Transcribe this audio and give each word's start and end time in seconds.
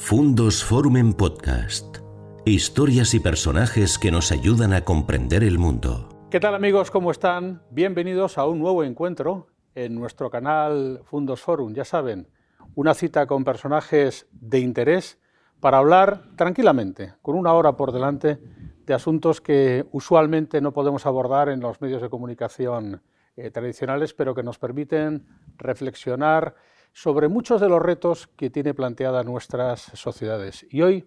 Fundos 0.00 0.64
Forum 0.64 0.96
en 0.96 1.12
Podcast. 1.12 1.98
Historias 2.46 3.12
y 3.12 3.20
personajes 3.20 3.98
que 3.98 4.10
nos 4.10 4.32
ayudan 4.32 4.72
a 4.72 4.82
comprender 4.82 5.42
el 5.42 5.58
mundo. 5.58 6.08
¿Qué 6.30 6.40
tal 6.40 6.54
amigos? 6.54 6.90
¿Cómo 6.90 7.10
están? 7.10 7.62
Bienvenidos 7.70 8.38
a 8.38 8.46
un 8.46 8.58
nuevo 8.60 8.84
encuentro 8.84 9.48
en 9.74 9.96
nuestro 9.96 10.30
canal 10.30 11.02
Fundos 11.04 11.42
Forum. 11.42 11.74
Ya 11.74 11.84
saben, 11.84 12.28
una 12.74 12.94
cita 12.94 13.26
con 13.26 13.44
personajes 13.44 14.26
de 14.30 14.60
interés 14.60 15.18
para 15.60 15.78
hablar 15.78 16.22
tranquilamente, 16.36 17.14
con 17.20 17.34
una 17.34 17.52
hora 17.52 17.76
por 17.76 17.92
delante, 17.92 18.38
de 18.86 18.94
asuntos 18.94 19.42
que 19.42 19.84
usualmente 19.90 20.62
no 20.62 20.72
podemos 20.72 21.04
abordar 21.04 21.50
en 21.50 21.60
los 21.60 21.82
medios 21.82 22.00
de 22.00 22.08
comunicación 22.08 23.02
eh, 23.36 23.50
tradicionales, 23.50 24.14
pero 24.14 24.34
que 24.34 24.44
nos 24.44 24.58
permiten 24.58 25.26
reflexionar 25.58 26.54
sobre 26.92 27.28
muchos 27.28 27.60
de 27.60 27.68
los 27.68 27.80
retos 27.80 28.28
que 28.36 28.50
tiene 28.50 28.74
planteada 28.74 29.22
nuestras 29.24 29.82
sociedades. 29.94 30.66
Y 30.70 30.82
hoy, 30.82 31.04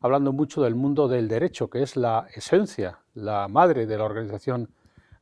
hablando 0.00 0.32
mucho 0.32 0.62
del 0.62 0.74
mundo 0.74 1.08
del 1.08 1.28
derecho, 1.28 1.68
que 1.68 1.82
es 1.82 1.96
la 1.96 2.26
esencia, 2.34 3.00
la 3.14 3.48
madre 3.48 3.86
de 3.86 3.98
la 3.98 4.04
organización 4.04 4.70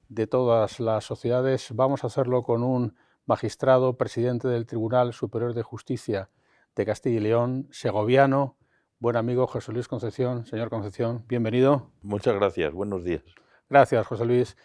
de 0.09 0.27
todas 0.27 0.81
las 0.81 1.05
sociedades, 1.05 1.69
vamos 1.75 2.05
a 2.05 2.09
hacerlo 2.09 2.43
con 2.43 2.63
un 2.63 2.95
magistrado, 3.27 3.97
presidente 3.97 4.49
del 4.49 4.67
Tribunal 4.67 5.13
Superior 5.13 5.55
de 5.55 5.63
Justicia 5.63 6.31
de 6.75 6.87
Castilla 6.87 7.17
y 7.17 7.21
León, 7.21 7.69
segoviano, 7.71 8.57
buen 8.99 9.17
amigo 9.17 9.47
José 9.47 9.73
Luis 9.73 9.89
Concepción. 9.89 10.47
Señor 10.47 10.71
Concepción, 10.71 11.25
bienvenido. 11.29 11.91
Muchas 12.03 12.35
gracias, 12.35 12.73
buenos 12.73 13.05
días. 13.05 13.23
Gracias, 13.69 14.07
José 14.07 14.25
Luis. 14.25 14.57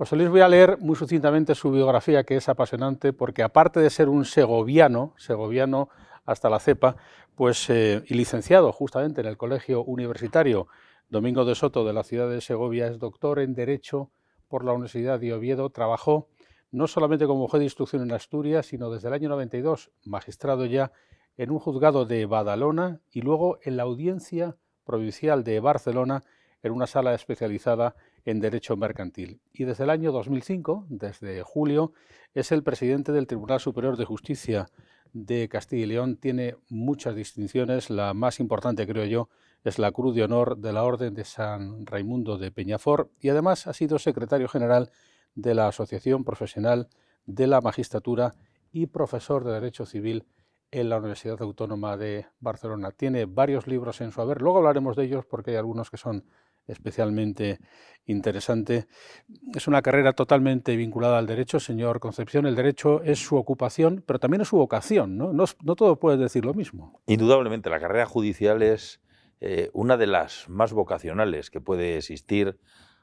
José 0.00 0.16
Luis, 0.16 0.30
voy 0.30 0.40
a 0.40 0.48
leer 0.48 0.78
muy 0.78 0.96
sucintamente 0.96 1.54
su 1.54 1.70
biografía, 1.70 2.24
que 2.24 2.34
es 2.34 2.48
apasionante, 2.48 3.12
porque 3.12 3.42
aparte 3.42 3.80
de 3.80 3.90
ser 3.90 4.08
un 4.08 4.24
segoviano, 4.24 5.12
segoviano 5.18 5.90
hasta 6.24 6.48
la 6.48 6.58
cepa, 6.58 6.96
pues, 7.34 7.68
eh, 7.68 8.02
y 8.06 8.14
licenciado 8.14 8.72
justamente 8.72 9.20
en 9.20 9.26
el 9.26 9.36
Colegio 9.36 9.84
Universitario 9.84 10.68
Domingo 11.10 11.44
de 11.44 11.54
Soto 11.54 11.84
de 11.84 11.92
la 11.92 12.02
ciudad 12.02 12.30
de 12.30 12.40
Segovia, 12.40 12.86
es 12.86 12.98
doctor 12.98 13.40
en 13.40 13.52
Derecho 13.52 14.08
por 14.48 14.64
la 14.64 14.72
Universidad 14.72 15.20
de 15.20 15.34
Oviedo, 15.34 15.68
trabajó 15.68 16.28
no 16.70 16.86
solamente 16.86 17.26
como 17.26 17.46
juez 17.46 17.60
de 17.60 17.66
instrucción 17.66 18.00
en 18.00 18.12
Asturias, 18.12 18.64
sino 18.64 18.90
desde 18.90 19.08
el 19.08 19.12
año 19.12 19.28
92, 19.28 19.90
magistrado 20.06 20.64
ya 20.64 20.92
en 21.36 21.50
un 21.50 21.58
juzgado 21.58 22.06
de 22.06 22.24
Badalona 22.24 23.02
y 23.12 23.20
luego 23.20 23.58
en 23.64 23.76
la 23.76 23.82
Audiencia 23.82 24.56
Provincial 24.82 25.44
de 25.44 25.60
Barcelona, 25.60 26.22
en 26.62 26.72
una 26.72 26.86
sala 26.86 27.12
especializada 27.12 27.96
en 27.96 28.09
Derecho 28.24 28.76
Mercantil. 28.76 29.40
Y 29.52 29.64
desde 29.64 29.84
el 29.84 29.90
año 29.90 30.12
2005, 30.12 30.86
desde 30.88 31.42
julio, 31.42 31.92
es 32.34 32.52
el 32.52 32.62
presidente 32.62 33.12
del 33.12 33.26
Tribunal 33.26 33.60
Superior 33.60 33.96
de 33.96 34.04
Justicia 34.04 34.68
de 35.12 35.48
Castilla 35.48 35.82
y 35.84 35.86
León. 35.86 36.16
Tiene 36.16 36.56
muchas 36.68 37.14
distinciones. 37.14 37.90
La 37.90 38.14
más 38.14 38.40
importante, 38.40 38.86
creo 38.86 39.04
yo, 39.04 39.28
es 39.64 39.78
la 39.78 39.92
Cruz 39.92 40.14
de 40.14 40.24
Honor 40.24 40.58
de 40.58 40.72
la 40.72 40.84
Orden 40.84 41.14
de 41.14 41.24
San 41.24 41.86
Raimundo 41.86 42.38
de 42.38 42.50
Peñafort 42.50 43.10
y 43.20 43.28
además 43.28 43.66
ha 43.66 43.72
sido 43.72 43.98
secretario 43.98 44.48
general 44.48 44.90
de 45.34 45.54
la 45.54 45.68
Asociación 45.68 46.24
Profesional 46.24 46.88
de 47.26 47.46
la 47.46 47.60
Magistratura 47.60 48.34
y 48.72 48.86
profesor 48.86 49.44
de 49.44 49.52
Derecho 49.52 49.86
Civil 49.86 50.26
en 50.70 50.88
la 50.88 50.98
Universidad 50.98 51.42
Autónoma 51.42 51.96
de 51.96 52.26
Barcelona. 52.38 52.92
Tiene 52.92 53.24
varios 53.24 53.66
libros 53.66 54.00
en 54.00 54.12
su 54.12 54.20
haber. 54.20 54.40
Luego 54.40 54.58
hablaremos 54.58 54.96
de 54.96 55.04
ellos 55.04 55.26
porque 55.26 55.50
hay 55.52 55.56
algunos 55.56 55.90
que 55.90 55.96
son 55.96 56.24
especialmente 56.66 57.58
interesante. 58.06 58.86
Es 59.54 59.66
una 59.68 59.82
carrera 59.82 60.12
totalmente 60.12 60.76
vinculada 60.76 61.18
al 61.18 61.26
derecho, 61.26 61.60
señor 61.60 62.00
Concepción. 62.00 62.46
El 62.46 62.56
derecho 62.56 63.02
es 63.02 63.18
su 63.18 63.36
ocupación, 63.36 64.02
pero 64.06 64.18
también 64.18 64.40
es 64.42 64.48
su 64.48 64.56
vocación, 64.56 65.16
¿no? 65.16 65.32
No, 65.32 65.46
todo 65.76 65.98
puede 65.98 66.18
decir 66.18 66.44
lo 66.44 66.54
mismo. 66.54 67.00
Indudablemente, 67.06 67.70
la 67.70 67.80
carrera 67.80 68.06
judicial 68.06 68.62
es 68.62 69.00
eh, 69.40 69.70
una 69.72 69.96
de 69.96 70.06
las 70.06 70.48
más 70.48 70.72
vocacionales 70.72 71.50
que 71.50 71.60
puede 71.60 71.96
existir, 71.96 72.58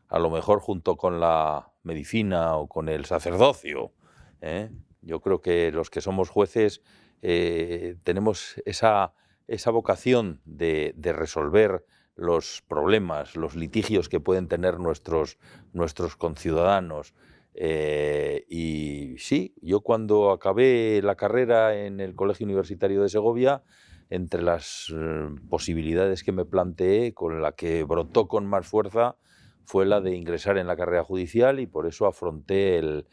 a 0.07 0.19
lo 0.19 0.29
mejor 0.29 0.59
junto 0.59 0.95
con 0.97 1.19
la 1.19 1.71
medicina 1.83 2.55
o 2.55 2.67
con 2.67 2.89
el 2.89 3.05
sacerdocio. 3.05 3.93
¿eh? 4.41 4.69
Yo 5.01 5.21
creo 5.21 5.41
que 5.41 5.71
los 5.71 5.89
que 5.89 6.01
somos 6.01 6.29
jueces 6.29 6.81
eh, 7.21 7.97
tenemos 8.03 8.61
esa, 8.65 9.13
esa 9.47 9.71
vocación 9.71 10.41
de 10.45 10.93
resolver 10.97 11.85
los 12.17 12.63
problemas, 12.67 13.35
los 13.35 13.55
litigios 13.55 14.09
que 14.09 14.19
pueden 14.19 14.47
tener 14.47 14.79
nuestros, 14.79 15.37
nuestros 15.71 16.15
conciudadanos. 16.15 17.13
Eh, 17.53 18.45
y 18.49 19.15
sí, 19.19 19.55
yo 19.61 19.81
cuando 19.81 20.31
acabé 20.31 21.01
la 21.03 21.15
carrera 21.15 21.75
en 21.75 21.99
el 22.01 22.15
Colegio 22.15 22.45
Universitario 22.45 23.03
de 23.03 23.09
Segovia, 23.09 23.63
entre 24.09 24.41
las 24.41 24.93
eh, 24.95 25.27
posibilidades 25.49 26.23
que 26.23 26.31
me 26.31 26.45
planteé, 26.45 27.13
con 27.13 27.41
la 27.41 27.51
que 27.53 27.83
brotó 27.83 28.27
con 28.27 28.47
más 28.47 28.67
fuerza, 28.67 29.15
fue 29.63 29.85
la 29.85 30.01
de 30.01 30.15
ingresar 30.15 30.57
en 30.57 30.67
la 30.67 30.77
carrera 30.77 31.03
judicial 31.03 31.59
y 31.59 31.67
por 31.67 31.87
eso 31.87 32.07
afronté 32.07 32.77
el, 32.77 33.05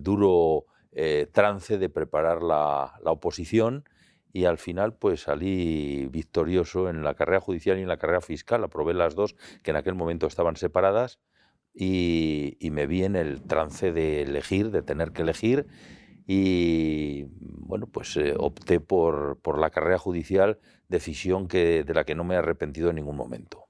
duro 0.00 0.66
eh, 0.92 1.26
trance 1.32 1.78
de 1.78 1.88
preparar 1.88 2.42
la, 2.42 2.94
la 3.02 3.10
oposición 3.10 3.84
y 4.32 4.46
al 4.46 4.58
final 4.58 4.94
pues 4.94 5.22
salí 5.22 6.08
victorioso 6.10 6.88
en 6.88 7.04
la 7.04 7.14
carrera 7.14 7.40
judicial 7.40 7.78
y 7.78 7.82
en 7.82 7.88
la 7.88 7.98
carrera 7.98 8.20
fiscal, 8.20 8.64
aprobé 8.64 8.94
las 8.94 9.14
dos 9.14 9.36
que 9.62 9.70
en 9.70 9.76
aquel 9.76 9.94
momento 9.94 10.26
estaban 10.26 10.56
separadas 10.56 11.20
y, 11.74 12.58
me 12.70 12.86
vi 12.86 13.04
en 13.04 13.16
el 13.16 13.42
trance 13.42 13.92
de 13.92 14.22
elegir, 14.22 14.70
de 14.70 14.82
tener 14.82 15.12
que 15.12 15.22
elegir 15.22 15.66
y 16.26 17.24
bueno 17.40 17.86
pues 17.86 18.16
eh, 18.16 18.34
opté 18.38 18.80
por, 18.80 19.38
por 19.42 19.58
la 19.58 19.70
carrera 19.70 19.98
judicial, 19.98 20.58
decisión 20.88 21.48
que, 21.48 21.84
de 21.84 21.94
la 21.94 22.04
que 22.04 22.14
no 22.14 22.24
me 22.24 22.34
he 22.34 22.38
arrepentido 22.38 22.90
en 22.90 22.96
ningún 22.96 23.16
momento. 23.16 23.66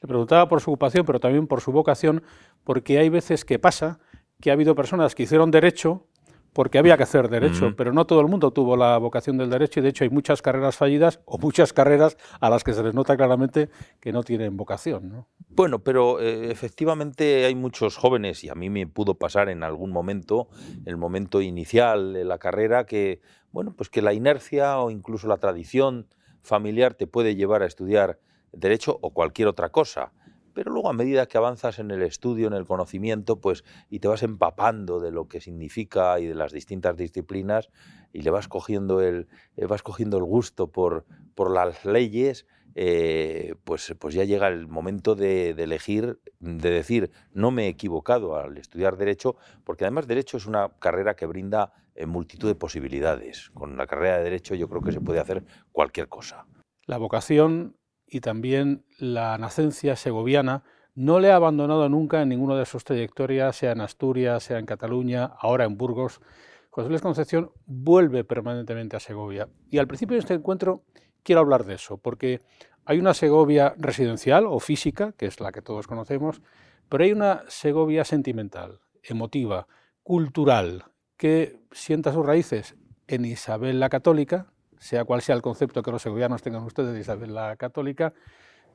Le 0.00 0.08
preguntaba 0.08 0.48
por 0.48 0.60
su 0.60 0.70
ocupación, 0.70 1.06
pero 1.06 1.20
también 1.20 1.46
por 1.46 1.60
su 1.60 1.70
vocación, 1.70 2.24
porque 2.64 2.98
hay 2.98 3.08
veces 3.08 3.44
que 3.44 3.60
pasa 3.60 4.00
que 4.40 4.50
ha 4.50 4.54
habido 4.54 4.74
personas 4.74 5.14
que 5.14 5.22
hicieron 5.22 5.52
derecho 5.52 6.08
porque 6.52 6.78
había 6.78 6.96
que 6.96 7.04
hacer 7.04 7.28
derecho, 7.28 7.74
pero 7.76 7.92
no 7.92 8.06
todo 8.06 8.20
el 8.20 8.28
mundo 8.28 8.50
tuvo 8.50 8.76
la 8.76 8.98
vocación 8.98 9.38
del 9.38 9.50
derecho 9.50 9.80
y 9.80 9.82
de 9.82 9.88
hecho 9.88 10.04
hay 10.04 10.10
muchas 10.10 10.42
carreras 10.42 10.76
fallidas 10.76 11.20
o 11.24 11.38
muchas 11.38 11.72
carreras 11.72 12.16
a 12.40 12.50
las 12.50 12.62
que 12.62 12.74
se 12.74 12.82
les 12.82 12.94
nota 12.94 13.16
claramente 13.16 13.70
que 14.00 14.12
no 14.12 14.22
tienen 14.22 14.56
vocación. 14.56 15.08
¿no? 15.08 15.28
Bueno, 15.48 15.78
pero 15.80 16.20
eh, 16.20 16.50
efectivamente 16.50 17.46
hay 17.46 17.54
muchos 17.54 17.96
jóvenes 17.96 18.44
y 18.44 18.50
a 18.50 18.54
mí 18.54 18.68
me 18.68 18.86
pudo 18.86 19.14
pasar 19.14 19.48
en 19.48 19.62
algún 19.62 19.90
momento, 19.90 20.48
el 20.84 20.96
momento 20.96 21.40
inicial 21.40 22.12
de 22.12 22.24
la 22.24 22.38
carrera, 22.38 22.84
que 22.84 23.20
bueno, 23.50 23.74
pues 23.76 23.88
que 23.88 24.02
la 24.02 24.12
inercia 24.12 24.78
o 24.78 24.90
incluso 24.90 25.28
la 25.28 25.38
tradición 25.38 26.06
familiar 26.42 26.94
te 26.94 27.06
puede 27.06 27.34
llevar 27.34 27.62
a 27.62 27.66
estudiar 27.66 28.18
derecho 28.52 28.98
o 29.00 29.10
cualquier 29.10 29.48
otra 29.48 29.70
cosa 29.70 30.12
pero 30.54 30.72
luego 30.72 30.90
a 30.90 30.92
medida 30.92 31.26
que 31.26 31.38
avanzas 31.38 31.78
en 31.78 31.90
el 31.90 32.02
estudio, 32.02 32.46
en 32.46 32.54
el 32.54 32.66
conocimiento, 32.66 33.40
pues 33.40 33.64
y 33.90 34.00
te 34.00 34.08
vas 34.08 34.22
empapando 34.22 35.00
de 35.00 35.10
lo 35.10 35.28
que 35.28 35.40
significa 35.40 36.18
y 36.20 36.26
de 36.26 36.34
las 36.34 36.52
distintas 36.52 36.96
disciplinas 36.96 37.70
y 38.12 38.22
le 38.22 38.30
vas 38.30 38.48
cogiendo 38.48 39.00
el, 39.00 39.28
eh, 39.56 39.66
vas 39.66 39.82
cogiendo 39.82 40.18
el 40.18 40.24
gusto 40.24 40.70
por, 40.70 41.04
por 41.34 41.50
las 41.50 41.84
leyes, 41.84 42.46
eh, 42.74 43.54
pues, 43.64 43.94
pues 43.98 44.14
ya 44.14 44.24
llega 44.24 44.48
el 44.48 44.66
momento 44.66 45.14
de, 45.14 45.50
elegir, 45.50 46.20
de 46.40 46.70
decir, 46.70 47.10
no 47.32 47.50
me 47.50 47.66
he 47.66 47.68
equivocado 47.68 48.36
al 48.36 48.56
estudiar 48.56 48.96
Derecho, 48.96 49.36
porque 49.64 49.84
además 49.84 50.06
Derecho 50.06 50.36
es 50.36 50.46
una 50.46 50.70
carrera 50.78 51.14
que 51.14 51.26
brinda 51.26 51.72
eh, 51.94 52.06
multitud 52.06 52.48
de 52.48 52.54
posibilidades. 52.54 53.50
Con 53.50 53.76
la 53.76 53.86
carrera 53.86 54.18
de 54.18 54.24
Derecho 54.24 54.54
yo 54.54 54.68
creo 54.68 54.82
que 54.82 54.92
se 54.92 55.00
puede 55.00 55.20
hacer 55.20 55.44
cualquier 55.70 56.08
cosa. 56.08 56.46
La 56.86 56.98
vocación 56.98 57.76
y 58.12 58.20
también 58.20 58.84
la 58.98 59.38
nacencia 59.38 59.96
segoviana 59.96 60.64
no 60.94 61.18
le 61.18 61.32
ha 61.32 61.36
abandonado 61.36 61.88
nunca 61.88 62.20
en 62.20 62.28
ninguna 62.28 62.56
de 62.56 62.66
sus 62.66 62.84
trayectorias, 62.84 63.56
sea 63.56 63.72
en 63.72 63.80
Asturias, 63.80 64.42
sea 64.44 64.58
en 64.58 64.66
Cataluña, 64.66 65.32
ahora 65.38 65.64
en 65.64 65.78
Burgos. 65.78 66.20
José 66.68 66.90
Luis 66.90 67.00
Concepción 67.00 67.52
vuelve 67.64 68.22
permanentemente 68.22 68.96
a 68.96 69.00
Segovia. 69.00 69.48
Y 69.70 69.78
al 69.78 69.86
principio 69.86 70.16
de 70.16 70.20
este 70.20 70.34
encuentro 70.34 70.82
quiero 71.22 71.40
hablar 71.40 71.64
de 71.64 71.76
eso, 71.76 71.96
porque 71.96 72.42
hay 72.84 72.98
una 72.98 73.14
Segovia 73.14 73.74
residencial 73.78 74.44
o 74.46 74.60
física, 74.60 75.12
que 75.12 75.24
es 75.24 75.40
la 75.40 75.50
que 75.50 75.62
todos 75.62 75.86
conocemos, 75.86 76.42
pero 76.90 77.04
hay 77.04 77.12
una 77.12 77.44
Segovia 77.48 78.04
sentimental, 78.04 78.80
emotiva, 79.02 79.68
cultural, 80.02 80.84
que 81.16 81.60
sienta 81.70 82.12
sus 82.12 82.26
raíces 82.26 82.76
en 83.06 83.24
Isabel 83.24 83.80
la 83.80 83.88
Católica, 83.88 84.52
sea 84.82 85.04
cual 85.04 85.22
sea 85.22 85.36
el 85.36 85.42
concepto 85.42 85.82
que 85.82 85.92
los 85.92 86.02
segovianos 86.02 86.42
tengan 86.42 86.64
ustedes 86.64 86.92
de 86.92 87.00
Isabel 87.00 87.34
la 87.34 87.54
Católica, 87.56 88.12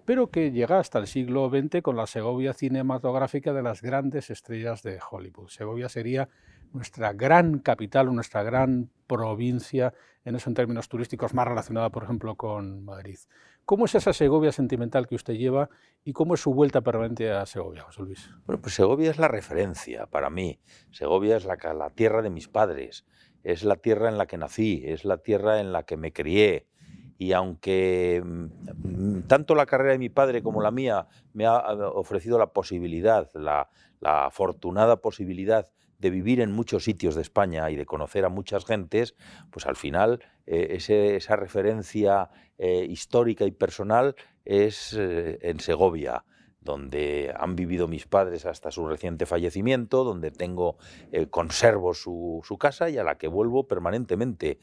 pero 0.06 0.31
que 0.31 0.51
llega 0.51 0.80
hasta 0.80 1.00
el 1.00 1.07
siglo 1.07 1.50
XX 1.50 1.81
con 1.81 1.98
la 1.98 2.07
Segovia 2.07 2.54
cinematográfica 2.54 3.51
de 3.51 3.62
las 3.62 3.81
grandes 3.81 4.30
estrellas 4.30 4.83
de 4.83 5.00
Hollywood. 5.12 5.50
Segovia 5.50 5.89
sería 5.89 6.30
nuestra 6.71 7.12
gran 7.12 7.59
capital, 7.59 8.13
nuestra 8.15 8.42
gran 8.42 8.89
provincia, 9.06 9.94
en 10.24 10.38
eso 10.38 10.50
términos 10.54 10.88
turísticos, 10.88 11.33
más 11.33 11.45
relacionada, 11.45 11.89
por 11.89 12.04
ejemplo, 12.04 12.36
con 12.36 12.86
Madrid. 12.86 13.18
¿Cómo 13.65 13.83
es 13.83 13.95
esa 13.95 14.13
Segovia 14.13 14.54
sentimental 14.54 15.07
que 15.07 15.15
usted 15.15 15.33
lleva 15.33 15.69
y 16.06 16.13
cómo 16.13 16.36
es 16.36 16.39
su 16.39 16.54
vuelta 16.54 16.80
permanente 16.80 17.30
a 17.33 17.45
Segovia, 17.45 17.83
José 17.83 18.01
Luis? 18.01 18.30
Bueno, 18.45 18.62
pues 18.62 18.75
Segovia 18.75 19.12
es 19.12 19.18
la 19.18 19.27
referencia 19.27 20.06
para 20.06 20.30
mí. 20.30 20.57
Segovia 20.92 21.36
es 21.36 21.44
la 21.44 21.89
tierra 21.89 22.21
de 22.21 22.30
mis 22.30 22.48
padres 22.48 23.06
es 23.43 23.63
la 23.63 23.77
tierra 23.77 24.09
en 24.09 24.17
la 24.17 24.25
que 24.25 24.37
nací, 24.37 24.83
es 24.85 25.05
la 25.05 25.17
tierra 25.17 25.59
en 25.59 25.71
la 25.71 25.83
que 25.83 25.97
me 25.97 26.13
crié. 26.13 26.67
Y 27.17 27.33
aunque 27.33 28.21
mm, 28.23 29.21
tanto 29.27 29.55
la 29.55 29.65
carrera 29.65 29.93
de 29.93 29.99
mi 29.99 30.09
padre 30.09 30.43
como 30.43 30.61
la 30.61 30.71
mía 30.71 31.07
me 31.33 31.45
ha 31.45 31.57
ofrecido 31.57 32.37
la 32.37 32.53
posibilidad, 32.53 33.29
la, 33.33 33.69
afortunada 34.01 35.01
posibilidad 35.01 35.69
de 35.97 36.11
vivir 36.11 36.41
en 36.41 36.51
muchos 36.51 36.83
sitios 36.83 37.15
de 37.15 37.21
España 37.21 37.71
y 37.71 37.75
de 37.75 37.87
conocer 37.87 38.23
a 38.25 38.29
muchas 38.29 38.65
gentes, 38.65 39.15
pues 39.49 39.65
al 39.65 39.75
final 39.75 40.23
eh, 40.45 40.77
esa 41.15 41.35
referencia 41.35 42.29
eh, 42.59 42.85
histórica 42.87 43.45
y 43.45 43.51
personal 43.51 44.15
es 44.45 44.93
eh, 44.93 45.39
en 45.41 45.59
Segovia 45.59 46.23
donde 46.62 47.33
han 47.38 47.56
vivido 47.56 47.88
mis 47.88 48.07
padres 48.07 48.45
hasta 48.45 48.71
su 48.71 48.88
reciente 48.88 49.25
fallecimiento, 49.25 50.04
donde 50.04 50.31
tengo, 50.31 50.77
conservo 51.30 51.94
su, 51.94 52.57
casa 52.59 52.89
y 52.89 52.98
a 52.98 53.04
la 53.04 53.18
que 53.18 53.27
vuelvo 53.27 53.68
permanentemente. 53.68 54.59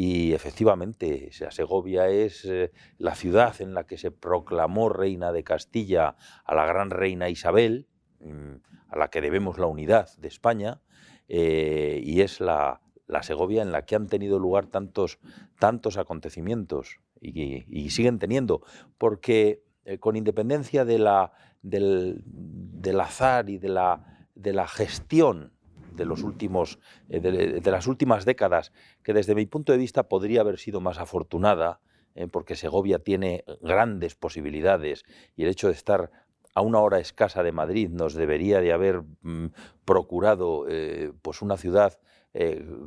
Y 0.00 0.32
efectivamente, 0.32 1.30
Segovia 1.32 2.06
es 2.06 2.44
eh, 2.44 2.70
la 2.98 3.16
ciudad 3.16 3.60
en 3.60 3.74
la 3.74 3.84
que 3.84 3.98
se 3.98 4.12
proclamó 4.12 4.90
reina 4.90 5.32
de 5.32 5.42
Castilla 5.42 6.14
a 6.44 6.54
la 6.54 6.66
gran 6.66 6.90
reina 6.90 7.28
Isabel, 7.28 7.88
mm, 8.20 8.58
a 8.90 8.96
la 8.96 9.08
que 9.10 9.20
debemos 9.20 9.58
la 9.58 9.66
unidad 9.66 10.08
de 10.18 10.28
España, 10.28 10.80
eh, 11.26 12.00
y 12.04 12.20
es 12.20 12.40
la, 12.40 12.80
Segovia 13.22 13.60
en 13.60 13.72
la 13.72 13.86
que 13.86 13.96
han 13.96 14.06
tenido 14.06 14.38
lugar 14.38 14.68
tantos, 14.68 15.18
tantos 15.58 15.96
acontecimientos 15.96 17.00
y, 17.20 17.90
siguen 17.90 18.20
teniendo, 18.20 18.62
porque 18.98 19.64
eh, 19.88 19.98
con 19.98 20.16
independencia 20.16 20.84
de 20.84 20.98
la, 20.98 21.32
del, 21.62 22.20
del 22.26 23.00
azar 23.00 23.48
y 23.48 23.56
de 23.56 23.70
la, 23.70 24.28
de 24.34 24.52
la 24.52 24.68
gestión 24.68 25.54
de, 25.94 26.04
los 26.04 26.24
últimos, 26.24 26.78
eh, 27.08 27.20
de, 27.20 27.70
las 27.70 27.86
últimas 27.86 28.26
décadas, 28.26 28.70
que 29.02 29.14
desde 29.14 29.34
mi 29.34 29.46
punto 29.46 29.72
de 29.72 29.78
vista 29.78 30.02
podría 30.02 30.42
haber 30.42 30.58
sido 30.58 30.82
más 30.82 30.98
afortunada, 30.98 31.80
eh, 32.14 32.26
porque 32.26 32.54
Segovia 32.54 32.98
tiene 32.98 33.46
grandes 33.62 34.14
posibilidades 34.14 35.04
y 35.36 35.44
el 35.44 35.48
hecho 35.48 35.68
de 35.68 35.72
estar 35.72 36.10
a 36.58 36.60
una 36.60 36.80
hora 36.80 36.98
escasa 36.98 37.42
de 37.44 37.52
Madrid 37.52 37.88
nos 37.88 38.14
debería 38.14 38.60
de 38.60 38.72
haber 38.72 39.02
mm, 39.22 39.46
procurado 39.84 40.66
eh, 40.68 41.12
pues 41.22 41.40
una 41.42 41.56
ciudad 41.56 41.98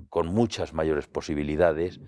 con 0.10 0.28
muchas 0.28 0.74
mayores 0.74 1.08
posibilidades. 1.08 2.00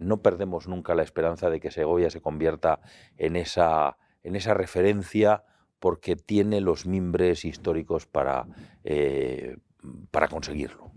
no 0.00 0.22
perdemos 0.22 0.68
nunca 0.68 0.94
la 0.94 1.02
esperanza 1.02 1.50
de 1.50 1.58
que 1.58 1.72
Segovia 1.72 2.10
se 2.10 2.20
convierta 2.20 2.80
en 3.16 3.34
esa, 3.34 3.96
en 4.22 4.36
esa 4.36 4.54
referencia 4.54 5.42
porque 5.80 6.14
tiene 6.14 6.60
los 6.60 6.86
mimbres 6.86 7.44
históricos 7.44 8.06
para, 8.06 8.46
para 10.12 10.28
conseguirlo. 10.28 10.92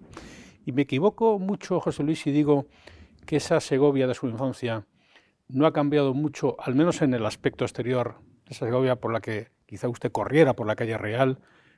Y 0.66 0.74
me 0.74 0.82
equivoco 0.82 1.40
mucho, 1.40 1.80
José 1.80 2.04
Luis, 2.04 2.22
si 2.22 2.32
digo 2.32 2.68
que 3.26 3.38
esa 3.38 3.60
Segovia 3.62 4.06
de 4.06 4.14
su 4.14 4.28
infancia 4.28 4.86
no 5.48 5.66
ha 5.66 5.74
cambiado 5.74 6.14
mucho, 6.14 6.56
al 6.60 6.76
menos 6.76 7.02
en 7.02 7.14
el 7.14 7.26
aspecto 7.26 7.64
exterior, 7.64 8.16
esa 8.50 8.66
Segovia 8.66 8.96
por 8.96 9.14
la 9.14 9.22
que 9.22 9.48
quizá 9.68 9.88
usted 9.88 10.12
corriera 10.12 10.54
por 10.54 10.66
la 10.66 10.76
calle 10.76 10.98
Real, 10.98 11.38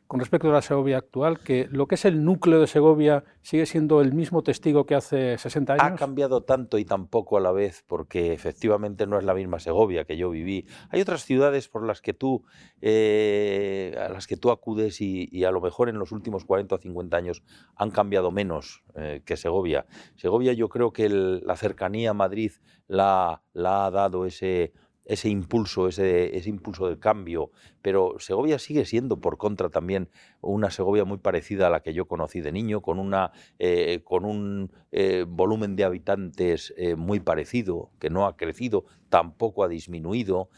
con 0.10 0.20
respecto 0.20 0.50
a 0.50 0.54
la 0.54 0.64
Segovia 0.64 0.98
actual, 0.98 1.40
que 1.40 1.68
lo 1.70 1.86
que 1.86 1.94
es 1.94 2.04
el 2.04 2.26
núcleo 2.26 2.60
de 2.60 2.66
Segovia 2.66 3.24
sigue 3.44 3.68
siendo 3.68 4.02
el 4.02 4.12
mismo 4.12 4.42
testigo 4.42 4.88
que 4.88 4.96
hace 4.96 5.38
60 5.38 5.74
años? 5.74 5.86
Ha 5.86 5.96
cambiado 5.96 6.42
tanto 6.42 6.80
y 6.80 6.84
tan 6.84 7.06
poco 7.06 7.38
a 7.38 7.40
la 7.40 7.52
vez, 7.52 7.84
porque 7.86 8.34
efectivamente 8.34 9.06
no 9.06 9.20
es 9.20 9.24
la 9.24 9.36
misma 9.36 9.60
Segovia 9.60 10.06
que 10.06 10.18
yo 10.18 10.32
viví. 10.32 10.66
Hay 10.90 11.00
otras 11.00 11.26
ciudades 11.26 11.68
por 11.68 11.86
las 11.86 12.02
que 12.02 12.16
tú, 12.16 12.44
eh, 12.82 13.96
a 14.04 14.10
las 14.10 14.26
que 14.26 14.36
tú 14.36 14.50
acudes 14.50 15.00
y, 15.00 15.44
a 15.44 15.52
lo 15.52 15.62
mejor 15.62 15.90
en 15.90 16.00
los 16.00 16.12
últimos 16.12 16.44
40 16.44 16.74
o 16.74 16.78
50 16.80 17.16
años 17.16 17.44
han 17.76 17.92
cambiado 17.92 18.32
menos 18.32 18.82
eh, 18.96 19.22
que 19.24 19.38
Segovia. 19.38 19.86
Segovia 20.16 20.54
yo 20.54 20.70
creo 20.70 20.92
que 20.92 21.08
la 21.08 21.56
cercanía 21.56 22.10
a 22.10 22.16
Madrid 22.16 22.54
la, 22.88 23.44
la 23.54 23.86
ha 23.86 23.92
dado 23.92 24.26
ese 24.26 24.74
ese 25.10 25.28
impulso, 25.28 25.88
ese, 25.88 26.38
ese 26.38 26.50
impulso 26.50 26.88
del 26.88 27.00
cambio, 27.00 27.50
pero 27.82 28.16
Segovia 28.20 28.60
sigue 28.60 28.86
siendo 28.86 29.20
por 29.20 29.38
contra 29.38 29.70
también 29.70 30.08
una 30.40 30.70
Segovia 30.70 31.04
muy 31.04 31.18
parecida 31.18 31.66
a 31.66 31.70
la 31.72 31.82
que 31.82 31.94
yo 31.94 32.06
conocí 32.06 32.42
de 32.42 32.52
niño, 32.52 32.82
con, 32.82 33.00
una, 33.00 33.32
eh, 33.58 34.02
con 34.04 34.24
un 34.24 34.72
eh, 34.92 35.26
volumen 35.28 35.76
de 35.76 35.84
habitantes 35.84 36.76
eh, 36.78 36.96
muy 36.96 37.20
parecido, 37.20 37.90
que 38.00 38.12
no 38.12 38.28
ha 38.28 38.38
crecido, 38.38 38.86
tampoco 39.10 39.64
ha 39.64 39.68
disminuido. 39.68 40.50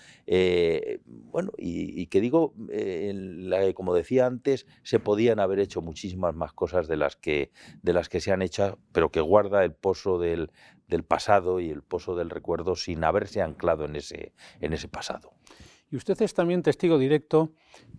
bueno, 1.07 1.51
y, 1.57 2.07
que 2.07 2.19
digo, 2.19 2.53
como 3.73 3.93
decía 3.93 4.25
antes, 4.25 4.67
se 4.83 4.99
podían 4.99 5.39
haber 5.39 5.59
hecho 5.59 5.81
muchísimas 5.81 6.35
más 6.35 6.51
cosas 6.51 6.89
de 6.89 6.97
las 6.97 7.15
que, 7.15 7.51
de 7.81 7.93
las 7.93 8.09
que 8.09 8.19
se 8.19 8.33
han 8.33 8.41
hecho, 8.41 8.79
pero 8.91 9.09
que 9.11 9.21
guarda 9.21 9.63
el 9.63 9.73
pozo 9.73 10.19
del, 10.19 10.51
del 10.91 11.03
pasado 11.03 11.59
y 11.59 11.71
el 11.71 11.81
pozo 11.81 12.15
del 12.15 12.29
recuerdo 12.29 12.75
sin 12.75 13.03
haberse 13.03 13.41
anclado 13.41 13.85
en 13.85 13.95
ese, 13.95 14.33
en 14.59 14.73
ese 14.73 14.89
pasado. 14.89 15.33
Y 15.89 15.95
usted 15.95 16.21
es 16.21 16.33
también 16.33 16.61
testigo 16.61 16.99
directo 16.99 17.53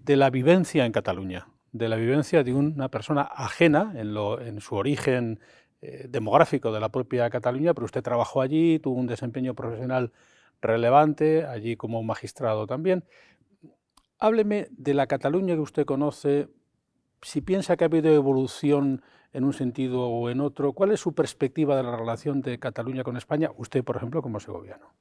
de 0.04 0.16
la 0.16 0.30
vivencia 0.30 0.84
en 0.84 0.92
Cataluña, 0.92 1.48
de 1.72 1.88
la 1.88 1.96
vivencia 1.96 2.44
de 2.44 2.52
una 2.52 2.90
persona 2.90 3.22
ajena 3.22 3.94
en, 3.96 4.60
su 4.60 4.74
origen 4.76 5.40
eh, 5.80 6.06
demográfico 6.08 6.70
de 6.70 6.80
la 6.80 6.90
propia 6.90 7.28
Cataluña, 7.30 7.72
pero 7.74 7.86
usted 7.86 8.02
trabajó 8.02 8.42
allí, 8.42 8.78
tuvo 8.78 9.00
un 9.00 9.06
desempeño 9.06 9.54
profesional 9.54 10.12
relevante, 10.60 11.44
allí 11.46 11.76
como 11.76 12.02
magistrado 12.02 12.66
también. 12.66 13.04
Hábleme 14.18 14.68
de 14.70 14.94
la 14.94 15.06
Cataluña 15.06 15.54
que 15.54 15.60
usted 15.60 15.86
conoce, 15.86 16.48
si 17.22 17.40
piensa 17.40 17.76
que 17.76 17.84
ha 17.84 17.86
habido 17.86 18.14
evolución 18.14 19.02
en 19.32 19.44
un 19.44 19.52
sentido 19.52 20.02
o 20.02 20.30
en 20.30 20.40
otro. 20.40 20.72
¿Cuál 20.72 20.92
es 20.92 21.00
su 21.00 21.14
perspectiva 21.14 21.76
de 21.76 21.82
la 21.82 21.96
relación 21.96 22.42
de 22.42 22.58
Cataluña 22.58 23.04
con 23.04 23.16
España, 23.16 23.50
usted, 23.56 23.82
por 23.84 23.96
ejemplo, 23.96 24.22
como 24.22 24.40
segoviano? 24.40 24.92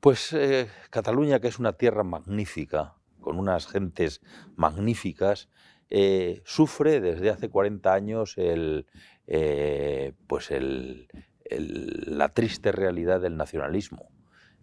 Pues 0.00 0.32
eh, 0.32 0.68
Cataluña, 0.90 1.40
que 1.40 1.48
es 1.48 1.58
una 1.58 1.74
tierra 1.74 2.04
magnífica, 2.04 2.94
con 3.20 3.38
unas 3.38 3.66
gentes 3.66 4.20
magníficas, 4.56 5.48
eh, 5.90 6.40
sufre 6.44 7.00
desde 7.00 7.30
hace 7.30 7.48
40 7.48 7.92
años 7.92 8.38
el, 8.38 8.86
eh, 9.26 10.12
pues 10.26 10.50
la 11.50 12.28
triste 12.30 12.72
realidad 12.72 13.20
del 13.20 13.36
nacionalismo, 13.36 14.08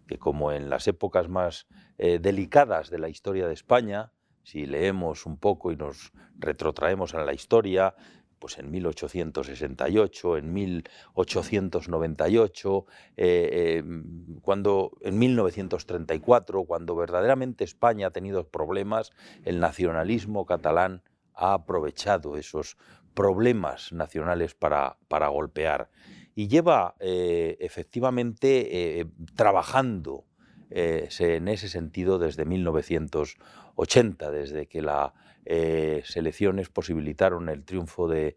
que 0.06 0.18
como 0.18 0.52
en 0.52 0.70
las 0.70 0.88
épocas 0.88 1.28
más 1.28 1.66
delicadas 1.98 2.90
de 2.90 2.98
la 3.00 3.08
historia 3.08 3.48
de 3.48 3.54
España, 3.54 4.12
si 4.48 4.64
leemos 4.64 5.26
un 5.26 5.36
poco 5.36 5.72
y 5.72 5.76
nos 5.76 6.12
retrotraemos 6.38 7.12
a 7.14 7.22
la 7.24 7.34
historia, 7.34 7.94
pues 8.38 8.58
en 8.58 8.70
1868, 8.70 10.36
en 10.36 10.52
1898, 10.52 12.86
eh, 13.16 13.78
em, 13.78 14.38
cuando, 14.40 14.98
en 15.02 15.18
1934, 15.18 16.64
cuando 16.64 16.96
verdaderamente 16.96 17.64
España 17.64 18.08
ha 18.08 18.10
tenido 18.10 18.48
problemas, 18.48 19.12
el 19.44 19.60
nacionalismo 19.60 20.44
catalán 20.46 21.02
ha 21.34 21.52
aprovechado 21.54 22.36
esos 22.36 22.76
problemas 23.14 23.92
nacionales 23.92 24.54
para, 24.54 24.98
para 25.08 25.28
golpear. 25.28 25.90
Y 26.34 26.48
lleva 26.48 26.96
eh, 27.00 27.56
efectivamente 27.60 29.00
eh, 29.00 29.06
trabajando 29.34 30.24
en 30.70 31.48
ese 31.48 31.70
sentido 31.70 32.18
desde 32.18 32.44
1980, 32.44 34.30
desde 34.30 34.66
que 34.66 34.82
la 34.82 35.14
eh, 35.50 36.02
selecciones 36.04 36.68
posibilitaron 36.68 37.48
el 37.48 37.64
triunfo 37.64 38.06
de, 38.06 38.36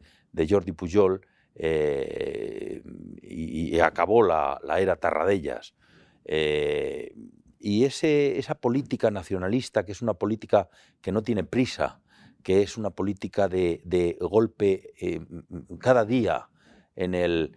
Jordi 0.50 0.72
Pujol 0.72 1.20
eh, 1.56 2.82
y, 3.22 3.77
acabó 3.82 4.24
la, 4.24 4.62
era 4.80 4.96
Tarradellas. 4.96 5.75
Eh, 6.24 7.13
y 7.60 7.84
esa 7.84 8.56
política 8.56 9.12
nacionalista, 9.12 9.84
que 9.84 9.91
es 9.91 10.01
una 10.01 10.13
política 10.13 10.70
que 11.01 11.12
no 11.12 11.22
tiene 11.22 11.44
prisa, 11.44 12.00
que 12.44 12.62
es 12.62 12.77
una 12.77 12.91
política 12.91 13.50
de, 13.50 14.18
golpe 14.22 14.94
cada 15.82 16.06
día 16.06 16.48
en, 16.96 17.51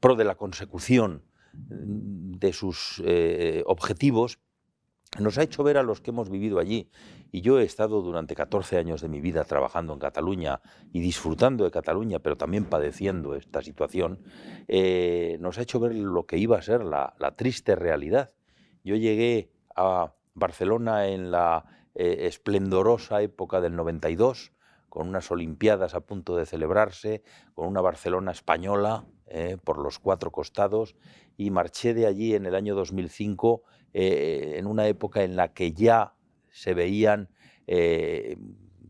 pro 0.00 0.16
de 0.16 0.24
la 0.24 0.36
consecución 0.36 1.22
de 1.52 2.52
sus 2.54 3.02
objetivos, 3.66 4.38
nos 5.20 5.38
ha 5.38 5.42
hecho 5.42 5.62
ver 5.62 5.78
a 5.78 5.82
los 5.82 6.00
que 6.00 6.10
hemos 6.10 6.30
vivido 6.30 6.58
allí, 6.58 6.88
y 7.32 7.40
yo 7.40 7.58
he 7.58 7.64
estado 7.64 8.02
durante 8.02 8.34
14 8.34 8.78
años 8.78 9.00
de 9.00 9.08
mi 9.08 9.20
vida 9.20 9.44
trabajando 9.44 9.92
en 9.92 9.98
Cataluña 9.98 10.60
y 10.92 11.00
disfrutando 11.00 11.64
de 11.64 11.70
Cataluña, 11.70 12.18
pero 12.18 12.36
también 12.36 12.64
padeciendo 12.64 13.34
esta 13.34 13.62
situación, 13.62 14.20
eh, 14.68 15.36
nos 15.40 15.58
ha 15.58 15.62
hecho 15.62 15.80
ver 15.80 15.94
lo 15.94 16.26
que 16.26 16.38
iba 16.38 16.58
a 16.58 16.62
ser 16.62 16.84
la, 16.84 17.14
triste 17.36 17.74
realidad. 17.74 18.32
Yo 18.84 18.96
llegué 18.96 19.50
a 19.74 20.14
Barcelona 20.34 21.08
en 21.08 21.30
la 21.30 21.64
eh, 21.94 22.26
esplendorosa 22.26 23.22
época 23.22 23.60
del 23.60 23.76
92, 23.76 24.52
con 24.88 25.08
unas 25.08 25.30
Olimpiadas 25.30 25.94
a 25.94 26.00
punto 26.00 26.36
de 26.36 26.46
celebrarse, 26.46 27.22
con 27.54 27.66
una 27.66 27.80
Barcelona 27.80 28.32
española 28.32 29.04
eh, 29.26 29.58
por 29.62 29.78
los 29.78 29.98
cuatro 29.98 30.30
costados, 30.30 30.94
y 31.36 31.50
marché 31.50 31.92
de 31.92 32.06
allí 32.06 32.34
en 32.34 32.46
el 32.46 32.54
año 32.54 32.74
2005 32.74 33.62
eh, 33.98 34.58
en 34.58 34.66
una 34.66 34.86
época 34.88 35.22
en 35.22 35.36
la 35.36 35.54
que 35.54 35.72
ya 35.72 36.12
se 36.50 36.74
veían 36.74 37.30
eh, 37.66 38.36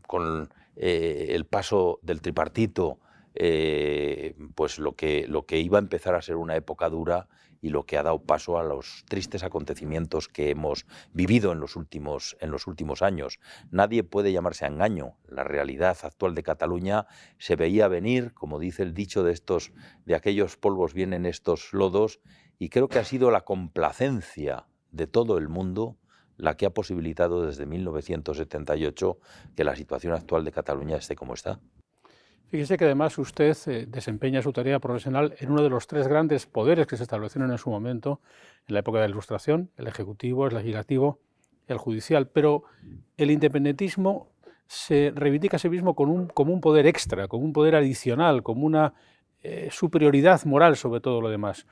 con 0.05 0.49
eh, 0.75 1.27
el 1.29 1.45
paso 1.45 1.99
del 2.01 2.21
tripartito 2.21 2.99
pues 4.55 4.79
lo 4.79 4.95
que, 4.95 5.27
lo 5.27 5.45
que 5.45 5.59
iba 5.59 5.77
a 5.77 5.81
empezar 5.81 6.15
a 6.15 6.23
ser 6.23 6.37
una 6.37 6.55
época 6.55 6.89
dura 6.89 7.29
y 7.61 7.69
lo 7.69 7.85
que 7.85 7.97
ha 7.97 8.03
dado 8.03 8.19
paso 8.23 8.57
a 8.57 8.63
los 8.63 9.05
tristes 9.07 9.43
acontecimientos 9.43 10.27
que 10.27 10.49
hemos 10.49 10.85
vivido 11.13 11.53
en 11.53 11.59
los 11.59 11.75
últimos, 11.77 12.35
en 12.41 12.51
los 12.51 12.67
últimos 12.67 13.01
años. 13.01 13.39
Nadie 13.69 14.03
puede 14.03 14.33
llamarse 14.33 14.65
a 14.65 14.69
engaño. 14.69 15.15
La 15.29 15.45
realidad 15.45 15.95
actual 16.01 16.35
de 16.35 16.43
Cataluña 16.43 17.05
se 17.37 17.55
veía 17.55 17.87
venir, 17.87 18.33
como 18.33 18.59
dice 18.59 18.83
el 18.83 18.93
dicho 18.95 19.23
de 19.23 19.31
estos, 19.31 19.71
de 20.05 20.15
aquellos 20.15 20.57
polvos 20.57 20.93
vienen 20.93 21.25
estos 21.25 21.71
lodos, 21.71 22.19
y 22.59 22.69
creo 22.69 22.89
que 22.89 22.99
ha 22.99 23.05
sido 23.05 23.29
la 23.31 23.45
complacencia 23.45 24.65
de 24.97 25.07
todo 25.07 25.37
el 25.37 25.47
mundo 25.47 25.95
la 26.35 26.55
que 26.55 26.65
ha 26.65 26.69
posibilitado 26.69 27.45
desde 27.45 27.65
1978 27.65 29.17
que 29.55 29.63
la 29.63 29.75
situación 29.75 30.13
actual 30.13 30.43
de 30.43 30.51
Cataluña 30.51 30.97
esté 30.97 31.15
como 31.15 31.33
está. 31.33 31.59
Fíjese 32.49 32.77
que 32.77 32.85
además 32.85 33.17
usted 33.17 33.57
eh, 33.67 33.85
desempeña 33.87 34.41
su 34.41 34.53
tarea 34.53 34.79
profesional 34.79 35.35
en 35.39 35.51
uno 35.51 35.63
de 35.63 35.69
los 35.69 35.85
tres 35.87 36.07
grandes 36.07 36.45
poderes 36.45 36.87
que 36.87 36.95
se 36.95 37.03
establecieron 37.03 37.51
en 37.51 37.57
su 37.57 37.69
momento, 37.69 38.21
en 38.67 38.73
la 38.73 38.79
época 38.79 38.99
de 38.99 39.07
la 39.07 39.11
Ilustración, 39.11 39.69
el 39.75 39.87
Ejecutivo, 39.87 40.47
el 40.47 40.53
Legislativo, 40.53 41.19
el 41.67 41.77
Judicial, 41.77 42.29
pero 42.29 42.63
el 43.17 43.31
independentismo 43.31 44.29
se 44.67 45.11
reivindica 45.13 45.57
a 45.57 45.59
sí 45.59 45.69
mismo 45.69 45.93
como 45.93 46.13
un, 46.13 46.27
como 46.27 46.53
un 46.53 46.61
poder 46.61 46.87
extra, 46.87 47.27
como 47.27 47.43
un 47.43 47.51
poder 47.51 47.75
adicional, 47.75 48.43
como 48.43 48.65
una 48.65 48.93
eh, 49.43 49.67
superioridad 49.71 50.43
moral 50.45 50.77
sobre 50.77 51.01
todo 51.01 51.19
lo 51.19 51.29
demás. 51.29 51.65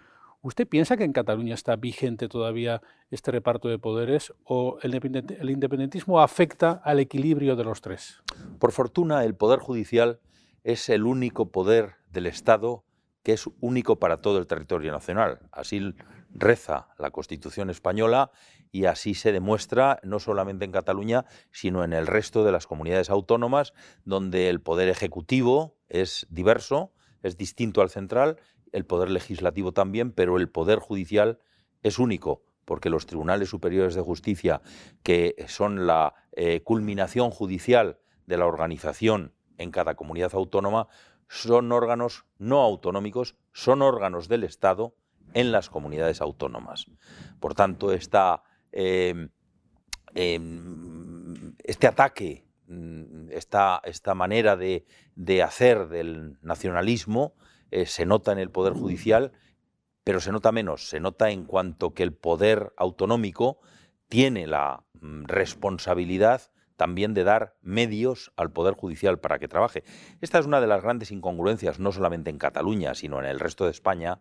¿Usted 0.45 0.67
piensa 0.67 0.95
que 0.95 1.05
en 1.05 1.11
Cataluña 1.11 1.55
está 1.55 1.75
vigente 1.75 2.27
todavía 2.27 2.79
este 3.09 3.31
reparto 3.31 3.67
de 3.67 3.79
poderes 3.79 4.31
o 4.43 4.77
el 4.83 5.49
independentismo 5.49 6.21
afecta 6.21 6.83
al 6.83 6.99
equilibrio 6.99 7.55
de 7.55 7.63
los 7.63 7.81
tres? 7.81 8.21
Por 8.59 8.71
fortuna, 8.71 9.23
el 9.23 9.33
Poder 9.33 9.57
Judicial 9.57 10.19
es 10.63 10.87
el 10.89 11.05
único 11.05 11.51
poder 11.51 11.95
del 12.11 12.27
Estado 12.27 12.83
que 13.23 13.33
es 13.33 13.49
único 13.59 13.97
para 13.97 14.21
todo 14.21 14.37
el 14.37 14.45
territorio 14.45 14.91
nacional. 14.91 15.39
Así 15.51 15.95
reza 16.29 16.89
la 16.99 17.09
Constitución 17.09 17.71
española 17.71 18.29
y 18.71 18.85
así 18.85 19.15
se 19.15 19.31
demuestra 19.31 19.99
no 20.03 20.19
solamente 20.19 20.63
en 20.63 20.71
Cataluña, 20.71 21.25
sino 21.49 21.83
en 21.83 21.91
el 21.91 22.05
resto 22.05 22.43
de 22.43 22.51
las 22.51 22.67
comunidades 22.67 23.09
autónomas, 23.09 23.73
donde 24.03 24.49
el 24.49 24.61
poder 24.61 24.89
ejecutivo 24.89 25.75
es 25.89 26.27
diverso, 26.29 26.91
es 27.23 27.35
distinto 27.35 27.81
al 27.81 27.89
central, 27.89 28.37
el 28.75 28.85
poder 28.85 29.09
legislativo 29.09 29.71
también, 29.71 30.11
pero 30.11 30.37
el 30.37 30.49
poder 30.49 30.79
judicial 30.79 31.39
es 31.81 31.97
único, 31.97 32.43
porque 32.65 32.89
los 32.89 33.05
tribunales 33.05 33.49
superiores 33.49 33.95
de 33.95 34.01
justicia, 34.01 34.61
que 35.01 35.45
son 35.47 35.87
la 35.87 36.13
eh, 36.33 36.61
culminación 36.61 37.31
judicial 37.31 37.99
de 38.25 38.37
la 38.37 38.45
organización 38.45 39.33
en 39.57 39.71
cada 39.71 39.95
comunidad 39.95 40.31
autónoma 40.33 40.89
son 41.29 41.71
órganos 41.71 42.25
no 42.37 42.61
autonómicos, 42.61 43.35
son 43.53 43.81
órganos 43.81 44.27
del 44.27 44.43
Estado 44.43 44.95
en 45.33 45.51
las 45.51 45.69
comunidades 45.69 46.21
autónomas. 46.21 46.87
Por 47.39 47.55
tanto, 47.55 47.93
esta, 47.93 48.43
em, 48.71 49.29
em, 50.13 51.55
este 51.63 51.87
ataque, 51.87 52.45
mm, 52.67 53.29
esta, 53.31 53.81
esta 53.85 54.15
manera 54.15 54.55
de, 54.55 54.85
hacer 55.41 55.87
del 55.87 56.37
nacionalismo 56.41 57.35
eh, 57.71 57.85
se 57.85 58.05
nota 58.05 58.31
en 58.31 58.39
el 58.39 58.51
Poder 58.51 58.73
Judicial, 58.73 59.31
pero 60.03 60.19
se 60.19 60.31
nota 60.31 60.51
menos, 60.51 60.89
se 60.89 60.99
nota 60.99 61.31
en 61.31 61.45
cuanto 61.45 61.93
que 61.93 62.03
el 62.03 62.13
Poder 62.13 62.73
Autonómico 62.77 63.59
tiene 64.07 64.47
la 64.47 64.85
mm, 65.01 65.23
responsabilidad 65.25 66.51
también 66.75 67.13
de 67.13 67.23
dar 67.23 67.55
medios 67.61 68.33
al 68.35 68.51
Poder 68.51 68.73
Judicial 68.75 69.19
para 69.19 69.39
que 69.39 69.47
trabaje. 69.47 69.83
Esta 70.21 70.39
es 70.39 70.45
una 70.45 70.61
de 70.61 70.67
las 70.67 70.83
grandes 70.83 71.11
incongruencias, 71.11 71.79
no 71.79 71.91
solamente 71.91 72.29
en 72.29 72.37
Cataluña, 72.37 72.95
sino 72.95 73.19
en 73.19 73.25
el 73.25 73.39
resto 73.39 73.65
de 73.65 73.71
España, 73.71 74.19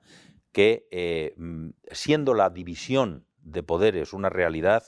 que 0.52 0.86
eh, 0.90 1.34
mm, 1.36 1.70
siendo 1.90 2.34
la 2.34 2.50
división 2.50 3.26
de 3.42 3.62
poderes 3.62 4.12
una 4.12 4.30
realidad, 4.30 4.84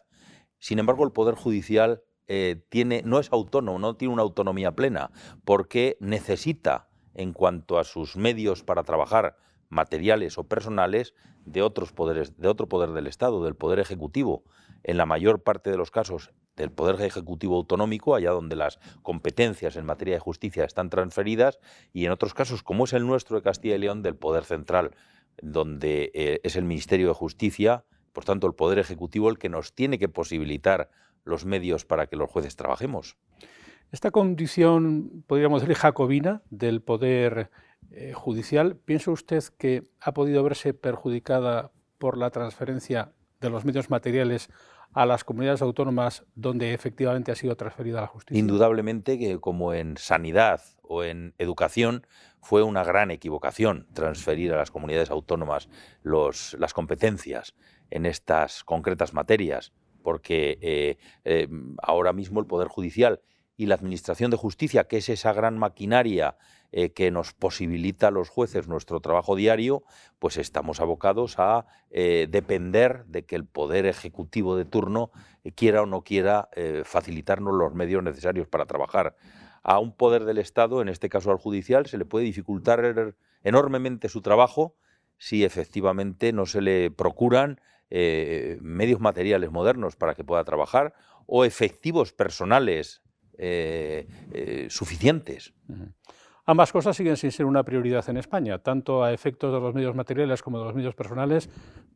sin 0.59 0.79
embargo 0.79 1.05
el 1.05 1.13
Poder 1.13 1.35
Judicial 1.35 2.03
eh, 2.29 2.65
tiene, 2.69 3.03
no 3.05 3.21
es 3.21 3.33
autónomo, 3.33 3.79
no 3.79 3.97
tiene 3.97 4.15
una 4.15 4.23
autonomía 4.23 4.73
plena, 4.73 5.11
porque 5.45 5.97
necesita, 6.01 6.89
en 7.17 7.33
cuanto 7.33 7.79
a 7.79 7.85
sus 7.85 8.17
medios 8.17 8.63
para 8.63 8.85
trabajar, 8.85 9.37
materiales 9.69 10.39
o 10.39 10.45
personales, 10.45 11.15
de 11.47 11.63
otros 11.63 11.93
poderes, 11.93 12.37
de 12.39 12.49
otro 12.49 12.69
poder 12.69 12.91
del 12.91 13.07
Estado, 13.07 13.43
del 13.43 13.57
Poder 13.57 13.79
Ejecutivo. 13.79 14.45
En 14.85 14.99
la 14.99 15.07
mayor 15.07 15.43
parte 15.43 15.71
de 15.71 15.77
los 15.77 15.91
casos 15.91 16.31
del 16.57 16.71
Poder 16.71 17.01
Ejecutivo 17.01 17.57
Autonómico, 17.57 18.15
allá 18.15 18.31
donde 18.31 18.55
las 18.55 18.79
competencias 19.03 19.77
en 19.77 19.87
materia 19.87 20.15
de 20.15 20.21
justicia 20.21 20.65
están 20.65 20.91
transferidas, 20.91 21.59
y 21.93 22.05
en 22.05 22.13
otros 22.13 22.35
casos, 22.35 22.63
como 22.63 22.85
es 22.85 22.93
el 22.93 23.07
nuestro 23.07 23.37
de 23.37 23.43
Castilla 23.43 23.77
y 23.77 23.79
León, 23.79 24.03
del 24.03 24.17
Poder 24.17 24.45
Central, 24.45 24.93
donde 25.41 26.11
eh, 26.15 26.41
es 26.43 26.57
el 26.57 26.65
Ministerio 26.65 27.09
de 27.09 27.15
Justicia, 27.15 27.85
por 28.13 28.25
tanto 28.25 28.47
el 28.47 28.55
Poder 28.55 28.79
Ejecutivo 28.79 29.31
el 29.31 29.39
que 29.39 29.49
nos 29.49 29.75
tiene 29.75 29.99
que 29.99 30.09
posibilitar 30.09 30.91
los 31.25 31.45
medios 31.45 31.85
para 31.85 32.07
que 32.07 32.17
los 32.17 32.31
jueces 32.31 32.57
trabajemos. 32.57 33.17
Esta 33.93 34.11
condición, 34.11 35.25
podríamos 35.27 35.63
decir, 35.63 35.77
jacobina 35.77 36.43
del 36.51 36.83
Poder 36.83 37.51
eh, 37.91 38.13
Judicial, 38.15 38.77
¿piensa 38.77 39.11
usted 39.11 39.43
que 39.59 39.85
ha 40.01 40.13
podido 40.13 40.43
verse 40.43 40.75
perjudicada 40.75 41.71
por 41.99 42.19
la 42.19 42.31
transferencia 42.31 43.13
de 43.41 43.51
los 43.51 43.65
medios 43.65 43.91
materiales 43.91 44.51
a 44.93 45.07
las 45.07 45.25
comunidades 45.25 45.63
autónomas 45.63 46.25
donde 46.35 46.73
efectivamente 46.75 47.31
ha 47.31 47.37
sido 47.37 47.57
transferida 47.57 48.01
la 48.01 48.07
justicia? 48.07 48.39
Indudablemente 48.39 49.19
que 49.19 49.39
como 49.39 49.73
en 49.73 49.97
sanidad 49.99 50.63
o 50.83 51.05
en 51.05 51.35
educación 51.39 52.07
fue 52.41 52.63
una 52.63 52.83
gran 52.83 53.11
equivocación 53.11 53.87
transferir 53.93 54.53
a 54.53 54.57
las 54.57 54.71
comunidades 54.71 55.11
autónomas 55.11 55.69
las 56.03 56.75
competencias 56.75 57.55
en 57.91 58.07
estas 58.07 58.65
concretas 58.65 59.15
materias, 59.15 59.73
porque 60.03 60.59
eh, 60.61 60.97
eh, 61.25 61.49
ahora 61.83 62.13
mismo 62.13 62.41
el 62.41 62.47
Poder 62.47 62.69
Judicial 62.69 63.21
y 63.57 63.67
la 63.67 63.75
Administración 63.75 64.31
de 64.31 64.37
Justicia, 64.37 64.85
que 64.85 64.99
es 64.99 65.09
esa 65.09 65.33
gran 65.33 65.59
maquinaria 65.59 66.37
eh, 66.73 66.93
que 66.93 67.11
nos 67.11 67.33
posibilita 67.33 68.09
a 68.09 68.11
los 68.11 68.29
jueces 68.29 68.69
nuestro 68.69 69.01
trabajo 69.01 69.35
diario, 69.35 69.83
pues 70.19 70.37
estamos 70.37 70.81
abocados 70.81 71.37
a 71.39 71.67
eh, 71.91 72.27
depender 72.31 73.07
de 73.07 73.25
que 73.25 73.37
el 73.37 73.47
Poder 73.47 73.87
Ejecutivo 73.87 74.57
de 74.57 74.67
turno 74.67 75.11
eh, 75.43 75.53
quiera 75.53 75.83
o 75.83 75.87
no 75.87 76.03
quiera 76.03 76.49
facilitarnos 76.85 77.55
los 77.55 77.75
medios 77.75 78.03
necesarios 78.03 78.47
para 78.47 78.67
trabajar. 78.67 79.17
A 79.63 79.79
un 79.79 79.97
poder 79.97 80.25
del 80.25 80.39
Estado, 80.39 80.83
en 80.83 80.89
este 80.89 81.09
caso 81.09 81.31
al 81.31 81.39
judicial, 81.39 81.87
se 81.87 81.99
le 81.99 82.05
puede 82.05 82.25
dificultar 82.25 83.15
enormemente 83.43 84.09
su 84.09 84.21
trabajo 84.21 84.77
si 85.19 85.45
efectivamente 85.45 86.33
no 86.33 86.47
se 86.47 86.61
le 86.61 86.91
procuran 86.91 87.61
medios 87.91 89.01
materiales 89.01 89.51
modernos 89.51 89.97
para 89.97 90.15
que 90.15 90.25
pueda 90.25 90.45
trabajar 90.45 90.95
o 91.27 91.45
efectivos 91.45 92.13
personales 92.13 93.03
eh, 93.39 94.07
eh, 94.33 94.67
suficientes. 94.71 95.53
Ambas 96.47 96.73
cosas 96.73 96.97
siguen 96.97 97.17
sin 97.17 97.33
ser 97.33 97.45
una 97.45 97.65
prioridad 97.65 98.09
en 98.09 98.17
España, 98.17 98.59
tanto 98.59 99.03
a 99.03 99.13
efectos 99.13 99.53
de 99.53 99.61
los 99.61 99.75
medios 99.75 99.95
materiales 99.95 100.43
como 100.43 100.59
de 100.59 100.65
los 100.65 100.75
medios 100.75 100.95
personales. 100.95 101.51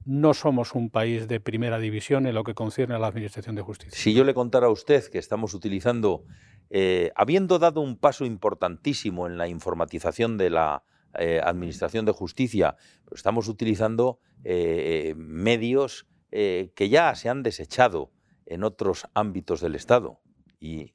No 0.05 0.35
somos 0.35 0.75
un 0.75 0.91
país 0.91 1.29
de 1.29 1.41
primera 1.41 1.79
división 1.79 2.27
en 2.27 2.35
lo 2.35 2.45
que 2.45 2.55
concierne 2.55 2.95
a 2.95 2.99
la 2.99 3.07
Administración 3.07 3.55
de 3.55 3.63
Justicia. 3.63 3.97
Si 3.97 4.13
yo 4.13 4.25
le 4.25 4.35
contara 4.35 4.67
a 4.67 4.71
usted 4.71 5.05
que 5.05 5.19
estamos 5.19 5.55
utilizando, 5.55 6.25
eh, 6.69 7.13
habiendo 7.15 7.59
dado 7.59 7.81
un 7.81 7.97
paso 7.97 8.25
importantísimo 8.25 9.27
en 9.27 9.39
la 9.39 9.49
informatización 9.49 10.37
de 10.37 10.51
la 10.51 10.83
Administración 11.13 12.05
de 12.05 12.13
Justicia, 12.13 12.77
estamos 13.13 13.49
utilizando 13.49 14.21
medios 14.45 16.07
que 16.31 16.89
ya 16.89 17.13
se 17.17 17.29
han 17.29 17.43
desechado 17.43 18.13
en 18.47 18.65
otros 18.65 19.09
ámbitos 19.15 19.61
del 19.61 19.75
Estado. 19.75 20.21
Y 20.61 20.95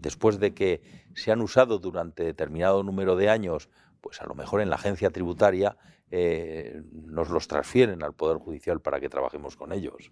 después 0.00 0.38
de 0.38 0.54
que 0.54 0.82
se 1.14 1.32
han 1.32 1.40
usado 1.40 1.78
durante 1.78 2.24
determinado 2.24 2.82
número 2.82 3.16
de 3.16 3.28
años, 3.28 3.68
pues 4.00 4.20
a 4.20 4.26
lo 4.26 4.34
mejor 4.34 4.60
en 4.60 4.70
la 4.70 4.76
agencia 4.76 5.10
tributaria 5.10 5.76
eh, 6.10 6.82
nos 6.92 7.30
los 7.30 7.46
transfieren 7.46 8.02
al 8.02 8.14
Poder 8.14 8.38
Judicial 8.38 8.80
para 8.80 8.98
que 9.00 9.08
trabajemos 9.08 9.56
con 9.56 9.72
ellos. 9.72 10.10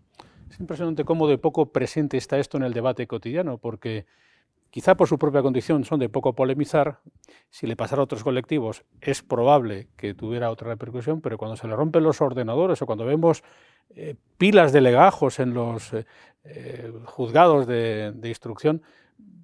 Es 0.50 0.60
impresionante 0.60 1.04
cómo 1.04 1.26
de 1.26 1.38
poco 1.38 1.72
presente 1.72 2.16
está 2.16 2.38
esto 2.38 2.56
en 2.56 2.62
el 2.62 2.72
debate 2.72 3.06
cotidiano, 3.06 3.58
porque 3.58 4.06
quizá 4.70 4.96
por 4.96 5.08
su 5.08 5.18
propia 5.18 5.42
condición 5.42 5.84
son 5.84 6.00
de 6.00 6.08
poco 6.08 6.34
polemizar, 6.34 7.00
si 7.50 7.66
le 7.66 7.76
pasara 7.76 8.00
a 8.00 8.04
otros 8.04 8.22
colectivos 8.22 8.84
es 9.00 9.22
probable 9.22 9.88
que 9.96 10.14
tuviera 10.14 10.50
otra 10.50 10.68
repercusión, 10.68 11.20
pero 11.20 11.38
cuando 11.38 11.56
se 11.56 11.66
le 11.66 11.74
rompen 11.74 12.02
los 12.02 12.20
ordenadores 12.20 12.80
o 12.80 12.86
cuando 12.86 13.04
vemos 13.04 13.42
eh, 13.90 14.14
pilas 14.36 14.72
de 14.72 14.80
legajos 14.82 15.40
en 15.40 15.54
los 15.54 15.92
eh, 16.44 16.92
juzgados 17.06 17.66
de 17.66 18.28
instrucción, 18.28 18.82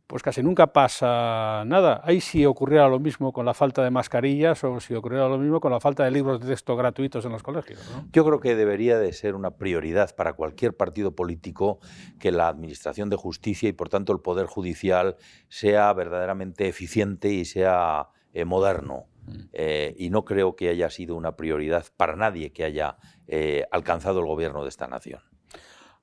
pues 0.07 0.23
casi 0.23 0.43
nunca 0.43 0.69
pasa 0.69 1.65
nada. 1.67 2.01
Ahí 2.05 2.21
si 2.21 2.45
ocurriera 2.45 2.89
lo 2.89 3.01
mismo 3.01 3.33
con 3.33 3.47
la 3.47 3.55
falta 3.55 3.83
de 3.83 3.91
mascarillas 3.91 4.63
o 4.65 4.79
si 4.81 4.95
ocurriera 4.95 5.29
lo 5.29 5.39
mismo 5.39 5.61
con 5.61 5.73
la 5.73 5.81
falta 5.81 6.05
de 6.05 6.11
libros 6.11 6.41
de 6.41 6.49
texto 6.49 6.77
gratuitos 6.77 7.25
en 7.25 7.33
los 7.33 7.43
colegios. 7.43 7.81
Yo 8.13 8.25
creo 8.25 8.41
que 8.41 8.55
debería 8.55 8.99
de 8.99 9.13
ser 9.13 9.35
una 9.35 9.53
prioridad 9.53 10.15
para 10.15 10.35
cualquier 10.35 10.77
partido 10.77 11.15
político 11.15 11.81
que 12.19 12.33
la 12.33 12.49
Administración 12.49 13.09
de 13.09 13.17
Justicia 13.17 13.69
y 13.69 13.73
por 13.73 13.89
tanto 13.89 14.13
el 14.13 14.21
Poder 14.21 14.47
Judicial 14.47 15.17
sea 15.49 15.93
verdaderamente 15.95 16.69
eficiente 16.69 17.31
y 17.31 17.45
sea 17.47 18.09
eh, 18.35 18.45
moderno. 18.45 19.07
Mm. 19.27 19.41
Eh, 19.53 19.95
y 19.99 20.11
no 20.11 20.25
creo 20.25 20.55
que 20.55 20.69
haya 20.69 20.91
sido 20.91 21.17
una 21.17 21.35
prioridad 21.35 21.87
para 21.97 22.15
nadie 22.15 22.53
que 22.53 22.65
haya 22.65 22.99
eh, 23.27 23.65
alcanzado 23.71 24.21
el 24.21 24.27
gobierno 24.27 24.65
de 24.65 24.69
esta 24.69 24.87
nación. 24.87 25.21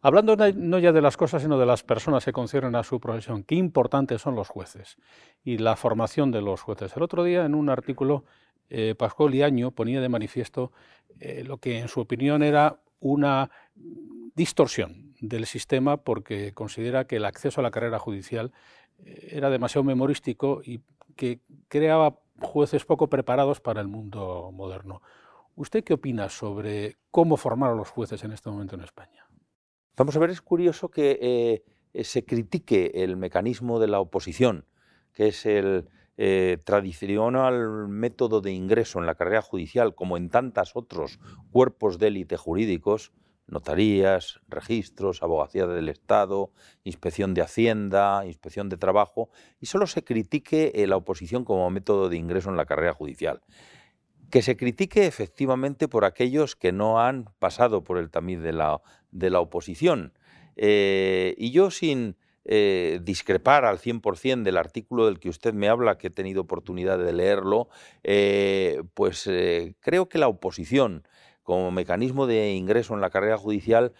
Hablando 0.03 0.35
no 0.35 0.79
ya 0.79 0.91
de 0.91 1.01
las 1.01 1.15
cosas, 1.15 1.43
sino 1.43 1.59
de 1.59 1.65
las 1.67 1.83
personas 1.83 2.25
que 2.25 2.33
conciernen 2.33 2.75
a 2.75 2.83
su 2.83 2.99
profesión, 2.99 3.43
qué 3.43 3.53
importantes 3.53 4.19
son 4.19 4.33
los 4.33 4.49
jueces 4.49 4.97
y 5.43 5.59
la 5.59 5.75
formación 5.75 6.31
de 6.31 6.41
los 6.41 6.61
jueces. 6.61 6.95
El 6.97 7.03
otro 7.03 7.23
día, 7.23 7.45
en 7.45 7.53
un 7.53 7.69
artículo, 7.69 8.25
eh, 8.71 8.95
Pascual 8.97 9.31
Liaño 9.31 9.69
ponía 9.69 10.01
de 10.01 10.09
manifiesto 10.09 10.71
eh, 11.19 11.43
lo 11.45 11.57
que 11.57 11.77
en 11.77 11.87
su 11.87 11.99
opinión 11.99 12.41
era 12.41 12.79
una 12.99 13.51
distorsión 14.33 15.13
del 15.19 15.45
sistema 15.45 15.97
porque 15.97 16.51
considera 16.53 17.05
que 17.05 17.17
el 17.17 17.25
acceso 17.25 17.61
a 17.61 17.63
la 17.63 17.69
carrera 17.69 17.99
judicial 17.99 18.51
eh, 19.05 19.29
era 19.33 19.51
demasiado 19.51 19.83
memorístico 19.83 20.61
y 20.63 20.81
que 21.15 21.41
creaba 21.67 22.17
jueces 22.39 22.85
poco 22.85 23.07
preparados 23.07 23.61
para 23.61 23.81
el 23.81 23.87
mundo 23.87 24.49
moderno. 24.51 25.03
¿Usted 25.55 25.83
qué 25.83 25.93
opina 25.93 26.29
sobre 26.29 26.97
cómo 27.11 27.37
formar 27.37 27.71
a 27.71 27.75
los 27.75 27.89
jueces 27.89 28.23
en 28.23 28.31
este 28.31 28.49
momento 28.49 28.73
en 28.73 28.81
España? 28.81 29.30
Vamos 29.97 30.15
a 30.15 30.19
ver, 30.19 30.29
es 30.29 30.41
curioso 30.41 30.89
que 30.89 31.19
eh, 31.21 31.63
eh, 31.93 32.03
se 32.03 32.23
critique 32.23 33.03
el 33.03 33.17
mecanismo 33.17 33.79
de 33.79 33.87
la 33.87 33.99
oposición, 33.99 34.65
que 35.13 35.27
es 35.27 35.45
el 35.45 35.89
eh, 36.17 36.59
tradicional 36.63 37.89
método 37.89 38.39
de 38.39 38.53
ingreso 38.53 38.99
en 38.99 39.05
la 39.05 39.15
carrera 39.15 39.41
judicial, 39.41 39.93
como 39.93 40.15
en 40.15 40.29
tantos 40.29 40.75
otros 40.75 41.19
cuerpos 41.51 41.99
de 41.99 42.07
élite 42.07 42.37
jurídicos, 42.37 43.11
notarías, 43.47 44.39
registros, 44.47 45.23
abogacía 45.23 45.67
del 45.67 45.89
Estado, 45.89 46.51
inspección 46.85 47.33
de 47.33 47.41
Hacienda, 47.41 48.25
inspección 48.25 48.69
de 48.69 48.77
trabajo, 48.77 49.29
y 49.59 49.65
solo 49.65 49.87
se 49.87 50.05
critique 50.05 50.71
la 50.87 50.95
oposición 50.95 51.43
como 51.43 51.69
método 51.69 52.07
de 52.07 52.15
ingreso 52.15 52.49
en 52.49 52.55
la 52.55 52.65
carrera 52.65 52.93
judicial. 52.93 53.41
Que 54.31 54.41
se 54.41 54.55
critique 54.55 55.05
efectivamente 55.05 55.87
por 55.87 56.05
aquellos 56.05 56.55
que 56.55 56.71
no 56.71 57.01
han 57.01 57.25
pasado 57.39 57.83
por 57.83 57.97
el 57.97 58.09
tamiz 58.09 58.39
de 58.39 58.53
la, 58.53 58.81
de 59.11 59.29
la 59.29 59.41
oposición. 59.41 60.13
Eh, 60.55 61.35
y 61.37 61.51
yo 61.51 61.69
sin 61.69 62.15
eh, 62.45 62.99
discrepar 63.03 63.65
al 63.65 63.77
100% 63.77 64.43
del 64.43 64.57
artículo 64.57 65.05
del 65.05 65.19
que 65.19 65.29
usted 65.29 65.53
me 65.53 65.67
habla, 65.67 65.97
que 65.97 66.07
he 66.07 66.11
tenido 66.11 66.41
oportunidad 66.41 66.97
de 66.97 67.13
leerlo, 67.13 67.69
eh, 68.03 68.81
pues 68.93 69.29
creo 69.79 70.09
que 70.09 70.17
la 70.17 70.27
oposición 70.27 71.07
como 71.43 71.71
mecanismo 71.71 72.25
de 72.25 72.53
ingreso 72.53 72.93
en 72.93 73.01
la 73.01 73.09
carrera 73.09 73.37
judicial 73.37 73.93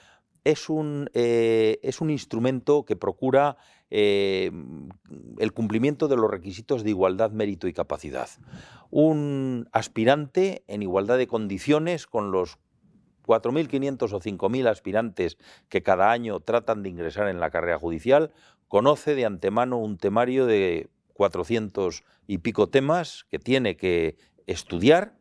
es 0.44 0.70
un, 0.70 1.10
es 1.14 2.02
un 2.02 2.10
instrumento 2.10 2.86
que 2.86 2.96
procura 2.96 3.58
Em, 3.94 4.88
el 5.38 5.52
cumplimiento 5.52 6.08
de 6.08 6.16
los 6.16 6.32
requisitos 6.32 6.86
de 6.86 6.92
igualdad, 6.92 7.32
mérito 7.32 7.68
y 7.68 7.74
capacidad. 7.74 8.30
Un 8.90 9.68
aspirante 9.74 10.64
en 10.68 10.82
igualdad 10.82 11.18
de 11.18 11.28
condiciones 11.28 12.08
con 12.08 12.32
los 12.32 12.58
4.500 13.28 14.14
o 14.14 14.22
5.000 14.22 14.68
aspirantes 14.70 15.38
que 15.68 15.84
cada 15.84 16.12
año 16.12 16.40
tratan 16.40 16.84
de 16.84 16.90
ingresar 16.90 17.28
en 17.28 17.42
la 17.42 17.50
carrera 17.50 17.80
judicial, 17.80 18.32
conoce 18.70 19.14
de 19.14 19.26
antemano 19.26 19.78
un 19.78 19.98
temario 19.98 20.46
de 20.46 20.90
400 21.14 22.06
y 22.28 22.38
pico 22.38 22.70
temas 22.70 23.26
que 23.30 23.40
tiene 23.40 23.76
que 23.76 24.16
estudiar 24.48 25.16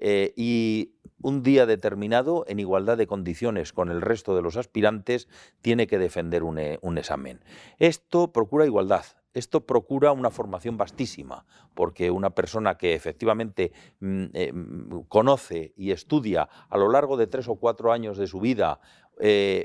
eh, 0.00 0.32
y 0.36 0.92
un 1.22 1.42
día 1.42 1.66
determinado, 1.66 2.44
en 2.48 2.60
igualdad 2.60 2.98
de 2.98 3.06
condiciones 3.06 3.72
con 3.72 3.90
el 3.90 4.02
resto 4.02 4.36
de 4.36 4.42
los 4.42 4.56
aspirantes, 4.56 5.28
tiene 5.62 5.86
que 5.86 5.98
defender 5.98 6.42
un, 6.42 6.58
eh, 6.58 6.78
examen. 6.96 7.40
Esto 7.78 8.32
procura 8.32 8.66
igualdad, 8.66 9.04
esto 9.32 9.66
procura 9.66 10.12
una 10.12 10.30
formación 10.30 10.76
vastísima, 10.76 11.46
porque 11.74 12.10
una 12.10 12.30
persona 12.30 12.76
que 12.76 12.94
efectivamente 12.94 13.72
mm, 14.00 14.24
eh, 14.34 14.52
mm, 14.52 15.00
conoce 15.08 15.72
y 15.76 15.92
estudia 15.92 16.48
a 16.68 16.76
lo 16.76 16.90
largo 16.90 17.16
de 17.16 17.26
tres 17.26 17.48
o 17.48 17.56
cuatro 17.56 17.92
años 17.92 18.18
de 18.18 18.26
su 18.26 18.40
vida 18.40 18.80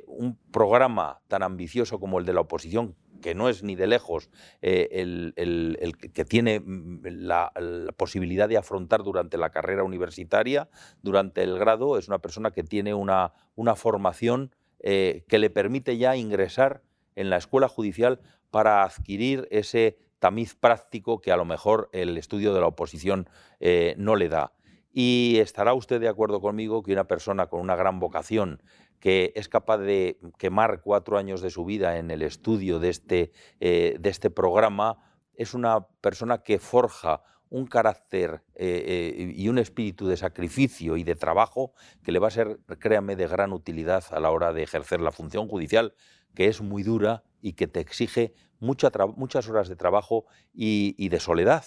un 0.05 0.38
programa 0.51 1.21
tan 1.27 1.41
ambicioso 1.41 1.99
como 1.99 2.19
el 2.19 2.25
de 2.27 2.34
la 2.34 2.41
oposición, 2.41 2.95
que 3.19 3.36
no 3.36 3.49
es 3.49 3.63
ni 3.63 3.75
de 3.75 3.88
lejos 3.88 4.29
eh, 4.62 4.89
el, 4.91 5.95
que 6.13 6.25
tiene 6.25 6.60
mm, 6.60 7.01
la, 7.03 7.51
posibilidad 7.97 8.49
de 8.49 8.58
afrontar 8.58 9.03
durante 9.03 9.38
la 9.38 9.49
carrera 9.49 9.84
universitaria, 9.84 10.69
durante 11.01 11.43
el 11.43 11.58
grado, 11.58 11.97
es 11.97 12.08
una 12.08 12.19
persona 12.19 12.51
que 12.51 12.63
tiene 12.63 12.93
una, 12.93 13.34
una 13.55 13.75
formación 13.75 14.55
eh, 14.79 15.23
que 15.27 15.39
le 15.39 15.49
permite 15.49 15.97
ya 15.97 16.15
ingresar 16.15 16.82
en 17.15 17.29
la 17.29 17.38
escuela 17.38 17.67
judicial 17.67 18.21
para 18.49 18.84
adquirir 18.84 19.47
ese 19.51 19.97
tamiz 20.19 20.55
práctico 20.55 21.21
que 21.21 21.32
a 21.32 21.38
lo 21.38 21.45
mejor 21.45 21.89
el 21.93 22.17
estudio 22.17 22.53
de 22.53 22.62
la 22.62 22.67
oposición 22.67 23.29
eh, 23.60 23.95
no 23.97 24.15
le 24.15 24.29
da. 24.29 24.53
Y 24.91 25.38
estará 25.39 25.73
usted 25.73 25.99
de 26.01 26.08
acuerdo 26.08 26.41
conmigo 26.41 26.82
que 26.84 26.93
una 26.93 27.05
persona 27.05 27.47
con 27.47 27.62
una 27.62 27.75
gran 27.75 27.99
vocación 27.99 28.62
que 28.99 29.31
es 29.35 29.49
capaz 29.49 29.77
de 29.77 30.19
quemar 30.38 30.81
cuatro 30.81 31.17
años 31.17 31.41
de 31.41 31.49
su 31.49 31.65
vida 31.65 31.97
en 31.97 32.12
el 32.12 32.21
estudio 32.21 32.79
de 32.79 32.89
este, 32.89 33.31
eh, 33.59 33.97
de 33.99 34.09
este 34.09 34.29
programa, 34.29 34.97
es 35.35 35.53
una 35.53 35.88
persona 36.01 36.39
que 36.43 36.59
forja 36.59 37.23
un 37.49 37.65
carácter 37.65 38.43
eh, 38.55 39.15
eh, 39.17 39.33
y 39.35 39.49
un 39.49 39.57
espíritu 39.57 40.07
de 40.07 40.17
sacrificio 40.17 40.97
y 40.97 41.03
de 41.03 41.15
trabajo 41.15 41.73
que 42.03 42.12
le 42.12 42.19
va 42.19 42.27
a 42.27 42.31
ser, 42.31 42.59
créame, 42.79 43.15
de 43.15 43.27
gran 43.27 43.53
utilidad 43.53 44.03
a 44.12 44.19
la 44.19 44.29
hora 44.29 44.53
de 44.53 44.63
ejercer 44.63 45.01
la 45.01 45.12
función 45.12 45.47
judicial, 45.47 45.95
que 46.35 46.45
es 46.47 46.62
muy 46.62 46.83
dura 46.83 47.23
y 47.41 47.53
que 47.53 47.67
te 47.67 47.79
exige 47.79 48.33
muchas 48.59 49.49
horas 49.49 49.67
de 49.67 49.75
trabajo 49.75 50.25
y 50.53 51.09
de 51.09 51.19
soledad. 51.19 51.63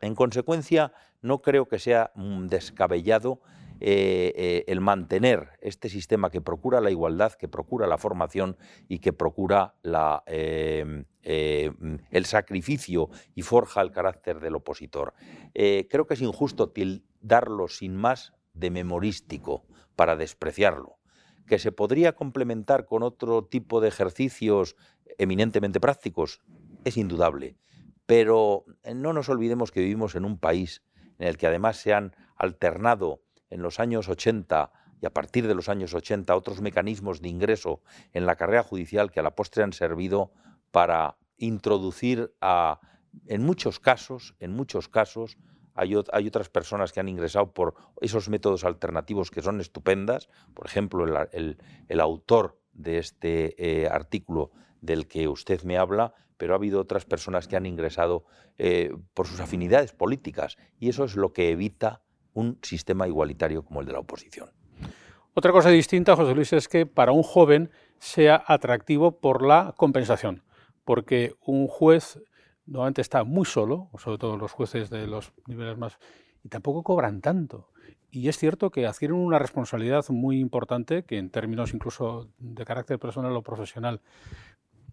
En 0.00 0.14
consecuencia, 0.14 0.92
no 1.22 1.42
creo 1.42 1.68
que 1.68 1.78
sea 1.78 2.12
mm, 2.14 2.46
descabellado 2.46 3.40
eh, 3.82 4.34
eh, 4.36 4.64
el 4.66 4.82
mantener 4.82 5.58
este 5.62 5.88
sistema 5.88 6.30
que 6.30 6.42
procura 6.42 6.82
la 6.82 6.90
igualdad, 6.90 7.32
que 7.32 7.48
procura 7.48 7.86
la 7.86 7.96
formación 7.96 8.58
y 8.88 8.98
que 8.98 9.14
procura 9.14 9.74
em, 10.26 11.06
eh, 11.22 11.72
el 12.10 12.26
sacrificio 12.26 13.08
y 13.34 13.40
forja 13.40 13.80
el 13.80 13.90
carácter 13.90 14.38
del 14.40 14.56
opositor. 14.56 15.14
creo 15.54 16.06
que 16.06 16.14
es 16.14 16.20
injusto 16.20 16.74
darlo 17.22 17.68
sin 17.68 17.96
más 17.96 18.34
de 18.52 18.70
memorístico 18.70 19.64
para 19.96 20.14
despreciarlo, 20.14 20.98
que 21.46 21.58
se 21.58 21.72
podría 21.72 22.12
complementar 22.12 22.84
con 22.84 23.02
otro 23.02 23.46
tipo 23.46 23.80
de 23.80 23.88
ejercicios 23.88 24.76
eminentemente 25.16 25.80
prácticos, 25.80 26.42
es 26.84 26.98
indudable. 26.98 27.56
Pero 28.04 28.64
no 28.94 29.14
nos 29.14 29.30
olvidemos 29.30 29.70
que 29.70 29.80
vivimos 29.80 30.14
en 30.16 30.26
un 30.26 30.38
país 30.38 30.82
en 31.18 31.28
el 31.28 31.38
que 31.38 31.46
además 31.46 31.76
se 31.76 31.94
han 31.94 32.14
alternado 32.36 33.22
en 33.50 33.62
los 33.62 33.80
años 33.80 34.08
80 34.08 34.72
y 35.00 35.06
a 35.06 35.10
partir 35.10 35.46
de 35.46 35.54
los 35.54 35.68
años 35.68 35.94
80 35.94 36.34
otros 36.34 36.60
mecanismos 36.60 37.20
de 37.20 37.28
ingreso 37.28 37.82
en 38.12 38.26
la 38.26 38.36
carrera 38.36 38.62
judicial 38.62 39.10
que 39.10 39.20
a 39.20 39.22
la 39.22 39.34
postre 39.34 39.62
han 39.62 39.72
servido 39.72 40.32
para 40.70 41.16
introducir 41.36 42.34
a, 42.40 42.80
en 43.26 43.42
muchos 43.42 43.80
casos, 43.80 44.34
en 44.40 44.52
muchos 44.52 44.88
casos, 44.88 45.38
hay, 45.74 45.94
otras 45.94 46.50
personas 46.50 46.92
que 46.92 47.00
han 47.00 47.08
ingresado 47.08 47.52
por 47.52 47.74
esos 48.02 48.28
métodos 48.28 48.64
alternativos 48.64 49.30
que 49.30 49.40
son 49.40 49.60
estupendas. 49.60 50.28
Por 50.52 50.66
ejemplo, 50.66 51.06
el, 51.32 52.00
autor 52.00 52.60
de 52.72 52.98
este 52.98 53.54
eh, 53.56 53.88
artículo 53.88 54.50
del 54.82 55.06
que 55.06 55.28
usted 55.28 55.62
me 55.62 55.78
habla, 55.78 56.12
pero 56.36 56.52
ha 56.52 56.56
habido 56.56 56.80
otras 56.80 57.06
personas 57.06 57.48
que 57.48 57.56
han 57.56 57.64
ingresado 57.64 58.24
eh, 58.58 58.94
por 59.14 59.26
sus 59.26 59.40
afinidades 59.40 59.92
políticas 59.92 60.58
y 60.78 60.90
eso 60.90 61.04
es 61.04 61.16
lo 61.16 61.32
que 61.32 61.50
evita 61.50 62.02
un 62.34 62.58
sistema 62.62 63.06
igualitario 63.06 63.64
como 63.64 63.80
el 63.80 63.86
de 63.86 63.92
la 63.92 64.00
oposición. 64.00 64.50
Otra 65.34 65.52
cosa 65.52 65.70
distinta, 65.70 66.16
José 66.16 66.34
Luis, 66.34 66.52
es 66.52 66.68
que 66.68 66.86
para 66.86 67.12
un 67.12 67.22
joven 67.22 67.70
sea 67.98 68.42
atractivo 68.46 69.20
por 69.20 69.46
la 69.46 69.74
compensación, 69.76 70.42
porque 70.84 71.34
un 71.44 71.68
juez 71.68 72.20
normalmente 72.66 73.00
está 73.00 73.24
muy 73.24 73.44
solo, 73.44 73.90
sobre 73.98 74.18
todo 74.18 74.36
los 74.36 74.52
jueces 74.52 74.90
de 74.90 75.06
los 75.06 75.32
niveles 75.46 75.78
más, 75.78 75.98
y 76.42 76.48
tampoco 76.48 76.82
cobran 76.82 77.20
tanto. 77.20 77.70
Y 78.10 78.28
es 78.28 78.38
cierto 78.38 78.70
que 78.70 78.86
adquieren 78.86 79.16
una 79.16 79.38
responsabilidad 79.38 80.04
muy 80.08 80.40
importante, 80.40 81.04
que 81.04 81.18
en 81.18 81.30
términos 81.30 81.74
incluso 81.74 82.28
de 82.38 82.64
carácter 82.64 82.98
personal 82.98 83.36
o 83.36 83.42
profesional, 83.42 84.00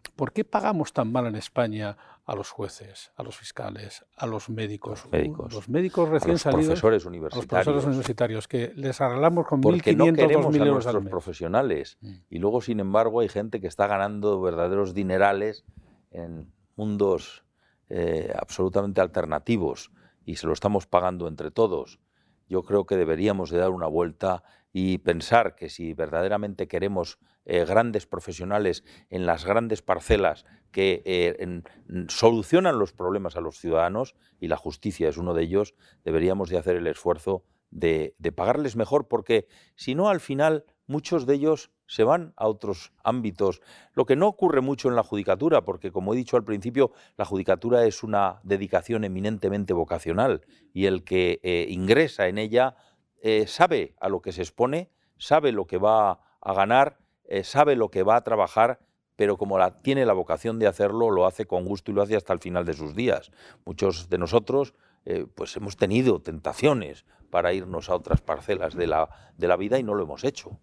¿Por 0.09 0.31
qué 0.31 0.43
pagamos 0.45 0.93
tan 0.93 1.11
mal 1.11 1.27
en 1.27 1.35
España 1.35 1.97
a 2.25 2.35
los 2.35 2.49
jueces, 2.49 3.11
a 3.15 3.23
los 3.23 3.37
fiscales, 3.37 4.05
a 4.15 4.27
los 4.27 4.49
médicos? 4.49 5.03
Los 5.03 5.11
médicos, 5.11 5.53
los 5.53 5.69
médicos 5.69 6.09
recién 6.09 6.31
a 6.31 6.33
los 6.33 6.41
salidos, 6.41 6.65
profesores 6.65 7.05
universitarios. 7.05 7.45
los 7.45 7.47
profesores 7.47 7.85
universitarios, 7.85 8.47
que 8.47 8.73
les 8.75 9.01
arreglamos 9.01 9.47
con 9.47 9.61
1.500, 9.61 9.95
no 9.95 10.05
2.000 10.05 10.67
euros 10.67 10.87
a 10.87 10.91
nuestros 10.91 11.11
profesionales. 11.11 11.97
Mm. 12.01 12.13
Y 12.29 12.39
luego, 12.39 12.61
sin 12.61 12.79
embargo, 12.79 13.21
hay 13.21 13.29
gente 13.29 13.61
que 13.61 13.67
está 13.67 13.87
ganando 13.87 14.41
verdaderos 14.41 14.93
dinerales 14.93 15.65
en 16.11 16.51
mundos 16.75 17.43
eh, 17.89 18.33
absolutamente 18.37 19.01
alternativos 19.01 19.91
y 20.25 20.35
se 20.35 20.47
lo 20.47 20.53
estamos 20.53 20.87
pagando 20.87 21.27
entre 21.27 21.51
todos. 21.51 21.99
Yo 22.49 22.63
creo 22.63 22.85
que 22.85 22.97
deberíamos 22.97 23.49
de 23.49 23.59
dar 23.59 23.71
una 23.71 23.87
vuelta 23.87 24.43
y 24.79 24.99
pensar 24.99 25.55
que 25.55 25.69
si 25.69 25.95
verdaderamente 25.95 26.67
queremos 26.67 27.17
eh, 27.45 27.65
grandes 27.65 28.05
profesionales 28.05 28.83
en 29.09 29.25
las 29.25 29.43
grandes 29.43 29.81
parcelas 29.81 30.45
que 30.69 31.01
eh, 31.03 31.63
solucionan 32.09 32.77
los 32.77 32.93
problemas 32.93 33.35
a 33.35 33.41
los 33.41 33.57
ciudadanos, 33.57 34.13
y 34.39 34.49
la 34.49 34.55
justicia 34.55 35.09
es 35.09 35.17
uno 35.17 35.33
de 35.33 35.41
ellos, 35.41 35.73
deberíamos 36.05 36.49
de 36.49 36.59
hacer 36.59 36.75
el 36.75 36.85
esfuerzo 36.85 37.43
de, 37.71 38.13
pagarles 38.35 38.75
mejor, 38.75 39.07
porque 39.07 39.47
si 39.75 39.95
no, 39.95 40.09
al 40.09 40.19
final 40.19 40.63
muchos 40.85 41.25
de 41.25 41.33
ellos 41.33 41.71
se 41.87 42.03
van 42.03 42.33
a 42.37 42.47
otros 42.47 42.93
ámbitos, 43.03 43.61
lo 43.93 44.05
que 44.05 44.15
no 44.15 44.27
ocurre 44.27 44.61
mucho 44.61 44.89
en 44.89 44.95
la 44.95 45.01
judicatura, 45.01 45.63
porque 45.65 45.91
como 45.91 46.13
he 46.13 46.17
dicho 46.17 46.37
al 46.37 46.43
principio, 46.43 46.91
la 47.17 47.25
judicatura 47.25 47.83
es 47.85 48.03
una 48.03 48.41
dedicación 48.43 49.05
eminentemente 49.05 49.73
vocacional 49.73 50.45
y 50.71 50.85
el 50.85 51.03
que 51.03 51.39
eh, 51.41 51.65
ingresa 51.67 52.27
en 52.27 52.37
ella 52.37 52.75
eh, 53.21 53.47
sabe 53.47 53.95
a 53.99 54.09
lo 54.09 54.21
que 54.21 54.31
se 54.31 54.41
expone, 54.41 54.89
sabe 55.17 55.51
lo 55.51 55.65
que 55.65 55.77
va 55.77 56.19
a 56.41 56.53
ganar, 56.53 56.99
eh, 57.25 57.43
sabe 57.43 57.75
lo 57.75 57.89
que 57.89 58.03
va 58.03 58.15
a 58.15 58.23
trabajar, 58.23 58.79
pero 59.15 59.37
como 59.37 59.57
tiene 59.81 60.05
la 60.05 60.13
vocación 60.13 60.59
de 60.59 60.67
hacerlo, 60.67 61.09
lo 61.09 61.25
hace 61.25 61.45
con 61.45 61.65
gusto 61.65 61.91
y 61.91 61.95
lo 61.95 62.01
hace 62.03 62.15
hasta 62.15 62.33
el 62.33 62.39
final 62.39 62.65
de 62.65 62.73
sus 62.73 62.95
días. 62.95 63.31
Muchos 63.65 64.09
de 64.09 64.17
nosotros 64.17 64.73
pues 65.35 65.55
hemos 65.55 65.77
tenido 65.77 66.21
tentaciones 66.21 67.05
para 67.29 67.53
irnos 67.53 67.89
a 67.89 67.95
otras 67.95 68.19
parcelas 68.19 68.75
de 68.75 68.87
la, 68.87 69.09
de 69.37 69.47
la 69.47 69.55
vida 69.55 69.79
y 69.79 69.83
no 69.83 69.93
lo 69.93 70.03
hemos 70.03 70.25
hecho 70.25 70.59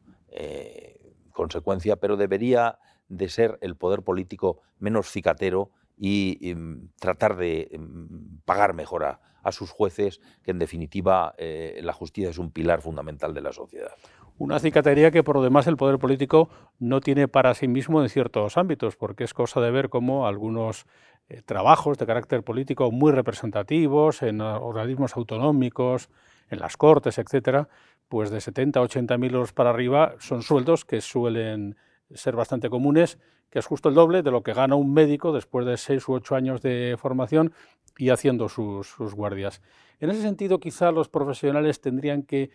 consecuencia, 1.34 1.96
pero 1.96 2.16
debería 2.16 2.78
de 3.08 3.28
ser 3.28 3.58
el 3.60 3.76
poder 3.76 4.02
político 4.02 4.60
menos 4.78 5.10
cicatero 5.10 5.70
y, 5.98 6.54
mm, 6.56 6.92
tratar 6.98 7.36
de 7.36 7.70
mm, 7.78 8.38
pagar 8.46 8.72
mejor 8.72 9.04
a, 9.04 9.20
sus 9.52 9.70
jueces, 9.70 10.20
que 10.42 10.50
en 10.50 10.58
definitiva 10.58 11.34
eh, 11.38 11.80
la 11.82 11.92
justicia 11.92 12.30
es 12.30 12.38
un 12.38 12.50
pilar 12.50 12.80
fundamental 12.82 13.34
de 13.34 13.40
la 13.40 13.52
sociedad. 13.52 13.92
Una 14.36 14.58
cicatería 14.58 15.10
que 15.10 15.22
por 15.22 15.36
lo 15.36 15.42
demás 15.42 15.66
el 15.66 15.76
poder 15.76 15.98
político 15.98 16.48
no 16.80 17.00
tiene 17.00 17.28
para 17.28 17.54
sí 17.54 17.68
mismo 17.68 18.02
en 18.02 18.08
ciertos 18.08 18.56
ámbitos, 18.56 18.96
porque 18.96 19.24
es 19.24 19.32
cosa 19.32 19.60
de 19.60 19.70
ver 19.70 19.88
cómo 19.88 20.26
algunos 20.26 20.86
eh, 21.28 21.40
trabajos 21.42 21.98
de 21.98 22.06
carácter 22.06 22.42
político 22.42 22.90
muy 22.90 23.12
representativos 23.12 24.22
en 24.22 24.40
organismos 24.40 25.16
autonómicos, 25.16 26.10
en 26.50 26.58
las 26.58 26.76
cortes, 26.76 27.18
etcétera, 27.18 27.68
pues 28.08 28.30
de 28.30 28.40
70 28.40 28.80
a 28.80 28.82
80 28.82 29.18
mil 29.18 29.34
euros 29.34 29.52
para 29.52 29.70
arriba 29.70 30.16
son 30.18 30.42
sueldos 30.42 30.84
que 30.84 31.00
suelen 31.00 31.76
ser 32.12 32.36
bastante 32.36 32.68
comunes, 32.68 33.18
que 33.54 33.60
es 33.60 33.66
justo 33.66 33.88
el 33.88 33.94
doble 33.94 34.24
de 34.24 34.32
lo 34.32 34.42
que 34.42 34.52
gana 34.52 34.74
un 34.74 34.92
médico 34.92 35.32
después 35.32 35.64
de 35.64 35.76
seis 35.76 36.08
u 36.08 36.14
ocho 36.14 36.34
años 36.34 36.60
de 36.60 36.96
formación 36.98 37.52
y 37.96 38.10
haciendo 38.10 38.48
sus, 38.48 38.96
guardias. 39.14 39.62
En 40.00 40.10
ese 40.10 40.22
sentido, 40.22 40.58
quizá 40.58 40.90
los 40.90 41.08
profesionales 41.08 41.80
tendrían 41.80 42.24
que 42.24 42.50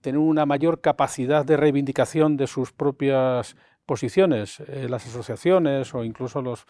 tener 0.00 0.18
una 0.18 0.46
mayor 0.46 0.80
capacidad 0.80 1.44
de 1.44 1.58
reivindicación 1.58 2.38
de 2.38 2.46
sus 2.46 2.72
propias 2.72 3.56
posiciones, 3.84 4.60
eh, 4.60 4.86
las 4.88 5.06
asociaciones 5.06 5.94
o 5.94 6.02
incluso 6.02 6.40
los 6.40 6.64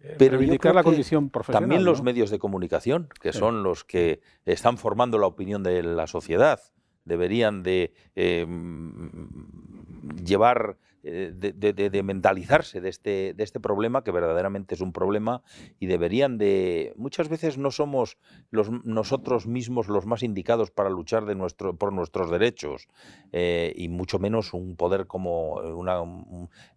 eh, 0.00 0.14
Pero 0.18 0.38
reivindicar 0.38 0.74
la 0.74 0.82
condición 0.82 1.28
profesional. 1.28 1.64
También 1.64 1.84
los 1.84 2.02
medios 2.02 2.30
de 2.30 2.38
comunicación, 2.38 3.10
que 3.20 3.34
son 3.34 3.62
los 3.62 3.84
que 3.84 4.22
están 4.46 4.78
formando 4.78 5.18
la 5.18 5.26
opinión 5.26 5.62
de 5.62 5.82
la 5.82 6.06
sociedad 6.06 6.60
deberían 7.04 7.62
de 7.62 7.92
em, 8.14 9.77
llevar 10.24 10.78
eh, 11.04 11.32
de, 11.32 12.02
mentalizarse 12.02 12.80
de 12.80 12.88
este, 12.88 13.32
de 13.32 13.44
este 13.44 13.60
problema, 13.60 14.02
que 14.02 14.10
verdaderamente 14.10 14.74
es 14.74 14.80
un 14.80 14.92
problema, 14.92 15.42
y 15.78 15.86
deberían 15.86 16.38
de... 16.38 16.92
Muchas 16.96 17.28
veces 17.28 17.56
no 17.56 17.70
somos 17.70 18.18
los, 18.50 18.70
nosotros 18.84 19.46
mismos 19.46 19.88
los 19.88 20.06
más 20.06 20.24
indicados 20.24 20.72
para 20.72 20.90
luchar 20.90 21.24
de 21.24 21.36
nuestro, 21.36 21.76
por 21.76 21.92
nuestros 21.92 22.30
derechos, 22.30 22.88
eh, 23.32 23.72
y 23.76 23.88
mucho 23.88 24.18
menos 24.18 24.52
un 24.52 24.74
poder 24.74 25.06
como 25.06 25.54
una, 25.54 26.02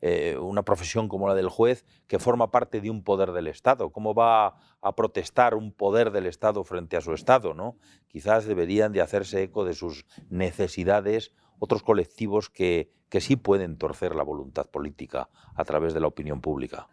eh, 0.01 0.37
una 0.39 0.63
profesión 0.63 1.07
como 1.07 1.27
la 1.27 1.33
del 1.33 1.49
juez, 1.49 1.83
que 2.07 2.19
forma 2.19 2.51
parte 2.51 2.79
de 2.79 2.91
un 2.91 3.03
poder 3.03 3.31
del 3.31 3.47
Estado. 3.47 3.91
¿Cómo 3.91 4.13
va 4.13 4.55
a 4.81 4.95
protestar 4.95 5.55
un 5.55 5.73
poder 5.73 6.11
del 6.11 6.27
Estado 6.27 6.63
frente 6.63 6.95
a 6.95 7.01
su 7.01 7.13
Estado? 7.13 7.55
¿no? 7.55 7.75
Quizás 8.07 8.45
deberían 8.45 8.93
de 8.93 9.01
hacerse 9.01 9.41
eco 9.41 9.65
de 9.65 9.73
sus 9.73 10.05
necesidades 10.29 11.33
otros 11.59 11.83
colectivos 11.83 12.49
que, 12.49 12.91
que 13.11 13.19
sí 13.21 13.35
pueden 13.35 13.77
torcer 13.77 14.15
la 14.15 14.23
voluntad 14.23 14.67
política 14.67 15.29
a 15.53 15.65
través 15.65 15.93
de 15.93 15.99
la 15.99 16.07
opinión 16.07 16.39
pública. 16.39 16.87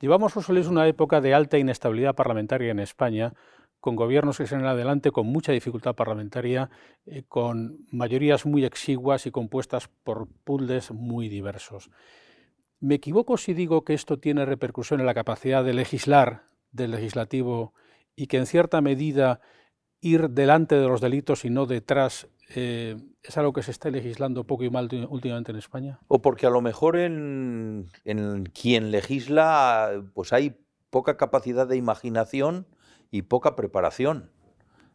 Llevamos, 0.00 0.48
Luis, 0.48 0.66
una 0.66 0.88
época 0.88 1.20
de 1.20 1.34
alta 1.34 1.58
inestabilidad 1.58 2.14
parlamentaria 2.14 2.70
en 2.70 2.80
España, 2.80 3.34
con 3.78 3.96
gobiernos 3.96 4.38
que 4.38 4.46
se 4.46 4.54
en 4.54 4.64
adelante 4.64 5.10
con 5.12 5.26
mucha 5.26 5.52
dificultad 5.52 5.94
parlamentaria, 5.94 6.70
eh, 7.04 7.22
con 7.28 7.86
mayorías 7.92 8.46
muy 8.46 8.64
exiguas 8.64 9.26
y 9.26 9.30
compuestas 9.30 9.88
por 10.04 10.26
puzzles 10.44 10.90
muy 10.90 11.28
diversos. 11.28 11.90
¿Me 12.80 12.94
equivoco 12.94 13.36
si 13.36 13.52
digo 13.52 13.84
que 13.84 13.92
esto 13.92 14.18
tiene 14.18 14.46
repercusión 14.46 15.00
en 15.00 15.06
la 15.06 15.14
capacidad 15.14 15.62
de 15.62 15.74
legislar 15.74 16.44
del 16.72 16.92
legislativo 16.92 17.74
y 18.16 18.26
que 18.26 18.38
en 18.38 18.46
cierta 18.46 18.80
medida 18.80 19.40
ir 20.00 20.30
delante 20.30 20.76
de 20.76 20.88
los 20.88 21.02
delitos 21.02 21.44
y 21.44 21.50
no 21.50 21.66
detrás 21.66 22.28
eh, 22.54 22.96
¿Es 23.22 23.36
algo 23.36 23.52
que 23.52 23.62
se 23.62 23.70
está 23.70 23.90
legislando 23.90 24.44
poco 24.44 24.64
y 24.64 24.70
mal 24.70 24.88
últimamente 25.08 25.50
en 25.50 25.58
España? 25.58 25.98
O 26.08 26.22
porque 26.22 26.46
a 26.46 26.50
lo 26.50 26.60
mejor 26.60 26.96
en, 26.96 27.88
quien 28.54 28.90
legisla 28.90 30.04
pues 30.14 30.32
hay 30.32 30.56
poca 30.90 31.16
capacidad 31.16 31.66
de 31.66 31.76
imaginación 31.76 32.66
y 33.10 33.22
poca 33.22 33.56
preparación. 33.56 34.30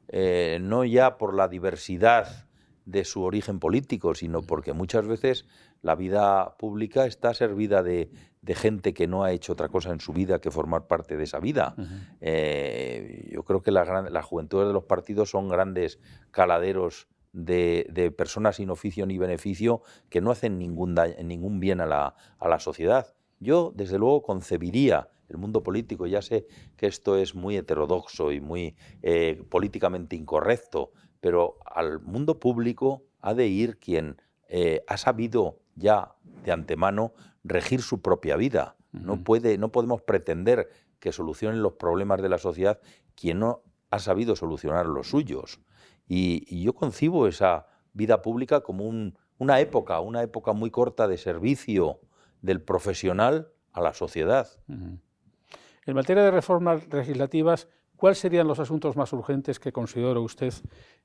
Eh, 0.08 0.60
no 0.62 0.84
ya 0.84 1.18
por 1.18 1.34
la 1.34 1.48
diversidad 1.48 2.48
de 2.86 3.06
su 3.06 3.24
origen 3.24 3.60
político, 3.60 4.16
sino 4.16 4.42
porque 4.42 4.74
muchas 4.74 5.08
veces 5.08 5.46
la 5.82 5.96
vida 5.96 6.58
pública 6.58 7.06
está 7.06 7.34
servida 7.34 7.84
de, 7.84 8.10
gente 8.48 8.94
que 8.94 9.08
no 9.08 9.24
ha 9.24 9.32
hecho 9.32 9.54
otra 9.54 9.70
cosa 9.70 9.92
en 9.92 10.00
su 10.00 10.14
vida 10.14 10.42
que 10.42 10.52
formar 10.52 10.88
parte 10.88 11.16
de 11.16 11.24
esa 11.24 11.40
vida. 11.40 11.76
Eh, 12.20 13.30
yo 13.32 13.44
creo 13.44 13.62
que 13.62 13.72
las 13.72 14.26
juventudes 14.26 14.68
de 14.68 14.74
los 14.74 14.86
partidos 14.86 15.30
son 15.30 15.48
grandes 15.48 16.00
caladeros 16.32 17.08
de, 17.34 18.14
personas 18.18 18.58
sin 18.58 18.70
oficio 18.70 19.06
ni 19.06 19.18
beneficio 19.18 19.82
que 20.10 20.22
no 20.22 20.32
hacen 20.32 20.58
ningún, 20.58 20.96
ningún 21.24 21.60
bien 21.60 21.82
a 21.82 21.86
la, 21.86 22.16
a 22.40 22.48
la 22.48 22.60
sociedad. 22.60 23.16
Yo, 23.40 23.72
desde 23.76 23.98
luego, 23.98 24.22
concebiría 24.22 25.10
el 25.32 25.38
mundo 25.38 25.64
político, 25.64 26.06
ya 26.08 26.22
sé 26.22 26.46
que 26.78 26.88
esto 26.88 27.18
es 27.18 27.36
muy 27.36 27.58
heterodoxo 27.58 28.32
y 28.32 28.42
muy 28.42 28.76
eh, 29.02 29.42
políticamente 29.50 30.16
incorrecto, 30.16 30.92
pero 31.20 31.58
al 31.66 32.02
mundo 32.02 32.40
público 32.40 33.04
ha 33.22 33.34
de 33.34 33.48
ir 33.48 33.78
quien 33.80 34.22
eh, 34.48 34.84
ha 34.88 34.98
sabido 34.98 35.60
ya 35.76 36.16
de 36.44 36.52
antemano 36.52 37.14
regir 37.44 37.82
su 37.82 38.02
propia 38.02 38.36
vida. 38.36 38.76
No, 38.92 39.24
puede, 39.24 39.58
no 39.58 39.72
podemos 39.72 40.02
pretender 40.02 40.70
que 41.00 41.14
solucionen 41.14 41.64
los 41.64 41.74
problemas 41.74 42.22
de 42.22 42.28
la 42.28 42.38
sociedad 42.38 42.82
quien 43.16 43.40
no 43.40 43.64
ha 43.90 44.00
sabido 44.00 44.36
solucionar 44.36 44.86
los 44.86 45.10
suyos. 45.10 45.62
Y, 46.14 46.62
yo 46.62 46.74
concibo 46.74 47.26
esa 47.26 47.68
vida 47.94 48.22
pública 48.22 48.60
como 48.60 48.84
una 49.38 49.60
época, 49.62 50.02
una 50.02 50.22
época 50.22 50.52
muy 50.52 50.70
corta 50.70 51.08
de 51.08 51.18
servicio 51.18 52.02
del 52.42 52.62
profesional 52.62 53.48
a 53.72 53.80
la 53.80 53.94
sociedad. 53.94 54.50
En 54.68 55.96
materia 55.96 56.24
de 56.24 56.32
reformas 56.32 56.86
legislativas, 56.92 57.70
¿cuáles 57.96 58.18
serían 58.18 58.46
los 58.46 58.60
asuntos 58.60 58.98
más 58.98 59.14
urgentes 59.14 59.58
que 59.58 59.72
considera 59.72 60.20
usted 60.20 60.54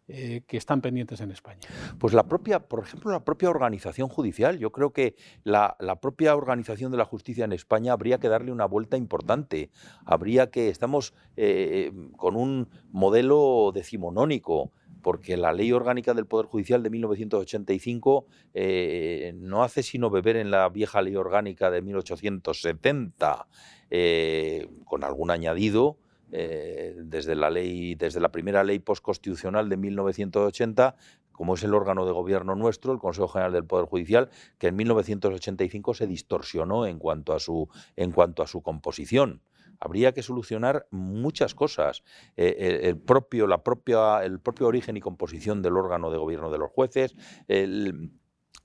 eh, 0.08 0.42
que 0.44 0.56
están 0.56 0.80
pendientes 0.80 1.20
en 1.20 1.30
España? 1.30 1.60
Pues 2.00 2.12
la 2.12 2.24
propia, 2.24 2.58
por 2.58 2.80
ejemplo, 2.80 3.12
la 3.12 3.24
propia 3.24 3.48
organización 3.48 4.08
judicial. 4.08 4.58
Yo 4.58 4.72
creo 4.72 4.92
que 4.92 5.14
la, 5.44 5.76
propia 6.02 6.34
organización 6.34 6.90
de 6.90 6.98
la 6.98 7.04
justicia 7.04 7.44
en 7.44 7.52
España 7.52 7.92
habría 7.92 8.18
que 8.18 8.28
darle 8.28 8.50
una 8.50 8.66
vuelta 8.66 8.96
importante. 8.96 9.70
Habría 10.04 10.50
que, 10.50 10.68
estamos 10.68 11.14
eh, 11.36 11.92
con 12.16 12.34
un 12.34 12.68
modelo 12.90 13.70
decimonónico 13.72 14.72
porque 15.02 15.36
la 15.36 15.52
ley 15.52 15.72
orgánica 15.72 16.14
del 16.14 16.26
Poder 16.26 16.46
Judicial 16.46 16.82
de 16.82 16.90
1985 16.90 18.26
eh, 18.54 19.32
no 19.36 19.62
hace 19.62 19.82
sino 19.82 20.10
beber 20.10 20.36
en 20.36 20.50
la 20.50 20.68
vieja 20.68 21.02
ley 21.02 21.16
orgánica 21.16 21.70
de 21.70 21.82
1870, 21.82 23.46
eh, 23.90 24.68
con 24.84 25.04
algún 25.04 25.30
añadido. 25.30 25.98
Eh, 26.32 26.96
desde 27.04 27.36
la 27.36 27.50
ley, 27.50 27.94
desde 27.94 28.18
la 28.18 28.32
primera 28.32 28.64
ley 28.64 28.80
postconstitucional 28.80 29.68
de 29.68 29.76
1980, 29.76 30.96
como 31.30 31.54
es 31.54 31.62
el 31.62 31.72
órgano 31.72 32.04
de 32.04 32.10
gobierno 32.10 32.56
nuestro, 32.56 32.92
el 32.92 32.98
Consejo 32.98 33.28
General 33.28 33.52
del 33.52 33.64
Poder 33.64 33.86
Judicial, 33.86 34.28
que 34.58 34.66
en 34.66 34.76
1985 34.76 35.94
se 35.94 36.08
distorsionó 36.08 36.84
en 36.84 36.98
cuanto 36.98 37.32
a 37.32 37.38
su, 37.38 37.68
en 37.94 38.10
cuanto 38.10 38.42
a 38.42 38.48
su 38.48 38.60
composición 38.60 39.40
habría 39.80 40.12
que 40.12 40.22
solucionar 40.22 40.86
muchas 40.90 41.54
cosas. 41.54 42.02
Eh, 42.36 42.80
el, 42.82 42.98
propio, 42.98 43.46
la 43.46 43.62
propia, 43.62 44.24
el 44.24 44.40
propio 44.40 44.66
origen 44.66 44.96
y 44.96 45.00
composición 45.00 45.62
del 45.62 45.76
órgano 45.76 46.10
de 46.10 46.18
gobierno 46.18 46.50
de 46.50 46.58
los 46.58 46.70
jueces, 46.70 47.16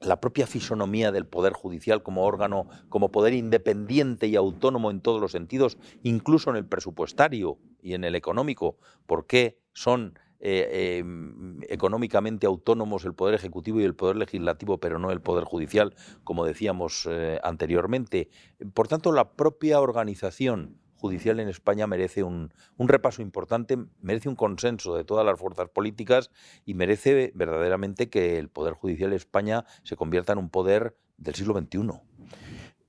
la 0.02 0.20
propia 0.20 0.48
fisonomía 0.48 1.12
del 1.12 1.28
Poder 1.28 1.54
Judicial 1.54 2.02
como 2.02 2.26
órgano, 2.26 2.68
como 2.90 3.12
poder 3.12 3.34
independiente 3.34 4.28
y 4.28 4.36
autónomo 4.36 4.90
en 4.90 5.02
todos 5.02 5.22
los 5.22 5.32
sentidos, 5.32 5.78
incluso 6.02 6.50
en 6.50 6.56
el 6.56 6.66
presupuestario 6.66 7.60
y 7.82 7.94
en 7.94 8.04
el 8.04 8.16
económico, 8.16 8.78
por 9.06 9.28
qué 9.28 9.60
son 9.74 10.18
eh, 10.44 10.98
em, 10.98 11.62
económicamente 11.70 12.48
autónomos 12.48 13.06
el 13.06 13.14
Poder 13.14 13.36
Ejecutivo 13.36 13.80
y 13.80 13.84
el 13.84 13.94
Poder 13.94 14.16
Legislativo, 14.16 14.80
pero 14.80 14.98
no 14.98 15.12
el 15.12 15.22
Poder 15.22 15.44
Judicial, 15.44 15.94
como 16.24 16.46
decíamos 16.46 17.08
eh, 17.08 17.40
anteriormente. 17.44 18.30
Por 18.74 18.88
tanto, 18.88 19.12
la 19.12 19.34
propia 19.34 19.80
organización 19.80 20.81
judicial 21.02 21.40
en 21.40 21.50
España 21.50 21.88
merece 21.88 22.24
un, 22.24 22.54
repaso 22.78 23.24
importante, 23.24 23.78
merece 24.02 24.30
un 24.30 24.36
consenso 24.36 24.96
de 24.96 25.04
todas 25.04 25.26
las 25.26 25.40
fuerzas 25.40 25.68
políticas 25.70 26.30
y 26.64 26.76
merece 26.76 27.32
verdaderamente 27.34 28.10
que 28.10 28.38
el 28.38 28.50
Poder 28.50 28.76
Judicial 28.76 29.10
de 29.10 29.16
España 29.16 29.66
se 29.84 29.96
convierta 29.96 30.34
en 30.34 30.40
un 30.40 30.50
poder 30.50 30.96
del 31.18 31.34
siglo 31.34 31.60
XXI. 31.60 32.00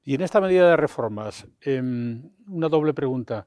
Y 0.05 0.15
en 0.15 0.21
esta 0.21 0.41
medida 0.41 0.69
de 0.69 0.77
reformas, 0.77 1.47
em, 1.63 2.31
una 2.47 2.69
doble 2.69 2.93
pregunta. 2.93 3.47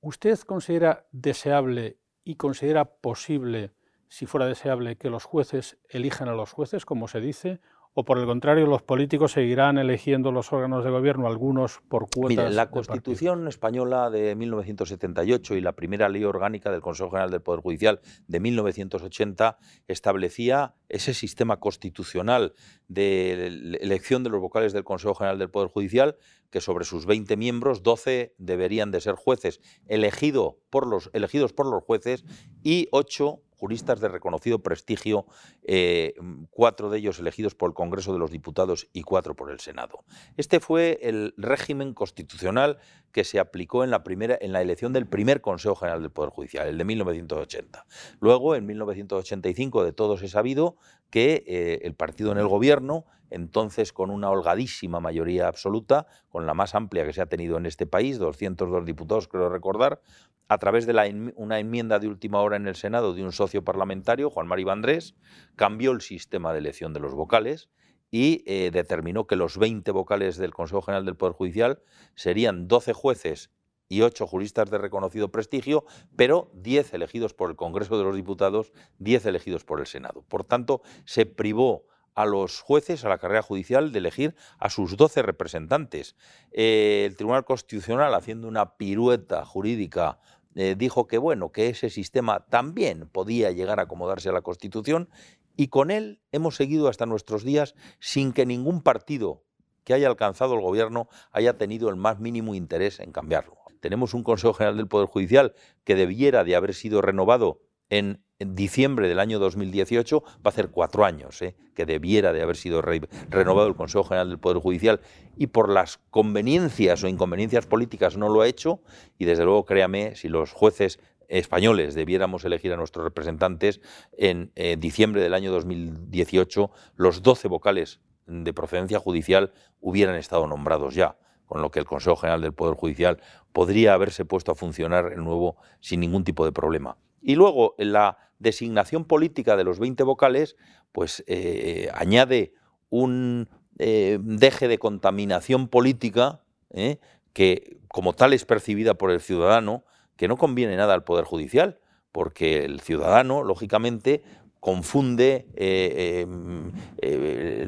¿Usted 0.00 0.38
considera 0.40 1.06
deseable 1.12 1.98
y 2.24 2.36
considera 2.36 2.84
posible, 2.86 3.72
si 4.08 4.24
fuera 4.26 4.46
deseable, 4.46 4.96
que 4.96 5.10
los 5.10 5.24
jueces 5.24 5.76
elijan 5.88 6.28
a 6.28 6.34
los 6.34 6.52
jueces, 6.52 6.86
como 6.86 7.08
se 7.08 7.20
dice, 7.20 7.60
o 7.98 8.04
por 8.04 8.20
el 8.20 8.26
contrario, 8.26 8.64
los 8.66 8.82
políticos 8.82 9.32
seguirán 9.32 9.76
eligiendo 9.76 10.30
los 10.30 10.52
órganos 10.52 10.84
de 10.84 10.90
gobierno, 10.90 11.26
algunos 11.26 11.80
por 11.88 12.08
cuotas. 12.08 12.28
Mire, 12.28 12.50
la 12.50 12.70
Constitución 12.70 13.48
española 13.48 14.08
de 14.08 14.36
1978 14.36 15.56
y 15.56 15.60
la 15.60 15.72
primera 15.72 16.08
ley 16.08 16.22
orgánica 16.22 16.70
del 16.70 16.80
Consejo 16.80 17.10
General 17.10 17.32
del 17.32 17.42
Poder 17.42 17.60
Judicial 17.60 18.00
de 18.28 18.38
1980 18.38 19.58
establecía 19.88 20.76
ese 20.88 21.12
sistema 21.12 21.58
constitucional 21.58 22.54
de 22.86 23.48
elección 23.80 24.22
de 24.22 24.30
los 24.30 24.40
vocales 24.40 24.72
del 24.72 24.84
Consejo 24.84 25.16
General 25.16 25.40
del 25.40 25.50
Poder 25.50 25.68
Judicial, 25.68 26.14
que 26.50 26.60
sobre 26.60 26.84
sus 26.84 27.06
20 27.06 27.36
miembros, 27.36 27.82
12 27.82 28.34
deberían 28.38 28.90
de 28.90 29.00
ser 29.00 29.14
jueces 29.14 29.60
elegido 29.86 30.58
por 30.70 30.86
los, 30.86 31.10
elegidos 31.12 31.52
por 31.52 31.66
los 31.66 31.82
jueces 31.82 32.24
y 32.62 32.88
8 32.92 33.40
juristas 33.58 34.00
de 34.00 34.08
reconocido 34.08 34.60
prestigio, 34.60 35.26
eh, 35.64 36.14
cuatro 36.50 36.90
de 36.90 36.98
ellos 36.98 37.18
elegidos 37.18 37.56
por 37.56 37.70
el 37.70 37.74
Congreso 37.74 38.12
de 38.12 38.20
los 38.20 38.30
Diputados 38.30 38.88
y 38.92 39.02
cuatro 39.02 39.34
por 39.34 39.50
el 39.50 39.58
Senado. 39.58 40.04
Este 40.36 40.60
fue 40.60 41.00
el 41.02 41.34
régimen 41.36 41.92
constitucional 41.92 42.78
que 43.10 43.24
se 43.24 43.40
aplicó 43.40 43.82
en 43.82 43.90
la, 43.90 44.04
primera, 44.04 44.38
en 44.40 44.52
la 44.52 44.62
elección 44.62 44.92
del 44.92 45.06
primer 45.06 45.40
Consejo 45.40 45.74
General 45.74 46.00
del 46.00 46.12
Poder 46.12 46.30
Judicial, 46.30 46.68
el 46.68 46.78
de 46.78 46.84
1980. 46.84 47.84
Luego, 48.20 48.54
en 48.54 48.64
1985, 48.64 49.84
de 49.84 49.92
todos 49.92 50.22
he 50.22 50.28
sabido 50.28 50.76
que 51.10 51.42
eh, 51.46 51.80
el 51.82 51.94
partido 51.94 52.30
en 52.30 52.38
el 52.38 52.46
gobierno, 52.46 53.06
entonces 53.30 53.92
con 53.92 54.10
una 54.10 54.30
holgadísima 54.30 55.00
mayoría 55.00 55.48
absoluta, 55.48 56.06
con 56.28 56.46
la 56.46 56.54
más 56.54 56.74
amplia 56.74 57.04
que 57.04 57.12
se 57.12 57.22
ha 57.22 57.26
tenido 57.26 57.56
en 57.56 57.66
este 57.66 57.86
país, 57.86 58.18
202 58.18 58.84
diputados, 58.84 59.28
creo 59.28 59.48
recordar, 59.48 60.00
a 60.48 60.58
través 60.58 60.86
de 60.86 61.32
una 61.36 61.58
enmienda 61.58 61.98
de 61.98 62.08
última 62.08 62.40
hora 62.40 62.56
en 62.56 62.66
el 62.66 62.74
Senado 62.74 63.12
de 63.12 63.22
un 63.22 63.32
socio 63.32 63.62
parlamentario, 63.62 64.30
Juan 64.30 64.46
Mari 64.46 64.64
Vandrés, 64.64 65.14
cambió 65.56 65.92
el 65.92 66.00
sistema 66.00 66.52
de 66.52 66.60
elección 66.60 66.94
de 66.94 67.00
los 67.00 67.14
vocales 67.14 67.68
y 68.10 68.42
eh, 68.46 68.70
determinó 68.72 69.26
que 69.26 69.36
los 69.36 69.58
20 69.58 69.90
vocales 69.90 70.38
del 70.38 70.54
Consejo 70.54 70.80
General 70.80 71.04
del 71.04 71.16
Poder 71.16 71.34
Judicial 71.34 71.82
serían 72.14 72.66
12 72.66 72.94
jueces 72.94 73.50
y 73.90 74.02
8 74.02 74.26
juristas 74.26 74.70
de 74.70 74.78
reconocido 74.78 75.30
prestigio, 75.30 75.84
pero 76.16 76.50
10 76.54 76.94
elegidos 76.94 77.34
por 77.34 77.50
el 77.50 77.56
Congreso 77.56 77.98
de 77.98 78.04
los 78.04 78.14
Diputados, 78.14 78.72
10 78.98 79.26
elegidos 79.26 79.64
por 79.64 79.80
el 79.80 79.86
Senado. 79.86 80.24
Por 80.28 80.44
tanto, 80.44 80.82
se 81.04 81.26
privó 81.26 81.86
a 82.18 82.26
los 82.26 82.62
jueces, 82.62 83.04
a 83.04 83.08
la 83.08 83.18
carrera 83.18 83.42
judicial, 83.42 83.92
de 83.92 84.00
elegir 84.00 84.34
a 84.58 84.70
sus 84.70 84.96
12 84.96 85.22
representantes. 85.22 86.16
Eh, 86.50 87.04
el 87.06 87.14
Tribunal 87.14 87.44
Constitucional, 87.44 88.12
haciendo 88.12 88.48
una 88.48 88.76
pirueta 88.76 89.44
jurídica 89.44 90.18
eh, 90.56 90.74
dijo 90.76 91.06
que 91.06 91.18
bueno, 91.18 91.52
que 91.52 91.68
ese 91.68 91.90
sistema 91.90 92.44
también 92.48 93.08
podía 93.08 93.52
llegar 93.52 93.78
a 93.78 93.84
acomodarse 93.84 94.30
a 94.30 94.32
la 94.32 94.40
Constitución 94.40 95.08
y 95.56 95.68
con 95.68 95.92
él 95.92 96.20
hemos 96.32 96.56
seguido 96.56 96.88
hasta 96.88 97.06
nuestros 97.06 97.44
días 97.44 97.76
sin 98.00 98.32
que 98.32 98.46
ningún 98.46 98.82
partido 98.82 99.44
que 99.84 99.94
haya 99.94 100.08
alcanzado 100.08 100.54
el 100.54 100.60
gobierno 100.60 101.08
haya 101.30 101.56
tenido 101.56 101.88
el 101.88 101.94
más 101.94 102.18
mínimo 102.18 102.56
interés 102.56 102.98
en 102.98 103.12
cambiarlo. 103.12 103.58
Tenemos 103.78 104.12
un 104.12 104.24
Consejo 104.24 104.54
General 104.54 104.76
del 104.76 104.88
Poder 104.88 105.06
Judicial 105.06 105.54
que 105.84 105.94
debiera 105.94 106.42
de 106.42 106.56
haber 106.56 106.74
sido 106.74 107.00
renovado 107.00 107.60
en 107.90 108.20
diciembre 108.38 109.08
del 109.08 109.18
año 109.18 109.38
2018, 109.38 110.22
va 110.22 110.40
a 110.44 110.48
hacer 110.48 110.70
cuatro 110.70 111.04
años, 111.04 111.42
¿eh? 111.42 111.56
que 111.74 111.86
debiera 111.86 112.32
de 112.32 112.42
haber 112.42 112.56
sido 112.56 112.82
renovado 112.82 113.66
el 113.66 113.74
Consejo 113.74 114.04
General 114.04 114.28
del 114.28 114.38
Poder 114.38 114.58
Judicial 114.58 115.00
y 115.36 115.48
por 115.48 115.68
las 115.68 115.98
conveniencias 116.10 117.02
o 117.02 117.08
inconveniencias 117.08 117.66
políticas 117.66 118.16
no 118.16 118.28
lo 118.28 118.42
ha 118.42 118.48
hecho 118.48 118.80
y 119.18 119.24
desde 119.24 119.44
luego 119.44 119.64
créame, 119.64 120.14
si 120.14 120.28
los 120.28 120.52
jueces 120.52 121.00
españoles 121.28 121.94
debiéramos 121.94 122.44
elegir 122.44 122.72
a 122.72 122.76
nuestros 122.76 123.04
representantes 123.04 123.80
en 124.16 124.52
eh, 124.54 124.76
diciembre 124.78 125.20
del 125.20 125.34
año 125.34 125.52
2018, 125.52 126.70
los 126.96 127.22
12 127.22 127.48
vocales 127.48 128.00
de 128.26 128.52
procedencia 128.52 128.98
judicial 128.98 129.52
hubieran 129.80 130.14
estado 130.14 130.46
nombrados 130.46 130.94
ya 130.94 131.16
con 131.46 131.62
lo 131.62 131.70
que 131.70 131.80
el 131.80 131.86
Consejo 131.86 132.16
General 132.16 132.40
del 132.40 132.52
Poder 132.52 132.76
Judicial 132.76 133.20
podría 133.52 133.94
haberse 133.94 134.24
puesto 134.24 134.52
a 134.52 134.54
funcionar 134.54 135.12
el 135.12 135.24
nuevo 135.24 135.56
sin 135.80 136.00
ningún 136.00 136.22
tipo 136.22 136.44
de 136.44 136.52
problema. 136.52 136.98
Y 137.28 137.34
luego 137.34 137.74
la 137.76 138.16
designación 138.38 139.04
política 139.04 139.54
de 139.54 139.62
los 139.62 139.78
20 139.78 140.02
vocales, 140.04 140.56
pues 140.92 141.22
eh, 141.26 141.90
añade 141.92 142.54
un 142.88 143.50
eh, 143.78 144.18
deje 144.18 144.66
de 144.66 144.78
contaminación 144.78 145.68
política 145.68 146.40
eh, 146.70 147.00
que 147.34 147.80
como 147.88 148.14
tal 148.14 148.32
es 148.32 148.46
percibida 148.46 148.94
por 148.94 149.10
el 149.10 149.20
ciudadano, 149.20 149.84
que 150.16 150.26
no 150.26 150.38
conviene 150.38 150.74
nada 150.78 150.94
al 150.94 151.04
Poder 151.04 151.26
Judicial, 151.26 151.80
porque 152.12 152.64
el 152.64 152.80
ciudadano, 152.80 153.44
lógicamente, 153.44 154.22
confunde 154.58 155.48
em, 155.54 156.72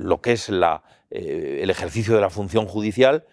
lo 0.03 0.23
que 0.23 0.33
es 0.33 0.49
el 0.49 1.70
ejercicio 1.70 2.14
de 2.14 2.23
la 2.23 2.31
función 2.31 2.64
judicial, 2.64 3.27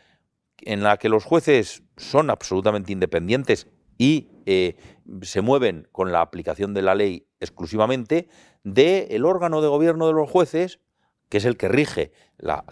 en 0.59 0.83
la 0.83 0.97
que 0.97 1.07
los 1.07 1.23
jueces 1.23 1.83
son 1.95 2.29
absolutamente 2.29 2.91
independientes 2.91 3.67
y 3.97 4.29
se 5.21 5.41
mueven 5.41 5.87
con 5.91 6.11
la 6.11 6.21
aplicación 6.21 6.73
de 6.73 6.81
la 6.81 6.95
ley 6.95 7.27
exclusivamente 7.39 8.29
del 8.63 9.25
órgano 9.25 9.61
de 9.61 9.67
gobierno 9.67 10.07
de 10.07 10.13
los 10.13 10.29
jueces, 10.29 10.79
que 11.29 11.37
es 11.37 11.45
el 11.45 11.57
que 11.57 11.67
rige 11.67 12.11
la, 12.37 12.63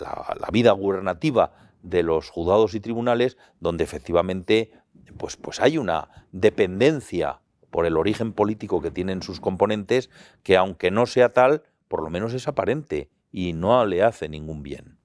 vida 0.51 0.71
gubernativa 0.71 1.53
de 1.83 2.03
los 2.03 2.29
juzgados 2.29 2.75
y 2.75 2.79
tribunales, 2.79 3.37
donde 3.59 3.83
efectivamente 3.83 4.71
pues, 5.17 5.37
pues 5.37 5.59
hay 5.59 5.77
una 5.77 6.27
dependencia 6.31 7.41
por 7.69 7.85
el 7.85 7.97
origen 7.97 8.31
político 8.31 8.81
que 8.81 8.91
tienen 8.91 9.21
sus 9.21 9.39
componentes, 9.39 10.09
que 10.43 10.55
aunque 10.55 10.91
no 10.91 11.05
sea 11.05 11.33
tal, 11.33 11.63
por 11.87 12.03
lo 12.03 12.09
menos 12.09 12.33
es 12.33 12.47
aparente 12.47 13.09
y 13.31 13.53
no 13.53 13.85
le 13.85 14.01
hace 14.01 14.29
ningún 14.29 14.63
bien. 14.63 14.97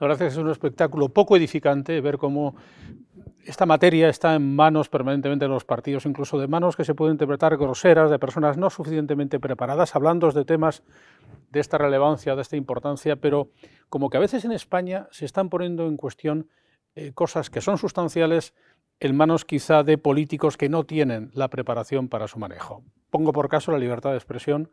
La 0.00 0.06
verdad 0.06 0.22
es 0.22 0.34
que 0.34 0.38
es 0.38 0.44
un 0.44 0.50
espectáculo 0.50 1.08
poco 1.10 1.36
edificante 1.36 2.00
ver 2.00 2.18
cómo 2.18 2.54
esta 3.48 3.64
materia 3.64 4.10
está 4.10 4.34
en 4.34 4.54
manos 4.54 4.90
permanentemente 4.90 5.46
de 5.46 5.48
los 5.48 5.64
partidos, 5.64 6.04
incluso 6.04 6.38
de 6.38 6.46
manos 6.46 6.76
que 6.76 6.84
se 6.84 6.94
pueden 6.94 7.14
interpretar 7.14 7.56
groseras, 7.56 8.10
de 8.10 8.18
personas 8.18 8.58
no 8.58 8.68
suficientemente 8.68 9.40
preparadas, 9.40 9.96
hablando 9.96 10.30
de 10.30 10.44
temas 10.44 10.82
de 11.50 11.60
esta 11.60 11.78
relevancia, 11.78 12.36
de 12.36 12.42
esta 12.42 12.56
importancia, 12.56 13.16
pero 13.16 13.48
como 13.88 14.10
que 14.10 14.18
a 14.18 14.20
veces 14.20 14.44
en 14.44 14.52
España 14.52 15.08
se 15.12 15.24
están 15.24 15.48
poniendo 15.48 15.86
en 15.86 15.96
cuestión 15.96 16.50
eh, 16.94 17.12
cosas 17.14 17.48
que 17.48 17.62
son 17.62 17.78
sustanciales 17.78 18.52
en 19.00 19.16
manos 19.16 19.46
quizá 19.46 19.82
de 19.82 19.96
políticos 19.96 20.58
que 20.58 20.68
no 20.68 20.84
tienen 20.84 21.30
la 21.32 21.48
preparación 21.48 22.10
para 22.10 22.28
su 22.28 22.38
manejo. 22.38 22.82
Pongo 23.08 23.32
por 23.32 23.48
caso 23.48 23.72
la 23.72 23.78
libertad 23.78 24.10
de 24.10 24.16
expresión. 24.16 24.70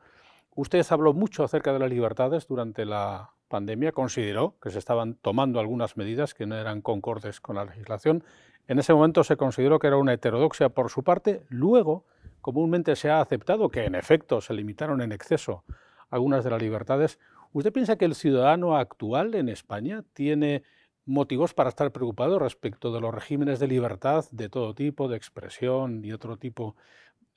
Usted 0.54 0.86
habló 0.90 1.14
mucho 1.14 1.46
acerca 1.46 1.72
de 1.72 1.80
las 1.80 1.90
libertades 1.90 2.46
durante 2.46 2.84
la 2.84 3.32
pandemia, 3.48 3.94
consideró 3.94 4.56
que 4.62 4.70
se 4.70 4.80
estaban 4.80 5.16
tomando 5.16 5.62
algunas 5.62 5.96
medidas 5.96 6.34
que 6.34 6.46
no 6.46 6.58
eran 6.58 6.82
concordes 6.82 7.40
con 7.40 7.56
la 7.56 7.64
legislación 7.64 8.26
en 8.68 8.80
ese 8.80 8.94
momento 8.94 9.24
se 9.24 9.38
consideró 9.38 9.80
que 9.80 9.88
era 9.88 9.98
una 9.98 10.14
heterodoxia 10.14 10.70
por 10.70 10.90
su 10.90 11.04
parte, 11.04 11.44
luego 11.50 12.06
comúnmente 12.42 12.96
se 12.96 13.10
ha 13.10 13.22
aceptado 13.22 13.70
que 13.70 13.86
en 13.86 13.96
efecto 13.96 14.42
se 14.42 14.54
limitaron 14.54 15.02
en 15.02 15.12
exceso 15.12 15.64
algunas 16.10 16.44
de 16.44 16.52
las 16.52 16.62
libertades. 16.62 17.20
¿Usted 17.54 17.74
piensa 17.74 17.96
que 17.96 18.06
el 18.06 18.16
ciudadano 18.16 18.78
actual 18.78 19.36
en 19.36 19.50
España 19.50 20.04
tiene 20.14 20.64
motivos 21.06 21.54
para 21.54 21.70
estar 21.70 21.92
preocupado 21.92 22.40
respecto 22.40 22.92
de 22.92 23.02
los 23.02 23.14
regímenes 23.14 23.60
de 23.60 23.68
libertad 23.68 24.26
de 24.32 24.50
todo 24.50 24.74
tipo, 24.74 25.08
de 25.08 25.18
expresión 25.18 26.04
y 26.04 26.12
otro 26.12 26.38
tipo 26.38 26.76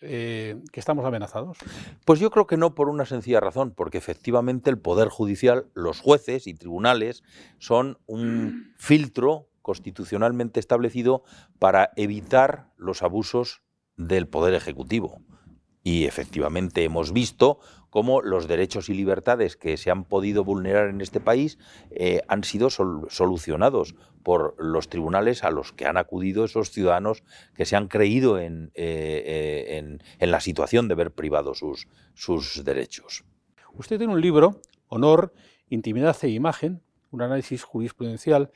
eh, 0.01 0.57
que 0.73 0.81
estamos 0.81 1.05
amenazados? 1.05 1.59
Pues 2.05 2.21
yo 2.21 2.31
creo 2.31 2.47
que 2.47 2.57
no 2.57 2.75
por 2.75 2.89
una 2.89 3.05
sencilla 3.05 3.41
razón, 3.41 3.73
porque 3.73 3.99
efectivamente 3.99 4.71
el 4.71 4.79
Poder 4.79 5.09
Judicial, 5.09 5.67
los 5.75 6.01
jueces 6.01 6.47
y 6.47 6.55
tribunales 6.55 7.23
son 7.59 7.99
un 8.07 8.73
filtro 8.79 9.48
constitucionalmente 9.69 10.61
establecido 10.61 11.25
para 11.59 11.91
evitar 11.97 12.71
los 12.79 13.03
abusos 13.03 13.61
del 13.99 14.27
Poder 14.27 14.55
Ejecutivo. 14.55 15.21
Y 15.83 16.07
efectivamente 16.07 16.85
hemos 16.85 17.13
visto 17.13 17.59
cómo 17.91 18.23
los 18.23 18.49
derechos 18.49 18.89
y 18.89 18.95
libertades 18.95 19.57
que 19.57 19.77
se 19.77 19.91
han 19.91 20.05
podido 20.05 20.43
vulnerar 20.43 20.89
en 20.89 21.03
este 21.03 21.21
país 21.21 21.59
eh, 21.91 22.23
han 22.29 22.45
sido 22.45 22.71
solucionados 22.71 23.95
por 24.23 24.55
los 24.59 24.89
tribunales 24.89 25.45
a 25.45 25.51
los 25.51 25.75
que 25.75 25.85
han 25.85 25.99
acudido 25.99 26.47
esos 26.47 26.71
ciudadanos 26.71 27.23
que 27.55 27.67
se 27.67 27.77
han 27.77 27.89
creído 27.89 28.39
en, 28.39 28.71
eh, 28.75 29.99
en, 30.19 30.31
la 30.31 30.41
situación 30.41 30.89
de 30.89 30.95
ver 30.95 31.13
privados 31.13 31.59
sus, 31.59 31.89
sus 32.15 32.65
derechos. 32.65 33.23
Usted 33.75 33.99
tiene 33.99 34.15
un 34.15 34.23
libro, 34.23 34.63
Honor, 34.87 35.35
Intimidad 35.69 36.17
e 36.23 36.29
Imagen, 36.31 36.81
un 37.11 37.21
análisis 37.23 37.63
jurisprudencial. 37.65 38.51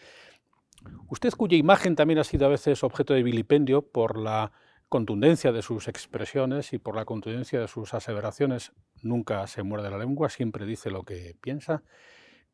Usted 1.09 1.31
cuya 1.33 1.57
imagen 1.57 1.97
también 1.97 2.19
ha 2.19 2.25
sido 2.25 2.47
a 2.47 2.51
veces 2.51 2.83
objeto 2.85 3.15
de 3.15 3.23
vilipendio 3.23 3.83
por 3.83 4.19
la 4.19 4.53
contundencia 4.89 5.53
de 5.53 5.63
sus 5.63 5.89
expresiones 5.89 6.73
y 6.75 6.79
por 6.79 6.97
la 6.97 7.05
contundencia 7.05 7.61
de 7.61 7.69
sus 7.69 7.95
aseveraciones, 7.95 8.73
nunca 9.03 9.47
se 9.47 9.63
muerde 9.63 9.91
la 9.91 9.99
lengua, 9.99 10.29
siempre 10.29 10.67
dice 10.67 10.91
lo 10.91 11.03
que 11.05 11.35
piensa. 11.41 11.83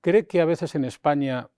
¿Cree 0.01 0.27
que 0.27 0.41
a 0.41 0.45
veces 0.45 0.75
en 0.77 0.85
España 0.85 1.51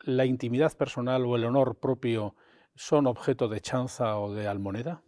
la 0.00 0.24
intimidad 0.24 0.76
personal 0.76 1.26
o 1.26 1.36
el 1.36 1.44
honor 1.44 1.78
propio 1.78 2.34
son 2.74 3.06
objeto 3.06 3.48
de 3.48 3.60
chanza 3.60 4.18
o 4.18 4.32
de 4.32 4.48
almoneda? 4.48 5.02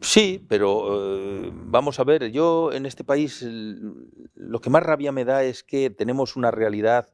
Sí, 0.00 0.44
pero 0.48 1.44
eh, 1.44 1.50
vamos 1.52 1.98
a 1.98 2.04
ver, 2.04 2.30
yo 2.30 2.72
en 2.72 2.86
este 2.86 3.02
país 3.02 3.42
lo 3.42 4.60
que 4.60 4.70
más 4.70 4.84
rabia 4.84 5.10
me 5.10 5.24
da 5.24 5.42
es 5.42 5.64
que 5.64 5.90
tenemos 5.90 6.36
una 6.36 6.52
realidad 6.52 7.08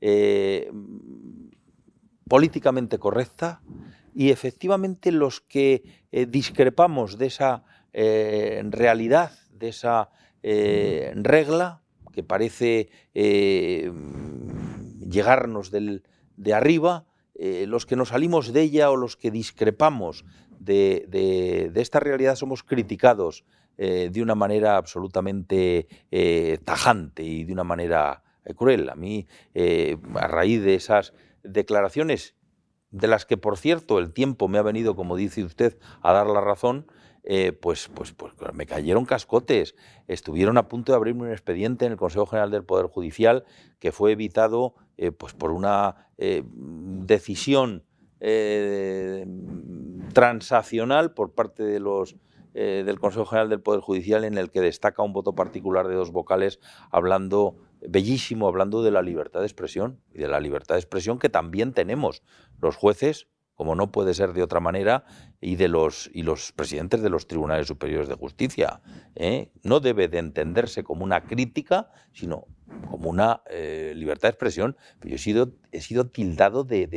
eh, 0.00 0.70
políticamente 2.28 2.98
correcta 2.98 3.60
y 4.14 4.30
efectivamente 4.30 5.12
los 5.12 5.40
que 5.40 5.82
eh, 6.12 6.26
discrepamos 6.26 7.18
de 7.18 7.26
esa 7.26 7.64
realidad, 7.90 9.32
de 9.50 9.70
esa 9.70 10.10
regla 10.42 11.80
que 12.12 12.22
parece 12.22 12.90
llegarnos 15.08 15.72
de 15.72 16.54
arriba, 16.54 17.06
los 17.34 17.86
que 17.86 17.96
nos 17.96 18.10
salimos 18.10 18.52
de 18.52 18.60
ella 18.62 18.92
o 18.92 18.96
los 18.96 19.16
que 19.16 19.32
discrepamos 19.32 20.24
de, 20.60 21.72
esta 21.74 22.00
realidad 22.00 22.36
somos 22.36 22.62
criticados 22.62 23.44
eh, 23.76 24.10
de 24.12 24.22
una 24.22 24.34
manera 24.34 24.76
absolutamente 24.76 25.86
eh, 26.10 26.58
tajante 26.64 27.22
y 27.22 27.44
de 27.44 27.52
una 27.52 27.64
manera 27.64 28.22
eh, 28.44 28.54
cruel. 28.54 28.88
A 28.88 28.94
mí, 28.94 29.26
a 30.14 30.26
raíz 30.26 30.62
de 30.62 30.74
esas 30.74 31.14
declaraciones, 31.42 32.34
de 32.90 33.08
las 33.08 33.26
que, 33.26 33.36
por 33.36 33.58
cierto, 33.58 33.98
el 33.98 34.12
tiempo 34.12 34.48
me 34.48 34.58
ha 34.58 34.62
venido, 34.62 34.96
como 34.96 35.16
dice 35.16 35.44
usted, 35.44 35.78
a 36.02 36.12
dar 36.12 36.26
la 36.26 36.40
razón, 36.40 36.86
pues, 37.60 37.90
pues, 37.92 38.12
pues, 38.12 38.32
me 38.54 38.64
cayeron 38.64 39.04
cascotes. 39.04 39.74
Estuvieron 40.06 40.56
a 40.56 40.68
punto 40.68 40.92
de 40.92 40.96
abrirme 40.96 41.24
un 41.24 41.30
expediente 41.30 41.84
en 41.84 41.92
el 41.92 41.98
Consejo 41.98 42.24
General 42.24 42.50
del 42.50 42.64
Poder 42.64 42.86
Judicial 42.86 43.44
que 43.78 43.92
fue 43.92 44.12
evitado 44.12 44.74
pues 45.18 45.34
por 45.34 45.50
una 45.50 46.08
decisión 46.16 47.84
eh, 48.20 49.24
transaccional 50.12 51.12
por 51.12 51.34
parte 51.34 51.62
de 51.62 51.78
los 51.78 52.16
eh, 52.54 52.82
del 52.84 52.98
Consejo 52.98 53.26
General 53.26 53.48
del 53.48 53.60
Poder 53.60 53.80
Judicial 53.80 54.24
en 54.24 54.38
el 54.38 54.50
que 54.50 54.60
destaca 54.60 55.02
un 55.02 55.12
voto 55.12 55.36
particular 55.36 55.86
de 55.86 55.94
dos 55.94 56.10
vocales 56.10 56.58
hablando 56.90 57.56
bellísimo 57.80 58.48
hablando 58.48 58.82
de 58.82 58.90
la 58.90 59.02
libertad 59.02 59.40
de 59.40 59.46
expresión 59.46 60.00
y 60.12 60.18
de 60.18 60.28
la 60.28 60.40
libertad 60.40 60.74
de 60.74 60.80
expresión 60.80 61.18
que 61.18 61.28
también 61.28 61.72
tenemos 61.72 62.22
los 62.60 62.76
jueces 62.76 63.28
como 63.58 63.74
no 63.74 63.90
puede 63.90 64.14
ser 64.14 64.34
de 64.34 64.44
otra 64.44 64.60
manera, 64.60 65.04
y 65.40 65.56
de 65.56 65.66
los 65.66 66.08
y 66.14 66.22
los 66.22 66.52
presidentes 66.52 67.02
de 67.02 67.10
los 67.10 67.26
tribunales 67.26 67.66
superiores 67.66 68.08
de 68.08 68.14
justicia. 68.14 68.80
¿eh? 69.16 69.50
No 69.64 69.80
debe 69.80 70.06
de 70.06 70.18
entenderse 70.18 70.84
como 70.84 71.02
una 71.02 71.24
crítica, 71.24 71.90
sino 72.12 72.46
como 72.88 73.10
una 73.10 73.42
eh, 73.50 73.94
libertad 73.96 74.28
de 74.28 74.30
expresión. 74.34 74.76
Yo 75.02 75.16
he 75.16 75.18
sido, 75.18 75.54
he 75.72 75.80
sido 75.80 76.06
tildado 76.06 76.62
de, 76.62 76.88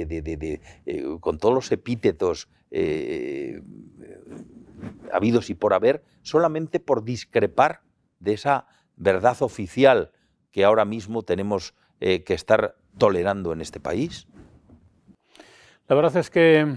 eh, 0.85 1.17
con 1.19 1.39
todos 1.39 1.55
los 1.55 1.71
epítetos 1.71 2.47
habidos 5.11 5.49
y 5.49 5.55
por 5.55 5.73
haber, 5.73 6.03
solamente 6.21 6.79
por 6.79 7.03
discrepar 7.03 7.81
de 8.19 8.33
esa 8.33 8.67
verdad 8.97 9.41
oficial 9.41 10.11
que 10.51 10.63
ahora 10.63 10.85
mismo 10.85 11.23
tenemos 11.23 11.73
que 11.99 12.33
estar 12.33 12.75
tolerando 12.97 13.53
en 13.53 13.61
este 13.61 13.79
país. 13.79 14.27
La 15.87 15.95
verdad 15.95 16.17
es 16.17 16.29
que 16.29 16.75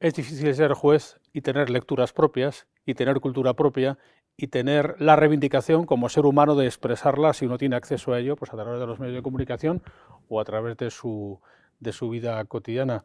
es 0.00 0.14
difícil 0.14 0.54
ser 0.54 0.74
juez 0.74 1.18
y 1.32 1.40
tener 1.40 1.70
lecturas 1.70 2.12
propias 2.12 2.66
y 2.86 2.94
tener 2.94 3.20
cultura 3.20 3.54
propia 3.54 3.98
y 4.36 4.46
tener 4.46 4.94
la 5.00 5.16
reivindicación 5.16 5.84
como 5.84 6.08
ser 6.08 6.24
humano 6.24 6.54
de 6.54 6.66
expresarla 6.66 7.32
si 7.32 7.46
uno 7.46 7.58
tiene 7.58 7.74
acceso 7.74 8.12
a 8.12 8.20
ello, 8.20 8.36
pues 8.36 8.52
a 8.52 8.56
través 8.56 8.78
de 8.78 8.86
los 8.86 9.00
medios 9.00 9.16
de 9.16 9.22
comunicación 9.22 9.82
o 10.28 10.40
a 10.40 10.44
través 10.44 10.76
de 10.76 10.90
su, 10.90 11.40
de 11.80 11.92
su 11.92 12.08
vida 12.08 12.44
cotidiana. 12.44 13.04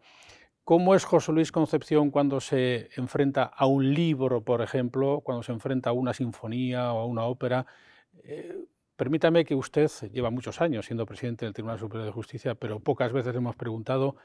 ¿Cómo 0.64 0.94
es 0.94 1.04
José 1.04 1.32
Luis 1.32 1.52
Concepción 1.52 2.12
cuando 2.12 2.40
se 2.40 2.90
enfrenta 2.96 3.44
a 3.44 3.66
un 3.66 3.94
libro, 3.94 4.42
por 4.42 4.62
ejemplo, 4.62 5.22
cuando 5.22 5.42
se 5.44 5.52
enfrenta 5.52 5.90
a 5.90 5.94
una 5.94 6.14
sinfonía 6.14 6.94
o 6.94 7.00
a 7.00 7.06
una 7.06 7.24
ópera? 7.24 7.66
Eh, 8.24 8.56
permítame 8.96 9.46
que 9.46 9.56
usted 9.56 9.90
lleva 10.12 10.30
muchos 10.30 10.62
años 10.62 10.86
siendo 10.86 11.06
presidente 11.06 11.46
del 11.46 11.54
Tribunal 11.54 11.80
Superior 11.80 12.06
de 12.06 12.12
Justicia, 12.12 12.56
pero 12.56 12.80
pocas 12.80 13.12
veces 13.12 13.36
hemos 13.36 13.56
preguntado 13.56 14.16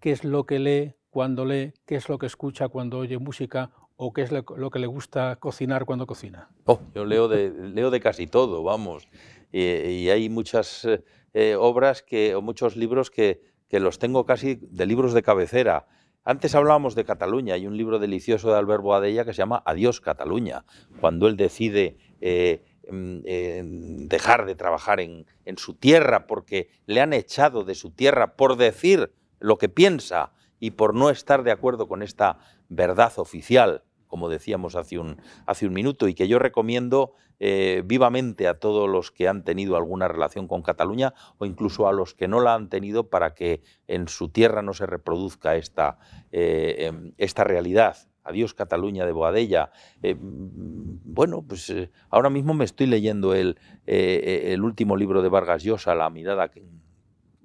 qué 0.00 0.12
es 0.12 0.24
lo 0.24 0.44
que 0.44 0.58
lee 0.58 0.94
cuando 1.10 1.44
lee, 1.44 1.72
qué 1.86 1.96
es 1.96 2.08
lo 2.08 2.18
que 2.18 2.26
escucha 2.26 2.68
cuando 2.68 2.98
oye 2.98 3.18
música 3.18 3.70
o 3.96 4.12
qué 4.12 4.22
es 4.22 4.32
lo, 4.32 4.44
que 4.44 4.78
le 4.78 4.86
gusta 4.86 5.36
cocinar 5.36 5.84
cuando 5.84 6.06
cocina. 6.06 6.48
Oh, 6.64 6.80
yo 6.94 7.04
leo 7.04 7.28
de, 7.28 8.00
casi 8.00 8.26
todo, 8.26 8.62
vamos. 8.62 9.08
Y, 9.52 10.08
hay 10.08 10.28
muchas 10.28 10.86
eh, 11.32 11.54
obras 11.56 12.02
que, 12.02 12.34
o 12.34 12.42
muchos 12.42 12.76
libros 12.76 13.10
que, 13.10 13.40
que 13.68 13.78
los 13.78 13.98
tengo 13.98 14.26
casi 14.26 14.56
de 14.60 14.86
libros 14.86 15.14
de 15.14 15.22
cabecera. 15.22 15.86
Antes 16.24 16.54
hablábamos 16.54 16.94
de 16.94 17.04
Cataluña, 17.04 17.54
hay 17.54 17.66
un 17.66 17.76
libro 17.76 17.98
delicioso 17.98 18.50
de 18.50 18.56
Albert 18.56 18.82
Boadella 18.82 19.24
que 19.24 19.32
se 19.32 19.38
llama 19.38 19.62
Adiós 19.66 20.00
Cataluña, 20.00 20.64
cuando 21.00 21.28
él 21.28 21.36
decide 21.36 21.98
eh, 22.20 22.62
eh, 22.88 23.62
dejar 23.64 24.46
de 24.46 24.54
trabajar 24.54 25.00
en, 25.00 25.26
en, 25.44 25.58
su 25.58 25.74
tierra 25.74 26.26
porque 26.26 26.68
le 26.86 27.00
han 27.00 27.12
echado 27.12 27.64
de 27.64 27.74
su 27.74 27.90
tierra 27.90 28.36
por 28.36 28.56
decir 28.56 29.12
lo 29.38 29.58
que 29.58 29.68
piensa 29.68 30.32
y 30.60 30.72
por 30.72 30.94
no 30.94 31.10
estar 31.10 31.42
de 31.42 31.52
acuerdo 31.52 31.88
con 31.88 32.02
esta 32.02 32.38
verdad 32.68 33.12
oficial, 33.16 33.84
como 34.06 34.28
decíamos 34.28 34.76
hace 34.76 34.98
un, 34.98 35.20
hace 35.46 35.66
un 35.66 35.74
minuto, 35.74 36.08
y 36.08 36.14
que 36.14 36.28
yo 36.28 36.38
recomiendo 36.38 37.14
eh, 37.40 37.82
vivamente 37.84 38.46
a 38.46 38.58
todos 38.58 38.88
los 38.88 39.10
que 39.10 39.28
han 39.28 39.44
tenido 39.44 39.76
alguna 39.76 40.08
relación 40.08 40.46
con 40.46 40.62
Cataluña 40.62 41.14
o 41.38 41.46
incluso 41.46 41.88
a 41.88 41.92
los 41.92 42.14
que 42.14 42.28
no 42.28 42.40
la 42.40 42.54
han 42.54 42.68
tenido 42.68 43.10
para 43.10 43.34
que 43.34 43.62
en 43.88 44.08
su 44.08 44.28
tierra 44.28 44.62
no 44.62 44.72
se 44.72 44.86
reproduzca 44.86 45.56
esta, 45.56 45.98
eh, 46.30 46.76
em, 46.78 47.12
esta 47.18 47.44
realidad. 47.44 47.96
Adiós 48.24 48.54
Cataluña 48.54 49.06
de 49.06 49.12
Boadella. 49.12 49.70
Eh, 50.02 50.16
bueno, 50.18 51.42
pues 51.46 51.72
ahora 52.10 52.30
mismo 52.30 52.54
me 52.54 52.64
estoy 52.64 52.86
leyendo 52.86 53.34
el, 53.34 53.58
el 53.86 54.62
último 54.62 54.96
libro 54.96 55.22
de 55.22 55.28
Vargas 55.28 55.62
Llosa, 55.62 55.94
La 55.94 56.10
mirada 56.10 56.50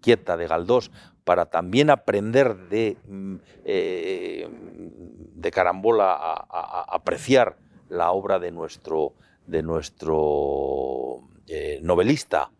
quieta 0.01 0.37
de 0.37 0.47
Galdós, 0.47 0.91
para 1.23 1.45
también 1.45 1.89
aprender 1.89 2.69
de, 2.69 2.97
mm, 3.07 3.35
eh, 3.65 4.49
carambola 5.53 6.13
a, 6.13 6.85
apreciar 6.95 7.57
la 7.87 8.11
obra 8.11 8.39
de 8.39 8.51
nuestro, 8.51 9.13
de 9.45 9.61
nuestro 9.61 11.21
eh, 11.47 11.79
novelista. 11.83 12.51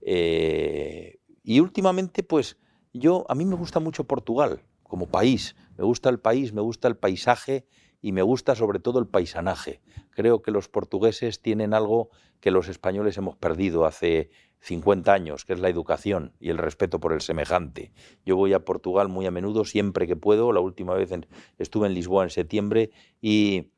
Eh, 0.00 1.18
y 1.42 1.60
últimamente, 1.60 2.22
pues 2.22 2.58
yo, 2.92 3.24
a 3.28 3.34
mí 3.34 3.44
me 3.44 3.56
gusta 3.56 3.80
mucho 3.80 4.04
Portugal 4.04 4.62
como 4.82 5.06
país, 5.06 5.56
me 5.76 5.84
gusta 5.84 6.08
el 6.08 6.18
país, 6.18 6.52
me 6.52 6.60
gusta 6.60 6.88
el 6.88 6.96
paisaje 6.96 7.66
y 8.00 8.12
me 8.12 8.22
gusta 8.22 8.54
sobre 8.54 8.80
todo 8.80 8.98
el 8.98 9.06
paisanaje. 9.06 9.80
Creo 10.10 10.42
que 10.42 10.50
los 10.50 10.68
portugueses 10.68 11.40
tienen 11.40 11.72
algo 11.72 12.10
que 12.40 12.50
los 12.50 12.68
españoles 12.68 13.16
hemos 13.16 13.36
perdido 13.36 13.86
hace 13.86 14.30
50 14.60 15.12
años, 15.12 15.44
que 15.44 15.52
es 15.52 15.60
la 15.60 15.68
educación 15.68 16.32
y 16.40 16.50
el 16.50 16.58
respeto 16.58 17.00
por 17.00 17.12
el 17.12 17.20
semejante. 17.20 17.92
Yo 18.26 18.36
voy 18.36 18.52
a 18.52 18.64
Portugal 18.64 19.08
muy 19.08 19.26
a 19.26 19.30
menudo, 19.30 19.64
siempre 19.64 20.06
que 20.06 20.16
puedo. 20.16 20.52
La 20.52 20.60
última 20.60 20.94
vez 20.94 21.10
estuve 21.58 21.86
en 21.86 21.94
Lisboa 21.94 22.24
en 22.24 22.30
septiembre 22.30 22.90
y, 23.20 23.70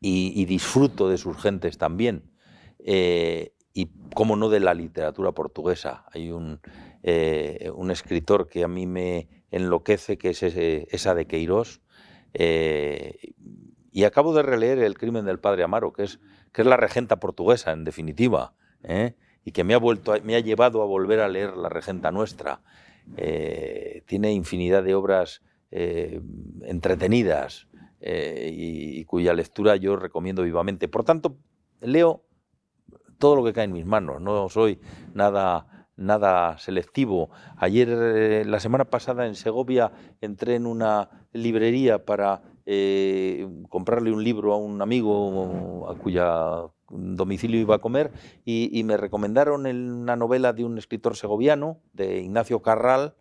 disfruto 0.00 1.08
de 1.08 1.18
sus 1.18 1.36
gentes 1.36 1.78
también. 1.78 2.30
Eh, 2.78 3.54
y 3.74 3.88
cómo 4.14 4.36
no 4.36 4.48
de 4.48 4.60
la 4.60 4.74
literatura 4.74 5.32
portuguesa. 5.32 6.04
Hay 6.12 6.30
un, 6.30 6.60
eh, 7.02 7.70
un, 7.74 7.90
escritor 7.90 8.48
que 8.48 8.64
a 8.64 8.68
mí 8.68 8.86
me 8.86 9.28
enloquece, 9.52 10.18
que 10.18 10.30
es 10.30 10.42
esa 10.42 11.14
de 11.14 11.26
Queiroz, 11.26 11.80
eh, 12.34 13.34
y 13.92 14.04
acabo 14.04 14.34
de 14.34 14.42
releer 14.42 14.78
El 14.78 14.96
crimen 14.98 15.26
del 15.26 15.38
padre 15.38 15.62
Amaro, 15.62 15.92
que 15.92 16.04
es, 16.04 16.18
que 16.52 16.62
es 16.62 16.66
la 16.66 16.78
regenta 16.78 17.20
portuguesa, 17.20 17.72
en 17.72 17.84
definitiva, 17.84 18.54
¿eh? 18.82 19.14
y 19.44 19.52
que 19.52 19.64
me 19.64 19.74
ha, 19.74 19.78
vuelto 19.78 20.14
me 20.24 20.34
ha 20.34 20.40
llevado 20.40 20.82
a 20.82 20.86
volver 20.86 21.20
a 21.20 21.28
leer 21.28 21.56
La 21.56 21.68
regenta 21.68 22.10
nuestra. 22.10 22.62
Eh, 23.16 24.02
tiene 24.06 24.32
infinidad 24.32 24.82
de 24.82 24.94
obras 24.94 25.42
entretenidas 25.70 27.66
y, 28.00 29.02
cuya 29.06 29.32
lectura 29.32 29.76
yo 29.76 29.96
recomiendo 29.96 30.42
vivamente. 30.42 30.86
Por 30.86 31.02
tanto, 31.02 31.38
leo 31.80 32.24
todo 33.18 33.36
lo 33.36 33.44
que 33.44 33.54
cae 33.54 33.64
en 33.64 33.72
mis 33.72 33.86
manos, 33.86 34.20
no 34.20 34.50
soy 34.50 34.80
nada, 35.14 35.66
nada 35.96 36.58
selectivo. 36.58 37.30
Ayer, 37.56 37.88
eh, 37.90 38.44
la 38.44 38.60
semana 38.60 38.84
pasada 38.84 39.26
en 39.26 39.34
Segovia, 39.34 39.92
entré 40.20 40.56
en 40.56 40.66
una 40.66 41.08
librería 41.32 42.04
para 42.04 42.42
eh, 42.66 43.46
comprarle 43.68 44.12
un 44.12 44.22
libro 44.22 44.52
a 44.52 44.56
un 44.56 44.80
amigo 44.82 45.88
a 45.90 45.94
cuya 45.96 46.62
domicilio 46.90 47.60
iba 47.60 47.76
a 47.76 47.80
comer 47.80 48.12
y, 48.44 48.82
me 48.84 48.96
recomendaron 48.96 49.66
una 49.66 50.16
novela 50.16 50.52
de 50.52 50.64
un 50.64 50.78
escritor 50.78 51.16
segoviano, 51.16 51.78
de 51.92 52.20
Ignacio 52.20 52.60
Carral, 52.60 53.14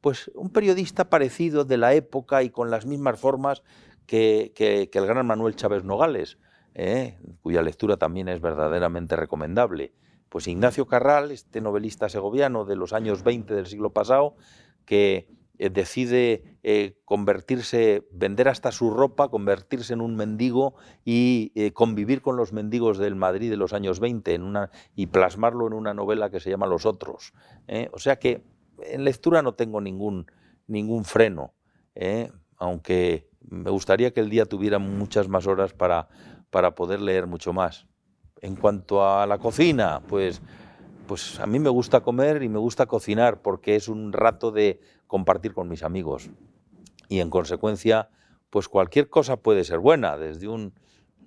pues 0.00 0.30
un 0.34 0.50
periodista 0.50 1.10
parecido 1.10 1.64
de 1.64 1.76
la 1.76 1.94
época 1.94 2.42
y 2.42 2.50
con 2.50 2.70
las 2.70 2.86
mismas 2.86 3.18
formas 3.18 3.62
que, 4.06 4.52
el 4.92 5.06
gran 5.06 5.26
Manuel 5.26 5.56
Chávez 5.56 5.84
Nogales. 5.84 6.38
¿eh? 6.78 7.18
cuya 7.42 7.62
lectura 7.62 7.96
también 7.96 8.28
es 8.28 8.40
verdaderamente 8.40 9.16
recomendable. 9.16 9.94
Pues 10.28 10.48
Ignacio 10.48 10.86
Carral, 10.86 11.30
este 11.30 11.60
novelista 11.60 12.08
segoviano 12.08 12.64
de 12.64 12.76
los 12.76 12.92
años 12.92 13.22
20 13.22 13.54
del 13.54 13.66
siglo 13.66 13.92
pasado, 13.92 14.36
que 14.84 15.28
eh, 15.58 15.70
decide 15.70 16.58
eh, 16.62 16.98
convertirse, 17.04 18.06
vender 18.10 18.48
hasta 18.48 18.72
su 18.72 18.90
ropa, 18.90 19.28
convertirse 19.28 19.94
en 19.94 20.00
un 20.00 20.16
mendigo 20.16 20.74
y 21.04 21.52
convivir 21.72 22.22
con 22.22 22.36
los 22.36 22.52
mendigos 22.52 22.98
del 22.98 23.14
Madrid 23.14 23.50
de 23.50 23.56
los 23.56 23.72
años 23.72 24.00
20 24.00 24.34
en 24.34 24.42
una, 24.42 24.70
y 24.94 25.06
plasmarlo 25.06 25.66
en 25.66 25.72
una 25.72 25.94
novela 25.94 26.30
que 26.30 26.40
se 26.40 26.50
llama 26.50 26.66
Los 26.66 26.86
Otros. 26.86 27.32
O 27.92 27.98
sea 27.98 28.18
que 28.18 28.42
en 28.82 29.04
lectura 29.04 29.42
no 29.42 29.54
tengo 29.54 29.80
ningún, 29.80 30.26
ningún 30.66 31.04
freno, 31.04 31.54
aunque 32.58 33.28
me 33.48 33.70
gustaría 33.70 34.12
que 34.12 34.20
el 34.20 34.30
día 34.30 34.46
tuviera 34.46 34.78
muchas 34.78 35.28
más 35.28 35.46
horas 35.46 35.72
para, 35.72 36.08
para 36.50 36.74
poder 36.74 37.00
leer 37.00 37.26
mucho 37.26 37.52
más. 37.52 37.86
En 38.42 38.56
cuanto 38.56 39.06
a 39.06 39.26
la 39.26 39.38
cocina, 39.38 40.02
pues, 40.06 40.42
pues 41.06 41.40
a 41.40 41.46
mí 41.46 41.58
me 41.58 41.70
gusta 41.70 42.00
comer 42.00 42.42
y 42.42 42.48
me 42.48 42.58
gusta 42.58 42.86
cocinar 42.86 43.40
porque 43.40 43.76
es 43.76 43.88
un 43.88 44.12
rato 44.12 44.50
de 44.50 44.80
compartir 45.06 45.54
con 45.54 45.68
mis 45.68 45.82
amigos. 45.82 46.30
Y 47.08 47.20
en 47.20 47.30
consecuencia, 47.30 48.10
pues 48.50 48.68
cualquier 48.68 49.08
cosa 49.08 49.38
puede 49.38 49.64
ser 49.64 49.78
buena, 49.78 50.16
desde 50.16 50.48
un, 50.48 50.74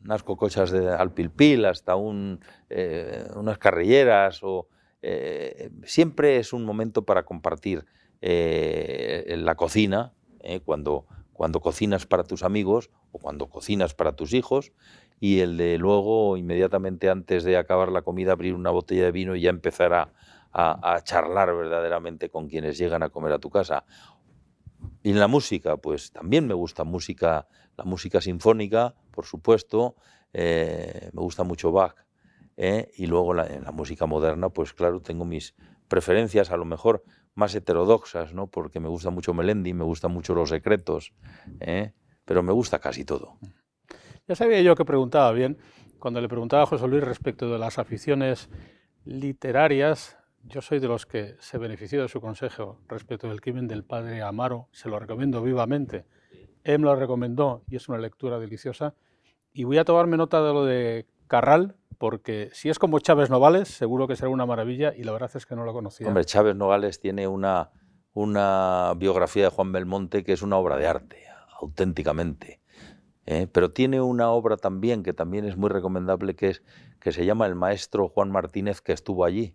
unas 0.03 0.23
cocochas 0.23 0.71
de 0.71 0.89
alpilpil 0.91 1.65
hasta 1.65 1.95
un, 1.95 2.41
eh, 2.69 3.27
unas 3.35 3.57
carrilleras. 3.57 4.43
O, 4.43 4.67
eh, 5.01 5.71
siempre 5.83 6.37
es 6.37 6.53
un 6.53 6.63
momento 6.63 7.05
para 7.05 7.23
compartir 7.23 7.85
eh, 8.21 9.35
la 9.37 9.55
cocina, 9.55 10.13
cuando, 10.63 11.05
cuando 11.33 11.59
cocinas 11.59 12.05
para 12.05 12.23
tus 12.23 12.43
amigos 12.43 12.89
o 13.11 13.19
cuando 13.19 13.49
cocinas 13.49 13.93
para 13.93 14.15
tus 14.15 14.33
hijos 14.33 14.71
y 15.19 15.39
el 15.39 15.57
de 15.57 15.77
luego, 15.77 16.37
inmediatamente 16.37 17.09
antes 17.09 17.43
de 17.43 17.57
acabar 17.57 17.91
la 17.91 18.01
comida, 18.01 18.31
abrir 18.31 18.53
una 18.53 18.69
botella 18.69 19.05
de 19.05 19.11
vino 19.11 19.35
y 19.35 19.41
ya 19.41 19.49
empezar 19.49 19.93
a, 19.93 20.11
charlar 21.03 21.55
verdaderamente 21.55 22.29
con 22.29 22.47
quienes 22.47 22.77
llegan 22.77 23.03
a 23.03 23.09
comer 23.09 23.33
a 23.33 23.39
tu 23.39 23.49
casa. 23.49 23.85
Y 25.03 25.11
en 25.11 25.19
la 25.19 25.27
música, 25.27 25.77
pues 25.77 26.11
también 26.11 26.47
me 26.47 26.53
gusta 26.53 26.83
música, 26.83 27.47
la 27.77 27.83
música 27.83 28.19
sinfónica, 28.19 28.95
por 29.11 29.25
supuesto, 29.25 29.95
eh, 30.33 31.09
me 31.13 31.21
gusta 31.21 31.43
mucho 31.43 31.71
Bach. 31.71 31.95
¿eh? 32.57 32.89
Y 32.97 33.05
luego 33.05 33.39
en 33.39 33.63
la 33.63 33.71
música 33.71 34.05
moderna, 34.05 34.49
pues 34.49 34.73
claro, 34.73 35.01
tengo 35.01 35.23
mis 35.25 35.55
preferencias, 35.87 36.51
a 36.51 36.57
lo 36.57 36.65
mejor 36.65 37.03
más 37.35 37.55
heterodoxas, 37.55 38.33
¿no? 38.33 38.47
Porque 38.47 38.79
me 38.79 38.89
gusta 38.89 39.09
mucho 39.09 39.33
Melendi, 39.33 39.73
me 39.73 39.83
gustan 39.83 40.11
mucho 40.11 40.33
Los 40.33 40.49
Secretos, 40.49 41.13
¿eh? 41.59 41.93
pero 42.25 42.43
me 42.43 42.51
gusta 42.51 42.79
casi 42.79 43.05
todo. 43.05 43.37
Ya 44.29 44.35
sabía 44.35 44.61
yo 44.61 44.75
que 44.75 44.85
preguntaba 44.85 45.31
bien. 45.31 45.57
Cuando 45.97 46.21
le 46.21 46.29
preguntaba 46.29 46.61
a 46.61 46.65
José 46.67 46.87
Luis 46.87 47.03
respecto 47.03 47.51
de 47.51 47.57
las 47.57 47.79
aficiones 47.79 48.47
literarias, 49.03 50.19
yo 50.43 50.61
soy 50.61 50.77
de 50.77 50.87
los 50.87 51.07
que 51.07 51.35
se 51.39 51.57
benefició 51.57 52.03
de 52.03 52.09
su 52.09 52.21
consejo 52.21 52.79
respecto 52.87 53.27
del 53.27 53.41
crimen 53.41 53.67
del 53.67 53.83
padre 53.83 54.21
Amaro. 54.21 54.67
Se 54.71 54.87
lo 54.87 54.99
recomiendo 54.99 55.41
vivamente. 55.41 56.05
Él 56.63 56.77
me 56.77 56.85
lo 56.85 56.95
recomendó 56.95 57.63
y 57.67 57.75
es 57.75 57.89
una 57.89 57.97
lectura 57.97 58.37
deliciosa. 58.37 58.93
Y 59.51 59.63
voy 59.63 59.79
a 59.79 59.83
tomarme 59.83 60.15
nota 60.15 60.43
de 60.43 60.53
lo 60.53 60.63
de 60.63 61.07
Carral, 61.25 61.75
porque 61.97 62.51
si 62.53 62.69
es 62.69 62.77
como 62.77 62.99
Chávez 62.99 63.31
Novales, 63.31 63.67
seguro 63.67 64.07
que 64.07 64.15
será 64.15 64.29
una 64.29 64.45
maravilla 64.45 64.93
y 64.95 65.05
la 65.05 65.11
verdad 65.11 65.31
es 65.33 65.47
que 65.47 65.55
no 65.55 65.65
lo 65.65 65.73
conocía. 65.73 66.07
Hombre, 66.07 66.23
Chávez 66.23 66.55
Novales 66.55 66.99
tiene 66.99 67.27
una, 67.27 67.71
una 68.13 68.93
biografía 68.95 69.45
de 69.45 69.49
Juan 69.49 69.71
Belmonte 69.71 70.23
que 70.23 70.33
es 70.33 70.43
una 70.43 70.57
obra 70.57 70.77
de 70.77 70.85
arte, 70.85 71.23
auténticamente. 71.59 72.59
¿Eh? 73.29 73.47
pero 73.47 73.71
tiene 73.71 74.01
una 74.01 74.31
obra 74.31 74.57
también 74.57 75.03
que 75.03 75.13
también 75.13 75.45
es 75.45 75.55
muy 75.55 75.69
recomendable 75.69 76.35
que, 76.35 76.49
es, 76.49 76.63
que 76.99 77.11
se 77.11 77.25
llama 77.25 77.45
El 77.45 77.55
maestro 77.55 78.09
Juan 78.09 78.31
Martínez 78.31 78.81
que 78.81 78.91
estuvo 78.91 79.23
allí. 79.23 79.53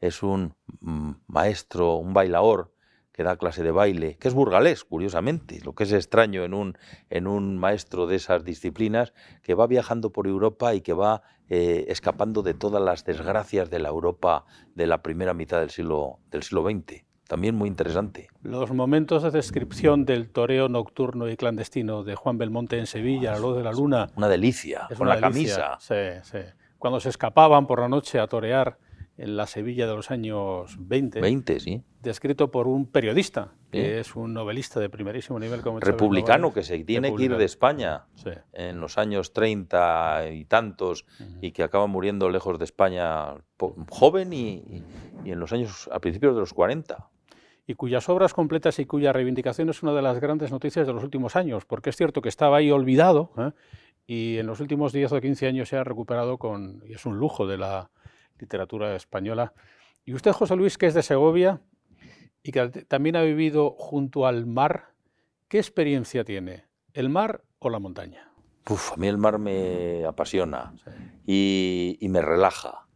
Es 0.00 0.22
un 0.22 0.54
mm, 0.80 1.10
maestro, 1.26 1.96
un 1.96 2.14
bailador 2.14 2.72
que 3.12 3.24
da 3.24 3.36
clase 3.36 3.62
de 3.62 3.70
baile, 3.70 4.16
que 4.18 4.28
es 4.28 4.34
burgalés, 4.34 4.84
curiosamente, 4.84 5.60
lo 5.64 5.74
que 5.74 5.84
es 5.84 5.92
extraño 5.92 6.44
en 6.44 6.54
un, 6.54 6.78
en 7.10 7.26
un 7.26 7.58
maestro 7.58 8.06
de 8.06 8.16
esas 8.16 8.44
disciplinas, 8.44 9.12
que 9.42 9.54
va 9.54 9.68
viajando 9.68 10.10
por 10.10 10.26
Europa 10.26 10.74
y 10.74 10.80
que 10.80 10.92
va 10.92 11.22
eh, 11.48 11.86
escapando 11.88 12.42
de 12.42 12.54
todas 12.54 12.82
las 12.82 13.04
desgracias 13.04 13.70
de 13.70 13.78
la 13.78 13.88
Europa 13.88 14.44
de 14.74 14.86
la 14.86 15.02
primera 15.02 15.34
mitad 15.34 15.60
del 15.60 15.70
siglo, 15.70 16.18
del 16.30 16.42
siglo 16.42 16.62
XX 16.62 17.04
también 17.26 17.54
muy 17.54 17.68
interesante. 17.68 18.28
Los 18.42 18.72
momentos 18.72 19.22
de 19.22 19.30
descripción 19.30 20.04
del 20.04 20.30
toreo 20.30 20.68
nocturno 20.68 21.28
y 21.28 21.36
clandestino 21.36 22.04
de 22.04 22.14
Juan 22.14 22.38
Belmonte 22.38 22.78
en 22.78 22.86
Sevilla, 22.86 23.32
a 23.32 23.34
la 23.34 23.40
luz 23.40 23.56
de 23.56 23.62
la 23.62 23.72
luna. 23.72 24.10
Una 24.16 24.28
delicia, 24.28 24.88
con 24.96 25.08
la 25.08 25.18
camisa. 25.18 25.76
Sí, 25.80 25.94
sí. 26.22 26.38
Cuando 26.78 27.00
se 27.00 27.08
escapaban 27.08 27.66
por 27.66 27.80
la 27.80 27.88
noche 27.88 28.18
a 28.18 28.26
torear 28.26 28.78
en 29.16 29.36
la 29.36 29.46
Sevilla 29.46 29.86
de 29.86 29.94
los 29.94 30.10
años 30.10 30.76
20. 30.78 31.20
20, 31.20 31.60
sí. 31.60 31.82
Descrito 32.02 32.50
por 32.50 32.66
un 32.66 32.86
periodista, 32.86 33.52
que 33.70 34.00
es 34.00 34.14
un 34.16 34.34
novelista 34.34 34.80
de 34.80 34.90
primerísimo 34.90 35.38
nivel. 35.38 35.62
Como 35.62 35.80
Republicano, 35.80 36.52
que 36.52 36.62
se 36.62 36.84
tiene 36.84 37.14
que 37.14 37.22
ir 37.22 37.36
de 37.36 37.44
España 37.44 38.04
en 38.52 38.80
los 38.80 38.98
años 38.98 39.32
30 39.32 40.28
y 40.32 40.44
tantos, 40.44 41.06
y 41.40 41.52
que 41.52 41.62
acaba 41.62 41.86
muriendo 41.86 42.28
lejos 42.28 42.58
de 42.58 42.64
España 42.64 43.34
joven 43.88 44.32
y, 44.32 44.82
y 45.24 45.30
en 45.30 45.40
los 45.40 45.52
años, 45.52 45.88
a 45.90 46.00
principios 46.00 46.34
de 46.34 46.40
los 46.40 46.52
40 46.52 47.08
y 47.66 47.74
cuyas 47.74 48.08
obras 48.08 48.34
completas 48.34 48.78
y 48.78 48.84
cuya 48.84 49.12
reivindicación 49.12 49.70
es 49.70 49.82
una 49.82 49.92
de 49.94 50.02
las 50.02 50.20
grandes 50.20 50.50
noticias 50.50 50.86
de 50.86 50.92
los 50.92 51.02
últimos 51.02 51.36
años, 51.36 51.64
porque 51.64 51.90
es 51.90 51.96
cierto 51.96 52.20
que 52.20 52.28
estaba 52.28 52.58
ahí 52.58 52.70
olvidado 52.70 53.32
¿eh? 53.38 53.52
y 54.06 54.38
en 54.38 54.46
los 54.46 54.60
últimos 54.60 54.92
10 54.92 55.12
o 55.12 55.20
15 55.20 55.46
años 55.46 55.68
se 55.68 55.76
ha 55.76 55.84
recuperado 55.84 56.38
con, 56.38 56.82
y 56.86 56.92
es 56.92 57.06
un 57.06 57.18
lujo 57.18 57.46
de 57.46 57.58
la 57.58 57.90
literatura 58.38 58.94
española. 58.96 59.54
Y 60.04 60.12
usted, 60.12 60.32
José 60.32 60.56
Luis, 60.56 60.76
que 60.76 60.86
es 60.86 60.94
de 60.94 61.02
Segovia 61.02 61.62
y 62.42 62.52
que 62.52 62.68
también 62.86 63.16
ha 63.16 63.22
vivido 63.22 63.70
junto 63.70 64.26
al 64.26 64.44
mar, 64.44 64.90
¿qué 65.48 65.58
experiencia 65.58 66.24
tiene? 66.24 66.66
¿El 66.92 67.08
mar 67.08 67.42
o 67.58 67.70
la 67.70 67.78
montaña? 67.78 68.30
Uf, 68.68 68.92
a 68.92 68.96
mí 68.96 69.08
el 69.08 69.18
mar 69.18 69.38
me 69.38 70.04
apasiona 70.04 70.74
y, 71.26 71.96
y 72.00 72.08
me 72.08 72.20
relaja. 72.20 72.86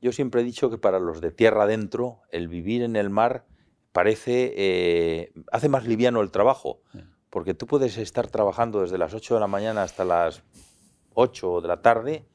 Yo 0.00 0.12
siempre 0.12 0.40
he 0.40 0.44
dicho 0.44 0.70
que 0.70 0.78
para 0.78 0.98
los 0.98 1.20
de 1.20 1.30
tierra 1.32 1.64
adentro, 1.64 2.22
el 2.30 2.48
vivir 2.48 2.82
en 2.82 2.96
el 2.96 3.10
mar 3.10 3.46
parece, 3.92 4.52
eh, 4.56 5.32
hace 5.50 5.68
más 5.68 5.86
liviano 5.86 6.20
el 6.20 6.30
trabajo, 6.30 6.80
porque 7.30 7.54
tú 7.54 7.66
puedes 7.66 7.98
estar 7.98 8.26
trabajando 8.26 8.82
desde 8.82 8.98
las 8.98 9.14
8 9.14 9.34
de 9.34 9.40
la 9.40 9.46
mañana 9.46 9.82
hasta 9.82 10.04
las 10.04 10.42
8 11.14 11.60
de 11.60 11.68
la 11.68 11.82
tarde, 11.82 12.26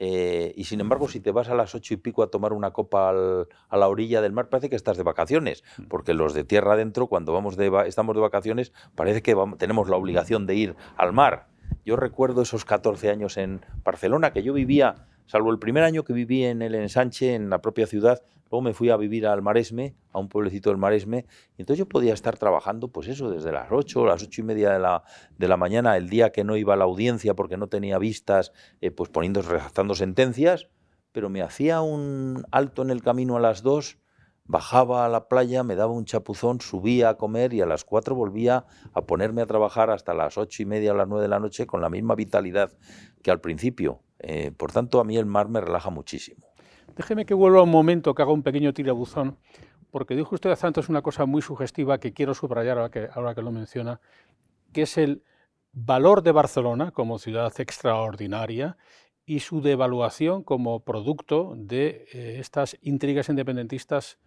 eh, 0.00 0.52
y 0.56 0.64
sin 0.64 0.80
embargo, 0.80 1.08
si 1.08 1.18
te 1.18 1.32
vas 1.32 1.48
a 1.48 1.56
las 1.56 1.74
ocho 1.74 1.92
y 1.92 1.96
pico 1.96 2.22
a 2.22 2.30
tomar 2.30 2.52
una 2.52 2.70
copa 2.70 3.10
a 3.10 3.76
la 3.76 3.88
orilla 3.88 4.22
del 4.22 4.32
mar, 4.32 4.48
parece 4.48 4.70
que 4.70 4.76
estás 4.76 4.96
de 4.96 5.02
vacaciones, 5.02 5.64
porque 5.88 6.14
los 6.14 6.34
de 6.34 6.44
tierra 6.44 6.74
adentro, 6.74 7.08
cuando 7.08 7.32
vamos 7.32 7.56
de, 7.56 7.68
estamos 7.84 8.14
de 8.14 8.22
vacaciones, 8.22 8.72
parece 8.94 9.22
que 9.22 9.36
tenemos 9.58 9.88
la 9.88 9.96
obligación 9.96 10.46
de 10.46 10.54
ir 10.54 10.76
al 10.96 11.12
mar. 11.12 11.48
Yo 11.84 11.96
recuerdo 11.96 12.42
esos 12.42 12.64
14 12.64 13.10
años 13.10 13.36
en 13.36 13.60
Barcelona, 13.82 14.32
que 14.32 14.44
yo 14.44 14.52
vivía, 14.52 15.08
salvo 15.28 15.52
el 15.52 15.60
primer 15.60 15.84
año 15.84 16.02
que 16.02 16.12
viví 16.12 16.42
en 16.42 16.62
el 16.62 16.74
ensanche, 16.74 17.36
en 17.36 17.48
la 17.48 17.60
propia 17.60 17.86
ciudad, 17.86 18.20
Luego 18.50 18.62
me 18.62 18.72
fui 18.72 18.88
a 18.90 18.96
vivir 18.96 19.26
al 19.26 19.42
Maresme, 19.42 19.94
a 20.12 20.18
un 20.18 20.28
pueblecito 20.28 20.70
del 20.70 20.78
Maresme, 20.78 21.26
y 21.56 21.62
entonces 21.62 21.78
yo 21.78 21.88
podía 21.88 22.14
estar 22.14 22.38
trabajando, 22.38 22.88
pues 22.88 23.08
eso, 23.08 23.30
desde 23.30 23.52
las 23.52 23.68
8, 23.70 24.06
las 24.06 24.22
ocho 24.22 24.40
y 24.40 24.44
media 24.44 24.70
de 24.70 24.78
la, 24.78 25.02
de 25.36 25.48
la 25.48 25.56
mañana, 25.56 25.96
el 25.96 26.08
día 26.08 26.30
que 26.30 26.44
no 26.44 26.56
iba 26.56 26.74
a 26.74 26.76
la 26.76 26.84
audiencia 26.84 27.34
porque 27.34 27.58
no 27.58 27.66
tenía 27.66 27.98
vistas, 27.98 28.52
eh, 28.80 28.90
pues 28.90 29.10
poniendo, 29.10 29.42
redactando 29.42 29.94
sentencias, 29.94 30.68
pero 31.12 31.28
me 31.28 31.42
hacía 31.42 31.82
un 31.82 32.44
alto 32.50 32.82
en 32.82 32.90
el 32.90 33.02
camino 33.02 33.36
a 33.36 33.40
las 33.40 33.62
2, 33.62 33.98
bajaba 34.44 35.04
a 35.04 35.10
la 35.10 35.28
playa, 35.28 35.62
me 35.62 35.74
daba 35.74 35.92
un 35.92 36.06
chapuzón, 36.06 36.62
subía 36.62 37.10
a 37.10 37.18
comer 37.18 37.52
y 37.52 37.60
a 37.60 37.66
las 37.66 37.84
4 37.84 38.14
volvía 38.14 38.64
a 38.94 39.02
ponerme 39.02 39.42
a 39.42 39.46
trabajar 39.46 39.90
hasta 39.90 40.14
las 40.14 40.38
ocho 40.38 40.62
y 40.62 40.66
media 40.66 40.92
o 40.92 40.96
las 40.96 41.06
9 41.06 41.22
de 41.22 41.28
la 41.28 41.38
noche 41.38 41.66
con 41.66 41.82
la 41.82 41.90
misma 41.90 42.14
vitalidad 42.14 42.72
que 43.22 43.30
al 43.30 43.42
principio. 43.42 44.00
Eh, 44.18 44.50
por 44.56 44.72
tanto, 44.72 45.00
a 45.00 45.04
mí 45.04 45.16
el 45.16 45.26
mar 45.26 45.48
me 45.48 45.60
relaja 45.60 45.90
muchísimo. 45.90 46.46
Déjeme 46.96 47.26
que 47.26 47.34
vuelva 47.34 47.62
un 47.62 47.70
momento, 47.70 48.14
que 48.14 48.22
haga 48.22 48.32
un 48.32 48.42
pequeño 48.42 48.72
tirabuzón, 48.72 49.38
porque 49.90 50.16
dijo 50.16 50.34
usted 50.34 50.50
hace 50.50 50.66
antes 50.66 50.88
una 50.88 51.02
cosa 51.02 51.26
muy 51.26 51.42
sugestiva 51.42 51.98
que 51.98 52.12
quiero 52.12 52.34
subrayar 52.34 52.78
ahora 52.78 53.34
que, 53.34 53.42
lo 53.42 53.52
menciona, 53.52 54.00
que 54.72 54.82
es 54.82 54.98
el 54.98 55.22
valor 55.72 56.22
de 56.22 56.32
Barcelona 56.32 56.90
como 56.90 57.18
ciudad 57.18 57.52
extraordinaria 57.58 58.76
y 59.24 59.40
su 59.40 59.60
devaluación 59.60 60.42
como 60.42 60.80
producto 60.80 61.54
de 61.56 62.06
eh, 62.12 62.36
estas 62.40 62.76
intrigas 62.82 63.28
independentistas 63.28 64.18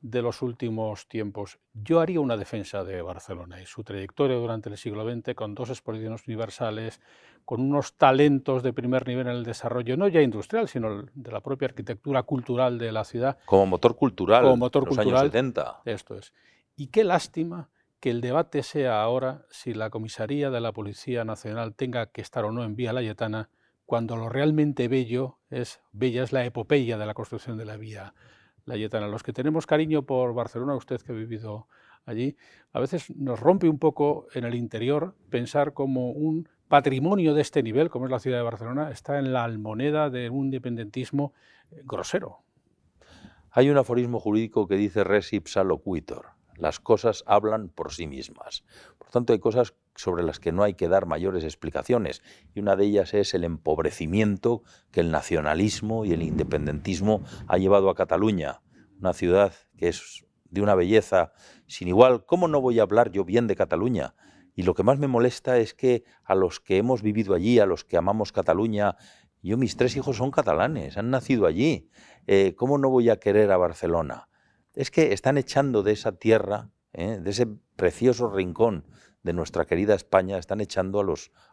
de 0.00 0.22
los 0.22 0.42
últimos 0.42 1.08
tiempos. 1.08 1.58
Yo 1.74 2.00
haría 2.00 2.20
una 2.20 2.36
defensa 2.36 2.84
de 2.84 3.02
Barcelona 3.02 3.60
y 3.60 3.66
su 3.66 3.84
trayectoria 3.84 4.36
durante 4.36 4.70
el 4.70 4.76
siglo 4.76 5.04
XX 5.04 5.34
con 5.34 5.54
dos 5.54 5.70
exposiciones 5.70 6.26
universales, 6.26 7.00
con 7.44 7.60
unos 7.60 7.94
talentos 7.94 8.62
de 8.62 8.72
primer 8.72 9.06
nivel 9.06 9.26
en 9.26 9.34
el 9.34 9.44
desarrollo, 9.44 9.96
no 9.96 10.08
ya 10.08 10.22
industrial, 10.22 10.68
sino 10.68 11.02
de 11.02 11.32
la 11.32 11.40
propia 11.40 11.68
arquitectura 11.68 12.22
cultural 12.22 12.78
de 12.78 12.92
la 12.92 13.04
ciudad. 13.04 13.38
Como 13.44 13.66
motor 13.66 13.96
cultural. 13.96 14.42
Como 14.42 14.56
motor 14.56 14.86
los 14.86 14.96
cultural. 14.96 15.22
Años 15.22 15.32
70. 15.32 15.82
Esto 15.84 16.14
es. 16.16 16.32
Y 16.76 16.86
qué 16.88 17.04
lástima 17.04 17.68
que 18.00 18.10
el 18.10 18.22
debate 18.22 18.62
sea 18.62 19.02
ahora 19.02 19.44
si 19.50 19.74
la 19.74 19.90
comisaría 19.90 20.50
de 20.50 20.60
la 20.60 20.72
Policía 20.72 21.24
Nacional 21.24 21.74
tenga 21.74 22.06
que 22.06 22.22
estar 22.22 22.44
o 22.46 22.52
no 22.52 22.64
en 22.64 22.74
Vía 22.74 22.94
Layetana, 22.94 23.50
cuando 23.84 24.16
lo 24.16 24.28
realmente 24.30 24.88
bello 24.88 25.38
es, 25.50 25.80
bella 25.92 26.22
es 26.22 26.32
la 26.32 26.44
epopeya 26.44 26.96
de 26.96 27.04
la 27.04 27.12
construcción 27.12 27.58
de 27.58 27.66
la 27.66 27.76
Vía 27.76 28.14
Layetana. 28.70 29.08
Los 29.08 29.22
que 29.22 29.32
tenemos 29.32 29.66
cariño 29.66 30.02
por 30.02 30.32
Barcelona, 30.32 30.74
usted 30.74 31.00
que 31.02 31.12
ha 31.12 31.14
vivido 31.14 31.68
allí, 32.06 32.36
a 32.72 32.80
veces 32.80 33.10
nos 33.16 33.38
rompe 33.38 33.68
un 33.68 33.78
poco 33.78 34.26
en 34.32 34.44
el 34.44 34.54
interior 34.54 35.14
pensar 35.28 35.74
como 35.74 36.10
un 36.10 36.48
patrimonio 36.68 37.34
de 37.34 37.42
este 37.42 37.62
nivel, 37.62 37.90
como 37.90 38.06
es 38.06 38.10
la 38.10 38.20
ciudad 38.20 38.38
de 38.38 38.44
Barcelona, 38.44 38.90
está 38.90 39.18
en 39.18 39.32
la 39.32 39.44
almoneda 39.44 40.08
de 40.08 40.30
un 40.30 40.46
independentismo 40.46 41.34
eh, 41.70 41.82
grosero. 41.84 42.38
Hay 43.50 43.68
un 43.68 43.76
aforismo 43.76 44.20
jurídico 44.20 44.68
que 44.68 44.76
dice 44.76 45.02
res 45.02 45.32
ipsa 45.32 45.64
loquitur. 45.64 46.26
Las 46.56 46.78
cosas 46.78 47.24
hablan 47.26 47.68
por 47.68 47.92
sí 47.92 48.06
mismas. 48.06 48.64
Por 48.98 49.08
tanto, 49.08 49.32
hay 49.32 49.40
cosas 49.40 49.74
sobre 49.94 50.22
las 50.22 50.40
que 50.40 50.52
no 50.52 50.62
hay 50.62 50.74
que 50.74 50.88
dar 50.88 51.06
mayores 51.06 51.44
explicaciones. 51.44 52.22
Y 52.54 52.60
una 52.60 52.76
de 52.76 52.86
ellas 52.86 53.14
es 53.14 53.34
el 53.34 53.44
empobrecimiento 53.44 54.62
que 54.90 55.00
el 55.00 55.10
nacionalismo 55.10 56.04
y 56.04 56.12
el 56.12 56.22
independentismo 56.22 57.22
ha 57.46 57.58
llevado 57.58 57.90
a 57.90 57.94
Cataluña, 57.94 58.62
una 58.98 59.12
ciudad 59.12 59.54
que 59.76 59.88
es 59.88 60.26
de 60.44 60.62
una 60.62 60.74
belleza 60.74 61.32
sin 61.66 61.88
igual. 61.88 62.24
¿Cómo 62.24 62.48
no 62.48 62.60
voy 62.60 62.78
a 62.78 62.82
hablar 62.82 63.10
yo 63.10 63.24
bien 63.24 63.46
de 63.46 63.56
Cataluña? 63.56 64.14
Y 64.54 64.62
lo 64.62 64.74
que 64.74 64.82
más 64.82 64.98
me 64.98 65.08
molesta 65.08 65.58
es 65.58 65.74
que 65.74 66.04
a 66.24 66.34
los 66.34 66.60
que 66.60 66.76
hemos 66.76 67.02
vivido 67.02 67.34
allí, 67.34 67.58
a 67.58 67.66
los 67.66 67.84
que 67.84 67.96
amamos 67.96 68.32
Cataluña, 68.32 68.96
yo 69.42 69.56
mis 69.56 69.76
tres 69.76 69.96
hijos 69.96 70.16
son 70.16 70.30
catalanes, 70.30 70.98
han 70.98 71.10
nacido 71.10 71.46
allí. 71.46 71.88
Eh, 72.26 72.54
¿Cómo 72.56 72.78
no 72.78 72.90
voy 72.90 73.08
a 73.08 73.16
querer 73.16 73.52
a 73.52 73.56
Barcelona? 73.56 74.28
es 74.74 74.90
que 74.90 75.12
están 75.12 75.38
echando 75.38 75.82
de 75.82 75.92
esa 75.92 76.12
tierra, 76.12 76.70
¿eh? 76.92 77.18
de 77.20 77.30
ese 77.30 77.46
precioso 77.76 78.30
rincón 78.30 78.86
de 79.22 79.32
nuestra 79.32 79.64
querida 79.64 79.94
España, 79.94 80.38
están 80.38 80.60
echando 80.60 81.00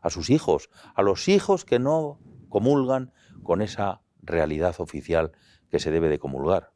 a, 0.02 0.10
sus 0.10 0.30
hijos, 0.30 0.70
a 0.96 1.02
los 1.02 1.28
hijos 1.28 1.66
que 1.66 1.80
no 1.80 2.20
comulgan 2.50 3.12
con 3.44 3.62
esa 3.62 4.02
realidad 4.22 4.76
oficial 4.80 5.32
que 5.70 5.80
se 5.80 5.92
debe 5.92 6.10
de 6.10 6.20
comulgar. 6.20 6.72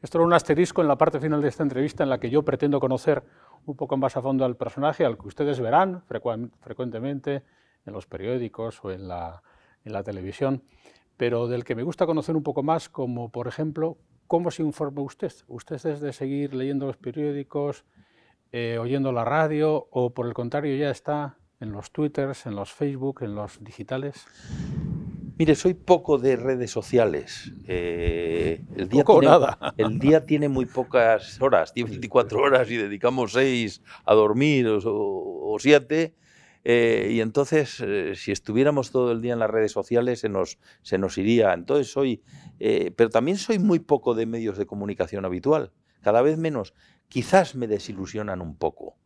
Esto 0.00 0.18
era 0.18 0.26
un 0.26 0.32
asterisco 0.32 0.82
en 0.82 0.88
la 0.88 0.98
parte 0.98 1.20
final 1.20 1.40
de 1.40 1.48
esta 1.48 1.62
entrevista 1.62 2.02
en 2.02 2.10
la 2.10 2.18
que 2.18 2.30
yo 2.30 2.44
pretendo 2.44 2.80
conocer 2.80 3.22
un 3.64 3.76
poco 3.76 3.96
más 3.96 4.16
a 4.16 4.22
fondo 4.22 4.44
al 4.44 4.56
personaje, 4.56 5.04
al 5.04 5.16
que 5.16 5.28
ustedes 5.28 5.60
verán 5.60 6.02
frecuentemente 6.60 7.44
en 7.86 7.92
los 7.92 8.06
periódicos 8.06 8.80
o 8.84 8.90
en 8.90 9.08
la, 9.08 9.42
en 9.84 9.92
la 9.92 10.02
televisión, 10.02 10.64
pero 11.16 11.46
del 11.46 11.64
que 11.64 11.74
me 11.74 11.82
gusta 11.82 12.06
conocer 12.06 12.36
un 12.36 12.42
poco 12.42 12.62
más, 12.62 12.88
como 12.88 13.30
por 13.30 13.48
ejemplo 13.48 13.98
¿Cómo 14.32 14.50
se 14.50 14.62
informa 14.62 15.02
usted? 15.02 15.30
¿Usted 15.46 15.76
es 15.84 16.00
de 16.00 16.10
seguir 16.14 16.54
leyendo 16.54 16.86
los 16.86 16.96
periódicos, 16.96 17.84
eh, 18.52 18.78
oyendo 18.78 19.12
la 19.12 19.24
radio 19.24 19.88
o 19.90 20.14
por 20.14 20.26
el 20.26 20.34
contrario 20.34 20.76
ya 20.76 20.90
está 20.90 21.36
en 21.60 21.72
los 21.72 21.90
twitters, 21.90 22.46
en 22.46 22.54
los 22.54 22.72
facebook, 22.72 23.22
en 23.22 23.34
los 23.34 23.62
digitales? 23.62 24.26
Mire, 25.38 25.54
soy 25.54 25.74
poco 25.74 26.18
de 26.18 26.36
redes 26.36 26.70
sociales. 26.70 27.52
Eh, 27.66 28.64
el 28.76 28.88
día 28.88 29.04
tiene, 29.04 29.26
nada. 29.26 29.74
El 29.76 29.98
día 29.98 30.24
tiene 30.24 30.48
muy 30.48 30.66
pocas 30.66 31.40
horas, 31.40 31.72
tiene 31.72 31.90
24 31.90 32.40
horas 32.40 32.70
y 32.70 32.76
dedicamos 32.76 33.32
6 33.32 33.82
a 34.04 34.14
dormir 34.14 34.68
o 34.68 35.56
7. 35.58 36.14
Eh, 36.64 37.08
y 37.12 37.20
entonces, 37.20 37.80
eh, 37.80 38.12
si 38.14 38.30
estuviéramos 38.30 38.92
todo 38.92 39.12
el 39.12 39.20
día 39.20 39.32
en 39.32 39.40
las 39.40 39.50
redes 39.50 39.72
sociales, 39.72 40.20
se 40.20 40.28
nos, 40.28 40.58
se 40.82 40.98
nos 40.98 41.18
iría. 41.18 41.52
Entonces 41.52 41.90
soy, 41.90 42.22
eh, 42.60 42.92
pero 42.96 43.10
también 43.10 43.36
soy 43.36 43.58
muy 43.58 43.80
poco 43.80 44.14
de 44.14 44.26
medios 44.26 44.58
de 44.58 44.66
comunicación 44.66 45.24
habitual, 45.24 45.72
cada 46.02 46.22
vez 46.22 46.38
menos. 46.38 46.74
Quizás 47.12 47.54
me 47.54 47.66
desilusionan 47.66 48.40
un 48.40 48.56
poco. 48.56 48.96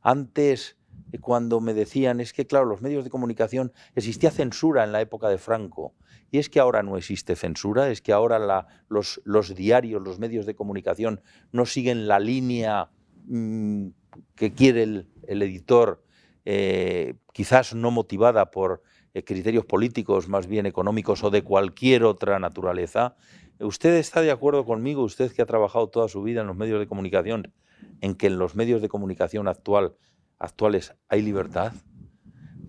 Antes, 0.00 0.76
cuando 1.20 1.60
me 1.60 1.74
decían, 1.74 2.18
es 2.18 2.32
que 2.32 2.44
claro, 2.44 2.64
los 2.64 2.82
medios 2.82 3.04
de 3.04 3.10
comunicación, 3.10 3.72
existía 3.94 4.32
censura 4.32 4.82
en 4.82 4.90
la 4.90 5.00
época 5.00 5.28
de 5.28 5.38
Franco, 5.38 5.94
y 6.32 6.38
es 6.38 6.50
que 6.50 6.58
ahora 6.58 6.82
no 6.82 6.96
existe 6.96 7.36
censura, 7.36 7.88
es 7.88 8.02
que 8.02 8.12
ahora 8.12 8.66
los, 8.88 9.54
diarios, 9.54 10.02
los 10.02 10.18
medios 10.18 10.44
de 10.44 10.56
comunicación 10.56 11.20
no 11.52 11.64
siguen 11.64 12.08
la 12.08 12.18
línea 12.18 12.90
mm, 13.26 13.90
que 14.34 14.52
quiere 14.54 14.82
el, 14.82 15.08
el 15.28 15.42
editor 15.42 16.02
eh, 16.44 17.14
quizás 17.32 17.76
no 17.76 17.92
motivada 17.92 18.50
por 18.50 18.82
eh, 19.14 19.24
criterios 19.24 19.66
políticos, 19.66 20.28
más 20.28 20.46
bien 20.46 20.66
económicos 20.66 21.22
o 21.22 21.30
de 21.30 21.42
cualquier 21.42 22.04
otra 22.04 22.38
naturaleza. 22.38 23.14
¿Usted 23.60 23.94
está 23.94 24.20
de 24.20 24.30
acuerdo 24.30 24.64
conmigo, 24.64 25.02
usted 25.02 25.32
que 25.32 25.42
ha 25.42 25.46
trabajado 25.46 25.88
toda 25.88 26.08
su 26.08 26.22
vida 26.22 26.40
en 26.40 26.46
los 26.46 26.56
medios 26.56 26.80
de 26.80 26.86
comunicación, 26.86 27.52
en 28.00 28.14
que 28.14 28.26
en 28.26 28.38
los 28.38 28.54
medios 28.54 28.82
de 28.82 28.88
comunicación 28.88 29.48
actual, 29.48 29.96
actuales 30.38 30.94
hay 31.08 31.22
libertad? 31.22 31.72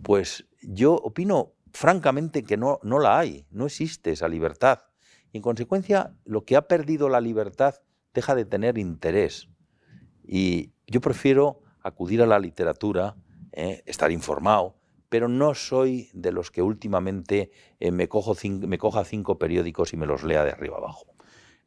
Pues 0.04 0.48
yo 0.62 0.94
opino 0.96 1.54
francamente 1.72 2.44
que 2.44 2.58
no, 2.58 2.80
no 2.84 3.00
la 3.00 3.18
hay, 3.18 3.46
no 3.50 3.66
existe 3.66 4.12
esa 4.12 4.28
libertad. 4.28 4.80
Y 5.32 5.38
en 5.38 5.44
consecuencia, 5.44 6.16
lo 6.26 6.46
que 6.46 6.56
ha 6.56 6.68
perdido 6.68 7.10
la 7.10 7.22
libertad 7.22 7.76
deja 8.14 8.36
de 8.36 8.46
tener 8.46 8.78
interés. 8.78 9.50
Y 10.24 10.72
yo 10.88 11.02
prefiero 11.02 11.62
acudir 11.82 12.22
a 12.22 12.28
la 12.28 12.40
literatura, 12.40 13.16
¿eh? 13.52 13.82
estar 13.86 14.12
informado, 14.12 14.76
pero 15.14 15.28
no 15.28 15.54
soy 15.54 16.10
de 16.14 16.32
los 16.32 16.50
que 16.50 16.64
últimamente 16.64 17.52
eh, 17.80 17.92
me, 17.92 18.10
cojo 18.10 18.34
me 18.44 18.80
coja 18.80 19.04
cinco 19.04 19.38
periódicos 19.38 19.94
y 19.94 19.96
me 19.96 20.08
los 20.08 20.24
lea 20.24 20.44
de 20.44 20.50
arriba 20.50 20.78
abajo. 20.78 21.06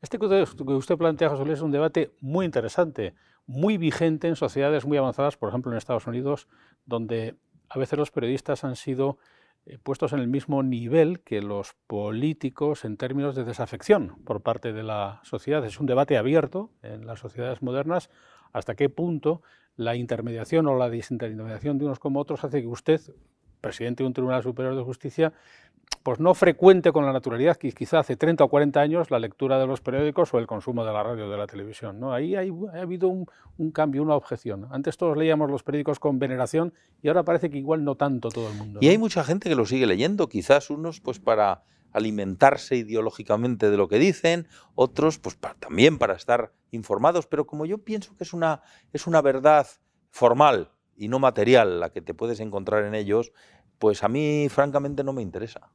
Este 0.03 0.19
que 0.19 0.25
usted 0.27 0.99
plantea, 0.99 1.29
José 1.29 1.45
Luis, 1.45 1.59
es 1.59 1.63
un 1.63 1.71
debate 1.71 2.11
muy 2.21 2.45
interesante, 2.45 3.15
muy 3.47 3.79
vigente 3.79 4.27
en 4.27 4.35
sociedades 4.35 4.85
muy 4.85 4.99
avanzadas, 4.99 5.37
por 5.37 5.51
ejemplo 5.51 5.71
en 5.71 5.79
Estados 5.79 6.09
Unidos, 6.09 6.49
donde 6.87 7.37
a 7.69 7.79
veces 7.79 7.97
los 7.97 8.11
periodistas 8.11 8.65
han 8.65 8.75
sido 8.75 9.17
eh, 9.65 9.79
puestos 9.81 10.13
en 10.13 10.19
el 10.19 10.27
mismo 10.27 10.65
nivel 10.65 11.21
que 11.21 11.41
los 11.41 11.75
políticos 11.87 12.85
en 12.85 12.97
términos 12.97 13.37
de 13.37 13.45
desafección 13.45 14.17
por 14.25 14.41
parte 14.41 14.73
de 14.73 14.83
la 14.83 15.21
sociedad. 15.23 15.65
Es 15.65 15.79
un 15.79 15.87
debate 15.87 16.17
abierto 16.17 16.73
en 16.83 17.07
las 17.07 17.21
sociedades 17.21 17.63
modernas 17.63 18.11
hasta 18.53 18.75
qué 18.75 18.89
punto 18.89 19.43
la 19.77 19.95
intermediación 19.95 20.67
o 20.67 20.77
la 20.77 20.91
desintermediación 20.91 21.79
de 21.79 21.85
unos 21.85 22.01
como 22.01 22.19
otros 22.19 22.43
hace 22.43 22.63
que 22.63 22.67
usted, 22.67 23.01
presidente 23.61 24.03
de 24.03 24.09
un 24.09 24.13
Tribunal 24.13 24.43
Superior 24.43 24.75
de 24.77 24.83
Justicia, 24.83 25.33
pues 26.03 26.21
no 26.21 26.35
frecuente 26.35 26.93
con 26.93 27.05
la 27.05 27.13
naturalidad 27.13 27.57
que 27.57 27.73
quizá 27.73 27.99
hace 27.99 28.17
30 28.17 28.45
o 28.45 28.49
40 28.49 28.81
años 28.81 29.11
la 29.11 29.19
lectura 29.19 29.59
de 29.59 29.67
los 29.67 29.81
periódicos 29.81 30.33
o 30.33 30.39
el 30.39 30.47
consumo 30.47 30.85
de 30.85 30.93
la 30.93 31.03
radio 31.03 31.27
o 31.27 31.31
de 31.31 31.37
la 31.37 31.47
televisión. 31.47 31.99
¿no? 31.99 32.13
Ahí 32.13 32.37
hay, 32.37 32.53
ha 32.73 32.83
habido 32.83 33.09
un, 33.09 33.27
un, 33.59 33.71
cambio, 33.73 34.03
una 34.03 34.15
objeción. 34.15 34.69
Antes 34.71 34.97
todos 34.97 35.17
leíamos 35.17 35.51
los 35.51 35.63
periódicos 35.63 35.99
con 35.99 36.19
veneración 36.19 36.73
y 37.03 37.09
ahora 37.09 37.25
parece 37.25 37.51
que 37.51 37.59
igual 37.59 37.83
no 37.83 37.97
tanto 37.97 38.29
todo 38.29 38.49
el 38.49 38.55
mundo. 38.55 38.79
Y 38.83 38.89
hay 38.89 38.99
mucha 38.99 39.25
gente 39.25 39.49
que 39.49 39.57
lo 39.57 39.67
sigue 39.67 39.87
leyendo, 39.87 40.29
quizás 40.29 40.71
unos 40.71 41.01
pues 41.01 41.19
para 41.19 41.65
alimentarse 41.93 42.77
ideológicamente 42.77 43.71
de 43.71 43.77
lo 43.77 43.89
que 43.89 43.99
dicen, 43.99 44.47
otros 44.75 45.19
pues 45.19 45.39
también 45.59 45.99
para 45.99 46.15
estar 46.15 46.53
informados, 46.71 47.27
pero 47.27 47.47
como 47.47 47.65
yo 47.65 47.79
pienso 47.79 48.15
que 48.17 48.25
es 48.25 48.33
una, 48.33 48.63
es 48.93 49.07
una 49.07 49.23
verdad 49.23 49.67
formal 50.11 50.71
y 50.97 51.09
no 51.09 51.19
material 51.19 51.81
la 51.81 51.91
que 51.91 52.01
te 52.01 52.15
puedes 52.15 52.41
encontrar 52.41 52.85
en 52.85 52.95
ellos, 52.95 53.33
pues 53.79 54.03
a 54.03 54.09
mí 54.09 54.49
francamente 54.49 55.05
no 55.05 55.13
me 55.13 55.23
interesa. 55.23 55.71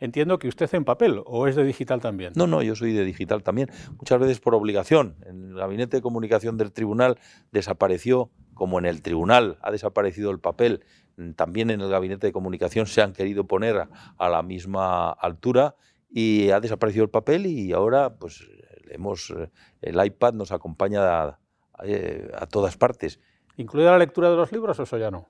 Entiendo 0.00 0.38
que 0.38 0.48
usted 0.48 0.72
en 0.74 0.84
papel 0.84 1.22
o 1.26 1.46
es 1.46 1.54
de 1.54 1.64
digital 1.64 2.00
también. 2.00 2.32
No, 2.34 2.48
no, 2.48 2.62
yo 2.62 2.74
soy 2.74 2.92
de 2.92 3.04
digital 3.04 3.44
también, 3.44 3.70
muchas 3.98 4.18
veces 4.18 4.40
por 4.40 4.54
obligación. 4.54 5.16
En 5.26 5.50
el 5.50 5.54
gabinete 5.54 5.98
de 5.98 6.02
comunicación 6.02 6.56
del 6.56 6.72
tribunal 6.72 7.18
desapareció, 7.52 8.30
como 8.54 8.78
en 8.78 8.86
el 8.86 9.00
tribunal 9.00 9.58
ha 9.62 9.70
desaparecido 9.70 10.30
el 10.30 10.40
papel 10.40 10.84
también 11.36 11.70
en 11.70 11.80
el 11.80 11.90
gabinete 11.90 12.26
de 12.26 12.32
comunicación 12.32 12.86
se 12.86 13.02
han 13.02 13.12
querido 13.12 13.46
poner 13.46 13.88
a, 14.18 14.28
la 14.28 14.42
misma 14.42 15.10
altura 15.10 15.76
y 16.10 16.50
ha 16.50 16.60
desaparecido 16.60 17.04
el 17.04 17.10
papel 17.10 17.46
y 17.46 17.72
ahora 17.72 18.14
pues 18.16 18.46
hemos, 18.90 19.30
eh, 19.30 19.50
el 19.80 20.04
iPad 20.04 20.34
nos 20.34 20.52
acompaña 20.52 21.22
a, 21.22 21.38
eh, 21.84 22.30
a, 22.34 22.46
todas 22.46 22.76
partes. 22.76 23.20
¿Incluida 23.56 23.92
la 23.92 23.98
lectura 23.98 24.30
de 24.30 24.36
los 24.36 24.52
libros 24.52 24.78
o 24.78 24.82
eso 24.82 24.98
ya 24.98 25.10
no? 25.10 25.28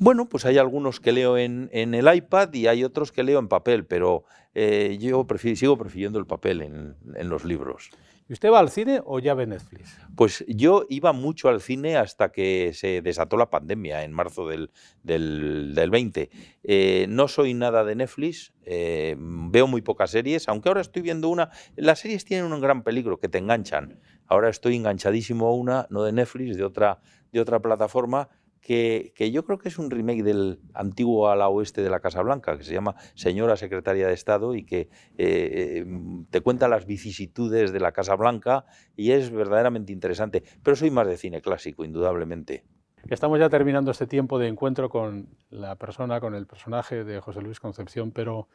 Bueno, 0.00 0.28
pues 0.28 0.44
hay 0.44 0.58
algunos 0.58 1.00
que 1.00 1.10
leo 1.10 1.36
en, 1.36 1.70
el 1.72 2.14
iPad 2.14 2.52
y 2.54 2.68
hay 2.68 2.84
otros 2.84 3.10
que 3.10 3.24
leo 3.24 3.40
en 3.40 3.48
papel, 3.48 3.84
pero 3.84 4.24
eh, 4.54 4.96
yo 5.00 5.26
sigo 5.56 5.76
prefiriendo 5.76 6.20
el 6.20 6.26
papel 6.26 6.62
en, 6.62 7.28
los 7.28 7.44
libros. 7.44 7.90
¿Y 8.28 8.32
usted 8.34 8.50
va 8.52 8.60
al 8.60 8.68
cine 8.68 9.00
o 9.04 9.18
ya 9.18 9.34
ve 9.34 9.46
Netflix? 9.46 9.98
Pues 10.14 10.44
yo 10.46 10.84
iba 10.88 11.12
mucho 11.12 11.48
al 11.48 11.60
cine 11.60 11.96
hasta 11.96 12.30
que 12.30 12.72
se 12.74 13.02
desató 13.02 13.36
la 13.36 13.50
pandemia 13.50 14.04
en 14.04 14.12
marzo 14.12 14.46
del, 14.46 14.70
del, 15.02 15.90
20. 15.90 16.30
Eh, 16.62 17.06
no 17.08 17.26
soy 17.26 17.54
nada 17.54 17.82
de 17.82 17.96
Netflix, 17.96 18.52
eh, 18.62 19.16
veo 19.18 19.66
muy 19.66 19.82
pocas 19.82 20.10
series, 20.10 20.48
aunque 20.48 20.68
ahora 20.68 20.82
estoy 20.82 21.02
viendo 21.02 21.28
una. 21.28 21.50
Las 21.74 22.00
series 22.00 22.24
tienen 22.24 22.52
un 22.52 22.60
gran 22.60 22.84
peligro, 22.84 23.18
que 23.18 23.28
te 23.28 23.38
enganchan. 23.38 23.98
Ahora 24.28 24.48
estoy 24.48 24.76
enganchadísimo 24.76 25.46
a 25.46 25.54
una, 25.54 25.86
no 25.90 26.04
de 26.04 26.12
Netflix, 26.12 26.56
de 26.56 26.64
otra, 26.64 27.00
de 27.32 27.40
otra 27.40 27.60
plataforma, 27.60 28.28
que, 28.60 29.30
yo 29.32 29.44
creo 29.44 29.58
que 29.58 29.68
es 29.68 29.78
un 29.78 29.90
remake 29.90 30.22
del 30.22 30.60
antiguo 30.74 31.28
ala 31.28 31.48
oeste 31.48 31.82
de 31.82 31.90
la 31.90 32.00
Casa 32.00 32.22
Blanca, 32.22 32.56
que 32.58 32.64
se 32.64 32.74
llama 32.74 32.96
Señora 33.14 33.56
Secretaria 33.56 34.06
de 34.06 34.12
Estado 34.12 34.54
y 34.54 34.64
que 34.64 34.90
eh, 35.16 35.78
em, 35.78 36.26
te 36.26 36.40
cuenta 36.40 36.68
las 36.68 36.86
vicisitudes 36.86 37.72
de 37.72 37.80
la 37.80 37.92
Casa 37.92 38.14
Blanca 38.14 38.66
y 38.96 39.12
es 39.12 39.30
verdaderamente 39.30 39.92
interesante. 39.92 40.42
Pero 40.62 40.76
soy 40.76 40.90
más 40.90 41.06
de 41.06 41.16
cine 41.16 41.40
clásico, 41.40 41.84
indudablemente. 41.84 42.64
Estamos 43.08 43.38
ya 43.38 43.48
terminando 43.48 43.90
este 43.90 44.06
tiempo 44.06 44.38
de 44.38 44.48
encuentro 44.48 44.90
con 44.90 45.28
la 45.50 45.76
persona, 45.76 46.20
con 46.20 46.34
el 46.34 46.46
personaje 46.46 47.04
de 47.04 47.20
José 47.20 47.40
Luis 47.40 47.60
Concepción, 47.60 48.10
pero 48.10 48.48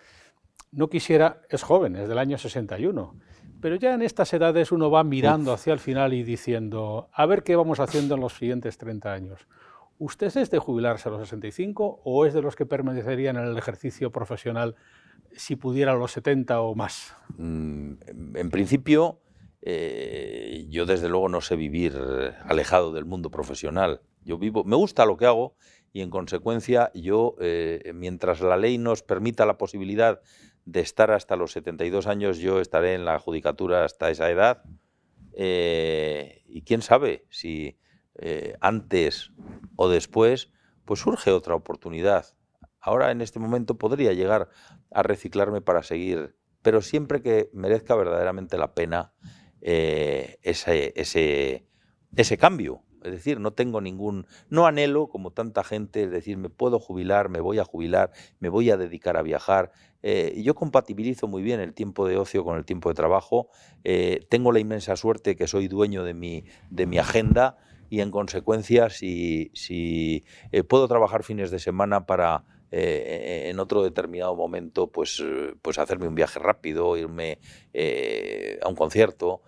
no 0.71 0.89
quisiera, 0.89 1.41
es 1.49 1.63
joven, 1.63 1.95
es 1.95 2.07
del 2.07 2.17
año 2.17 2.37
61, 2.37 3.15
pero 3.63 3.77
ya 3.77 3.93
en 3.93 4.01
estas 4.01 4.33
edades 4.33 4.73
uno 4.73 4.91
va 4.91 5.05
mirando 5.05 5.53
hacia 5.53 5.71
el 5.71 5.79
final 5.79 6.13
y 6.13 6.23
diciendo, 6.23 7.07
a 7.13 7.25
ver 7.25 7.43
qué 7.43 7.55
vamos 7.55 7.79
haciendo 7.79 8.15
en 8.15 8.19
los 8.19 8.33
siguientes 8.33 8.77
30 8.77 9.13
años. 9.13 9.47
¿Usted 9.99 10.35
es 10.35 10.51
de 10.51 10.59
jubilarse 10.59 11.07
a 11.07 11.13
los 11.13 11.21
65 11.21 12.01
o 12.03 12.25
es 12.25 12.33
de 12.33 12.41
los 12.41 12.57
que 12.57 12.65
permanecerían 12.65 13.37
en 13.37 13.45
el 13.45 13.57
ejercicio 13.57 14.11
profesional 14.11 14.75
si 15.31 15.55
pudiera 15.55 15.93
a 15.93 15.95
los 15.95 16.11
70 16.11 16.59
o 16.59 16.75
más? 16.75 17.15
Mm, 17.37 17.93
en 18.35 18.49
principio, 18.49 19.21
eh, 19.61 20.67
yo 20.69 20.85
desde 20.85 21.07
luego 21.07 21.29
no 21.29 21.39
sé 21.39 21.55
vivir 21.55 21.97
alejado 22.43 22.91
del 22.91 23.05
mundo 23.05 23.31
profesional. 23.31 24.01
Yo 24.25 24.37
vivo, 24.37 24.65
me 24.65 24.75
gusta 24.75 25.05
lo 25.05 25.15
que 25.15 25.25
hago 25.25 25.55
y 25.93 26.01
en 26.01 26.09
consecuencia 26.09 26.91
yo, 26.93 27.37
eh, 27.39 27.93
mientras 27.95 28.41
la 28.41 28.57
ley 28.57 28.77
nos 28.77 29.03
permita 29.03 29.45
la 29.45 29.57
posibilidad 29.57 30.19
de 30.65 30.79
estar 30.79 31.11
hasta 31.11 31.35
los 31.35 31.51
72 31.51 32.07
años, 32.07 32.37
yo 32.37 32.59
estaré 32.59 32.93
en 32.93 33.05
la 33.05 33.19
judicatura 33.19 33.85
hasta 33.85 34.09
esa 34.09 34.29
edad. 34.29 34.63
Eh, 35.35 36.43
y 36.45 36.61
quién 36.61 36.81
sabe 36.81 37.25
si 37.29 37.79
eh, 38.15 38.55
antes 38.61 39.31
o 39.75 39.89
después, 39.89 40.51
pues 40.85 40.99
surge 40.99 41.31
otra 41.31 41.55
oportunidad. 41.55 42.35
Ahora 42.79 43.11
en 43.11 43.21
este 43.21 43.39
momento 43.39 43.77
podría 43.77 44.13
llegar 44.13 44.49
a 44.91 45.03
reciclarme 45.03 45.61
para 45.61 45.83
seguir, 45.83 46.35
pero 46.61 46.81
siempre 46.81 47.21
que 47.21 47.49
merezca 47.53 47.95
verdaderamente 47.95 48.57
la 48.57 48.73
pena 48.73 49.13
eh, 49.61 50.37
ese, 50.41 50.93
ese, 50.95 51.67
ese 52.15 52.37
cambio. 52.37 52.83
Es 53.03 53.11
decir, 53.11 53.39
no 53.39 53.51
tengo 53.51 53.81
ningún, 53.81 54.25
no 54.49 54.65
anhelo 54.65 55.07
como 55.07 55.31
tanta 55.31 55.63
gente, 55.63 56.03
es 56.03 56.11
decir, 56.11 56.37
me 56.37 56.49
puedo 56.49 56.79
jubilar, 56.79 57.29
me 57.29 57.39
voy 57.39 57.59
a 57.59 57.65
jubilar, 57.65 58.11
me 58.39 58.49
voy 58.49 58.71
a 58.71 58.77
dedicar 58.77 59.17
a 59.17 59.21
viajar. 59.21 59.71
Eh, 60.01 60.41
yo 60.43 60.55
compatibilizo 60.55 61.27
muy 61.27 61.43
bien 61.43 61.59
el 61.59 61.73
tiempo 61.73 62.07
de 62.07 62.17
ocio 62.17 62.43
con 62.43 62.57
el 62.57 62.65
tiempo 62.65 62.89
de 62.89 62.95
trabajo. 62.95 63.49
tengo 64.29 64.51
la 64.51 64.59
inmensa 64.59 64.95
suerte 64.95 65.35
que 65.35 65.47
soy 65.47 65.67
dueño 65.67 66.03
de 66.03 66.13
mi, 66.13 66.45
de 66.69 66.85
mi 66.85 66.97
agenda 66.97 67.57
y 67.93 68.01
en 68.01 68.09
consecuencia 68.09 68.89
si, 68.89 69.51
si 69.53 70.25
eh, 70.51 70.63
puedo 70.63 70.87
trabajar 70.87 71.21
fines 71.21 71.51
de 71.51 71.59
semana 71.59 72.07
para 72.07 72.43
eh, 72.71 73.49
en 73.51 73.59
otro 73.59 73.83
determinado 73.83 74.35
momento 74.35 74.87
pues, 74.87 75.23
pues 75.61 75.77
hacerme 75.77 76.07
un 76.07 76.15
viaje 76.15 76.39
rápido, 76.39 76.97
irme 76.97 77.37
eh, 77.71 78.57
a 78.63 78.67
un 78.67 78.73
concierto. 78.73 79.43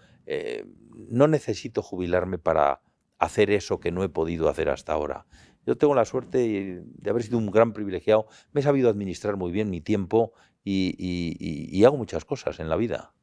no 1.09 1.27
necesito 1.27 1.81
jubilarme 1.81 2.37
para 2.37 2.81
hacer 3.17 3.51
eso 3.51 3.79
que 3.79 3.91
no 3.91 4.03
he 4.03 4.09
podido 4.09 4.49
hacer 4.49 4.69
hasta 4.69 4.93
ahora. 4.93 5.25
Yo 5.65 5.77
tengo 5.77 5.95
la 5.95 6.05
suerte 6.05 6.83
de 6.83 7.09
haber 7.09 7.23
sido 7.23 7.37
un 7.37 7.49
gran 7.49 7.73
privilegiado, 7.73 8.27
me 8.51 8.61
he 8.61 8.63
sabido 8.63 8.89
administrar 8.89 9.35
muy 9.37 9.51
bien 9.51 9.69
mi 9.69 9.81
tiempo 9.81 10.33
y 10.63 11.83
hago 11.83 11.97
muchas 11.97 12.25
cosas 12.25 12.59
en 12.59 12.69
la 12.69 12.75
vida. 12.75 13.15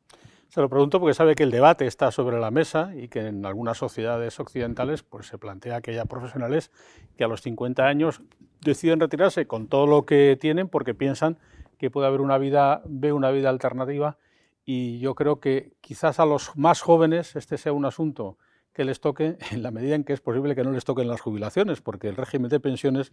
Se 0.53 0.61
lo 0.61 0.68
pregunto 0.68 1.01
porque 1.01 1.14
sabe 1.14 1.34
que 1.34 1.45
el 1.45 1.51
debate 1.51 1.86
está 1.86 2.11
sobre 2.11 2.38
la 2.38 2.51
mesa 2.51 2.93
y 2.95 3.09
que 3.09 3.20
en 3.28 3.47
algunas 3.47 3.78
sociedades 3.78 4.38
occidentales 4.38 5.03
pues, 5.03 5.26
se 5.26 5.38
plantea 5.38 5.80
que 5.80 5.93
haya 5.93 6.05
profesionales 6.05 6.70
que 7.16 7.24
a 7.24 7.26
los 7.26 7.40
50 7.40 7.86
años 7.86 8.20
deciden 8.61 9.01
retirarse 9.01 9.47
con 9.47 9.66
todo 9.66 9.86
lo 9.86 10.05
que 10.05 10.36
tienen 10.38 10.68
porque 10.68 10.93
piensan 10.93 11.38
que 11.78 11.90
puede 11.90 12.07
haber 12.07 12.20
una 12.20 12.36
vida, 12.36 12.82
ve 12.84 13.14
una 13.14 13.30
vida 13.30 13.49
alternativa 13.49 14.18
y 14.62 14.99
yo 14.99 15.14
creo 15.14 15.40
que 15.40 15.72
quizás 15.80 16.20
a 16.20 16.26
los 16.26 16.55
más 16.55 16.82
jóvenes 16.82 17.34
este 17.34 17.57
sea 17.57 17.72
un 17.72 17.86
asunto 17.86 18.36
que 18.73 18.85
les 18.85 19.01
toque 19.01 19.37
en 19.51 19.62
la 19.62 19.70
medida 19.70 19.95
en 19.95 20.05
que 20.05 20.12
es 20.12 20.20
posible 20.20 20.55
que 20.55 20.64
no 20.64 20.73
les 20.73 20.85
toquen 20.85 21.09
las 21.09 21.20
jubilaciones, 21.20 21.81
porque 21.81 22.09
el 22.09 22.16
régimen 22.16 22.49
de 22.49 22.61
pensiones 22.61 23.12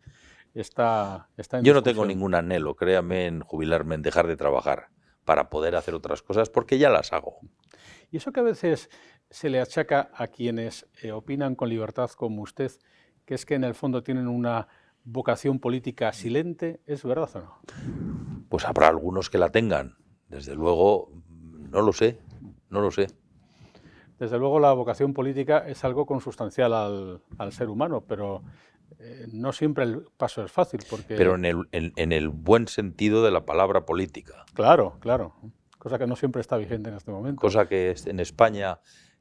está, 0.54 1.30
está 1.38 1.60
en 1.60 1.66
Yo 1.66 1.74
no 1.74 1.84
tengo 1.84 2.06
ningún 2.06 2.36
anhelo, 2.36 2.76
créame, 2.76 3.28
en 3.28 3.42
jubilarme, 3.42 3.96
en 3.96 4.02
dejar 4.02 4.28
de 4.28 4.36
trabajar 4.36 4.90
para 5.26 5.50
poder 5.50 5.76
hacer 5.76 5.94
otras 5.94 6.22
cosas, 6.22 6.50
porque 6.50 6.78
ya 6.78 6.90
las 6.90 7.14
hago. 7.14 7.40
Y 8.12 8.18
eso 8.18 8.32
que 8.32 8.40
a 8.40 8.44
veces 8.44 8.90
se 9.30 9.50
le 9.50 9.60
achaca 9.60 10.10
a 10.16 10.28
quienes 10.28 10.88
eh, 11.02 11.12
opinan 11.12 11.56
con 11.56 11.70
libertad 11.70 12.10
como 12.12 12.42
usted, 12.42 12.72
que 13.26 13.36
es 13.36 13.46
que 13.46 13.54
en 13.54 13.64
el 13.64 13.76
fondo 13.76 14.02
tienen 14.02 14.28
una 14.28 14.68
vocación 15.04 15.60
política 15.60 16.12
silente, 16.14 16.82
¿es 16.86 17.04
verdad 17.04 17.30
o 17.36 17.40
no? 17.40 17.62
Pues 18.50 18.66
habrá 18.66 18.88
algunos 18.88 19.30
que 19.30 19.38
la 19.38 19.50
tengan. 19.50 19.98
Desde 20.28 20.56
luego, 20.56 21.12
no 21.30 21.82
lo 21.82 21.94
sé, 21.94 22.20
no 22.70 22.82
lo 22.82 22.92
sé. 22.92 23.08
Desde 24.20 24.38
luego 24.38 24.60
la 24.60 24.74
vocación 24.74 25.14
política 25.14 25.60
es 25.60 25.84
algo 25.84 26.06
consustancial 26.06 26.74
al, 26.74 27.22
al 27.38 27.52
ser 27.54 27.70
humano, 27.70 28.04
pero 28.06 28.44
eh, 29.00 29.28
no 29.32 29.54
siempre 29.54 29.84
el 29.84 30.02
paso 30.18 30.44
es 30.44 30.52
fácil. 30.52 30.82
Porque... 30.90 31.16
Pero 31.16 31.36
en 31.36 31.46
el, 31.46 31.68
en, 31.72 32.12
el 32.12 32.30
buen 32.30 32.68
sentido 32.68 33.24
de 33.24 33.32
la 33.32 33.46
palabra 33.46 33.86
política. 33.86 34.46
Claro, 34.54 34.98
claro. 35.00 35.36
Cosa 35.78 35.98
que 35.98 36.08
no 36.08 36.16
siempre 36.16 36.42
está 36.42 36.58
vigente 36.58 36.90
en 36.90 36.98
este 36.98 37.12
momento. 37.12 37.40
Cosa 37.40 37.68
que 37.68 37.96
en 38.06 38.20
España 38.20 38.80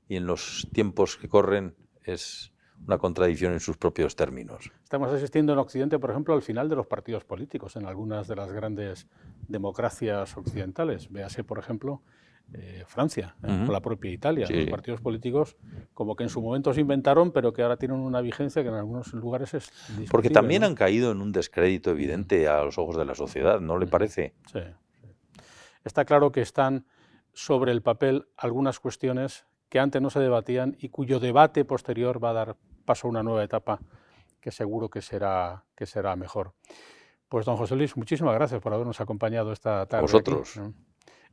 y 0.08 0.16
en 0.16 0.26
los 0.26 0.66
tiempos 0.72 1.16
que 1.16 1.28
corren 1.28 1.76
es 2.02 2.52
una 2.86 2.98
contradicción 2.98 3.52
en 3.52 3.60
sus 3.60 3.76
propios 3.76 4.16
términos. 4.16 4.70
Estamos 4.82 5.12
asistiendo 5.12 5.52
en 5.52 5.58
Occidente, 5.58 5.98
por 5.98 6.10
ejemplo, 6.10 6.34
al 6.34 6.42
final 6.42 6.68
de 6.68 6.76
los 6.76 6.86
partidos 6.86 7.24
políticos 7.24 7.76
en 7.76 7.86
algunas 7.86 8.28
de 8.28 8.36
las 8.36 8.50
grandes 8.52 9.06
democracias 9.48 10.36
occidentales. 10.36 11.10
Véase, 11.10 11.44
por 11.44 11.58
ejemplo, 11.58 12.02
eh, 12.54 12.84
Francia, 12.86 13.36
¿eh? 13.42 13.66
la 13.68 13.80
propia 13.80 14.10
Italia. 14.10 14.46
Los 14.48 14.70
partidos 14.70 15.00
políticos 15.00 15.56
como 15.92 16.16
que 16.16 16.24
en 16.24 16.30
su 16.30 16.40
momento 16.40 16.72
se 16.72 16.80
inventaron, 16.80 17.30
pero 17.30 17.52
que 17.52 17.62
ahora 17.62 17.76
tienen 17.76 17.98
una 17.98 18.20
vigencia 18.20 18.62
que 18.62 18.68
en 18.68 18.74
algunos 18.74 19.12
lugares 19.12 19.52
es 19.54 19.70
Porque 20.10 20.30
también 20.30 20.64
han 20.64 20.74
caído 20.74 21.12
en 21.12 21.20
un 21.20 21.32
descrédito 21.32 21.90
evidente 21.90 22.48
a 22.48 22.62
los 22.64 22.78
ojos 22.78 22.96
de 22.96 23.04
la 23.04 23.14
sociedad, 23.14 23.60
¿no 23.60 23.78
le 23.78 23.86
parece? 23.86 24.34
Sí. 24.50 24.60
Está 25.84 26.04
claro 26.04 26.32
que 26.32 26.40
están 26.40 26.86
sobre 27.34 27.72
el 27.72 27.82
papel 27.82 28.28
algunas 28.36 28.80
cuestiones 28.80 29.46
que 29.68 29.78
antes 29.78 30.00
no 30.00 30.10
se 30.10 30.20
debatían 30.20 30.76
y 30.78 30.88
cuyo 30.88 31.20
debate 31.20 31.64
posterior 31.64 32.22
va 32.22 32.30
a 32.30 32.34
dar 32.34 32.56
paso 32.84 33.06
a 33.06 33.10
una 33.10 33.22
nueva 33.22 33.44
etapa 33.44 33.80
que 34.40 34.50
seguro 34.50 34.88
que 34.88 35.02
será, 35.02 35.64
que 35.76 35.84
será 35.84 36.16
mejor. 36.16 36.54
Pues 37.28 37.44
don 37.44 37.56
José 37.56 37.76
Luis, 37.76 37.96
muchísimas 37.96 38.34
gracias 38.34 38.62
por 38.62 38.72
habernos 38.72 39.00
acompañado 39.00 39.52
esta 39.52 39.84
tarde. 39.86 40.02
Vosotros. 40.02 40.58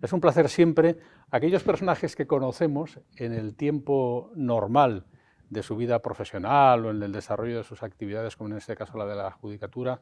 Es 0.02 0.14
un 0.14 0.22
placer 0.22 0.50
siempre 0.50 0.98
aquellos 1.32 1.64
personajes 1.64 2.16
que 2.16 2.28
conocemos 2.28 3.00
en 3.16 3.34
el 3.34 3.56
tiempo 3.56 4.32
normal 4.36 5.06
de 5.50 5.64
su 5.64 5.76
vida 5.76 6.02
profesional 6.02 6.86
o 6.86 6.92
en 6.92 7.02
el 7.02 7.12
desarrollo 7.12 7.58
de 7.58 7.64
sus 7.64 7.84
actividades, 7.84 8.36
como 8.36 8.50
en 8.50 8.58
este 8.58 8.76
caso 8.76 8.98
la 8.98 9.06
de 9.06 9.16
la 9.16 9.32
judicatura, 9.32 10.02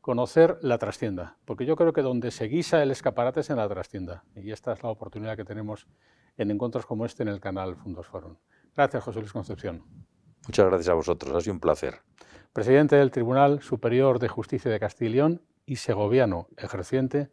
conocer 0.00 0.58
la 0.62 0.78
trastienda, 0.78 1.36
porque 1.44 1.66
yo 1.66 1.74
creo 1.74 1.92
que 1.92 2.02
donde 2.02 2.30
se 2.30 2.46
guisa 2.46 2.82
el 2.82 2.92
escaparate 2.92 3.40
es 3.40 3.50
en 3.50 3.56
la 3.56 3.68
trastienda, 3.68 4.22
y 4.36 4.52
esta 4.52 4.72
es 4.72 4.82
la 4.82 4.90
oportunidad 4.90 5.36
que 5.36 5.44
tenemos 5.44 5.88
en 6.36 6.50
encuentros 6.50 6.86
como 6.86 7.04
este 7.04 7.24
en 7.24 7.28
el 7.28 7.40
canal 7.40 7.74
Fundos 7.74 8.06
Forum. 8.06 8.36
Gracias, 8.76 9.02
José 9.02 9.18
Luis 9.18 9.32
Concepción. 9.32 9.82
Muchas 10.46 10.66
gracias 10.66 10.88
a 10.90 10.94
vosotros, 10.94 11.34
ha 11.34 11.40
sido 11.40 11.54
un 11.54 11.60
placer. 11.60 11.96
Presidente 12.52 12.94
del 12.94 13.10
Tribunal 13.10 13.60
Superior 13.62 14.20
de 14.20 14.28
Justicia 14.28 14.70
de 14.70 14.78
Castilla 14.78 15.10
y 15.10 15.14
León 15.14 15.42
y 15.66 15.76
segoviano 15.76 16.46
ejerciente 16.56 17.30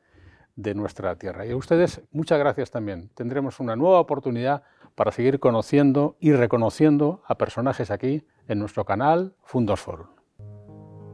de 0.55 0.75
nuestra 0.75 1.15
tierra. 1.15 1.45
Y 1.45 1.51
a 1.51 1.57
ustedes, 1.57 2.01
muchas 2.11 2.39
gracias 2.39 2.71
también. 2.71 3.09
Tendremos 3.15 3.59
una 3.59 3.75
nueva 3.75 3.99
oportunidad 3.99 4.63
para 4.95 5.11
seguir 5.11 5.39
conociendo 5.39 6.15
y 6.19 6.33
reconociendo 6.33 7.23
a 7.27 7.35
personajes 7.35 7.91
aquí 7.91 8.23
en 8.47 8.59
nuestro 8.59 8.85
canal 8.85 9.35
Fundos 9.43 9.79
Forum. 9.79 10.07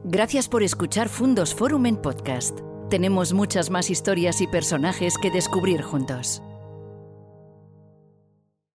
Gracias 0.04 0.48
por 0.48 0.62
escuchar 0.62 1.08
Fundos 1.08 1.54
Forum 1.54 1.86
en 1.86 1.96
podcast. 1.96 2.58
Tenemos 2.88 3.32
muchas 3.32 3.70
más 3.70 3.90
historias 3.90 4.40
y 4.40 4.46
personajes 4.46 5.14
que 5.20 5.30
descubrir 5.30 5.82
juntos. 5.82 6.42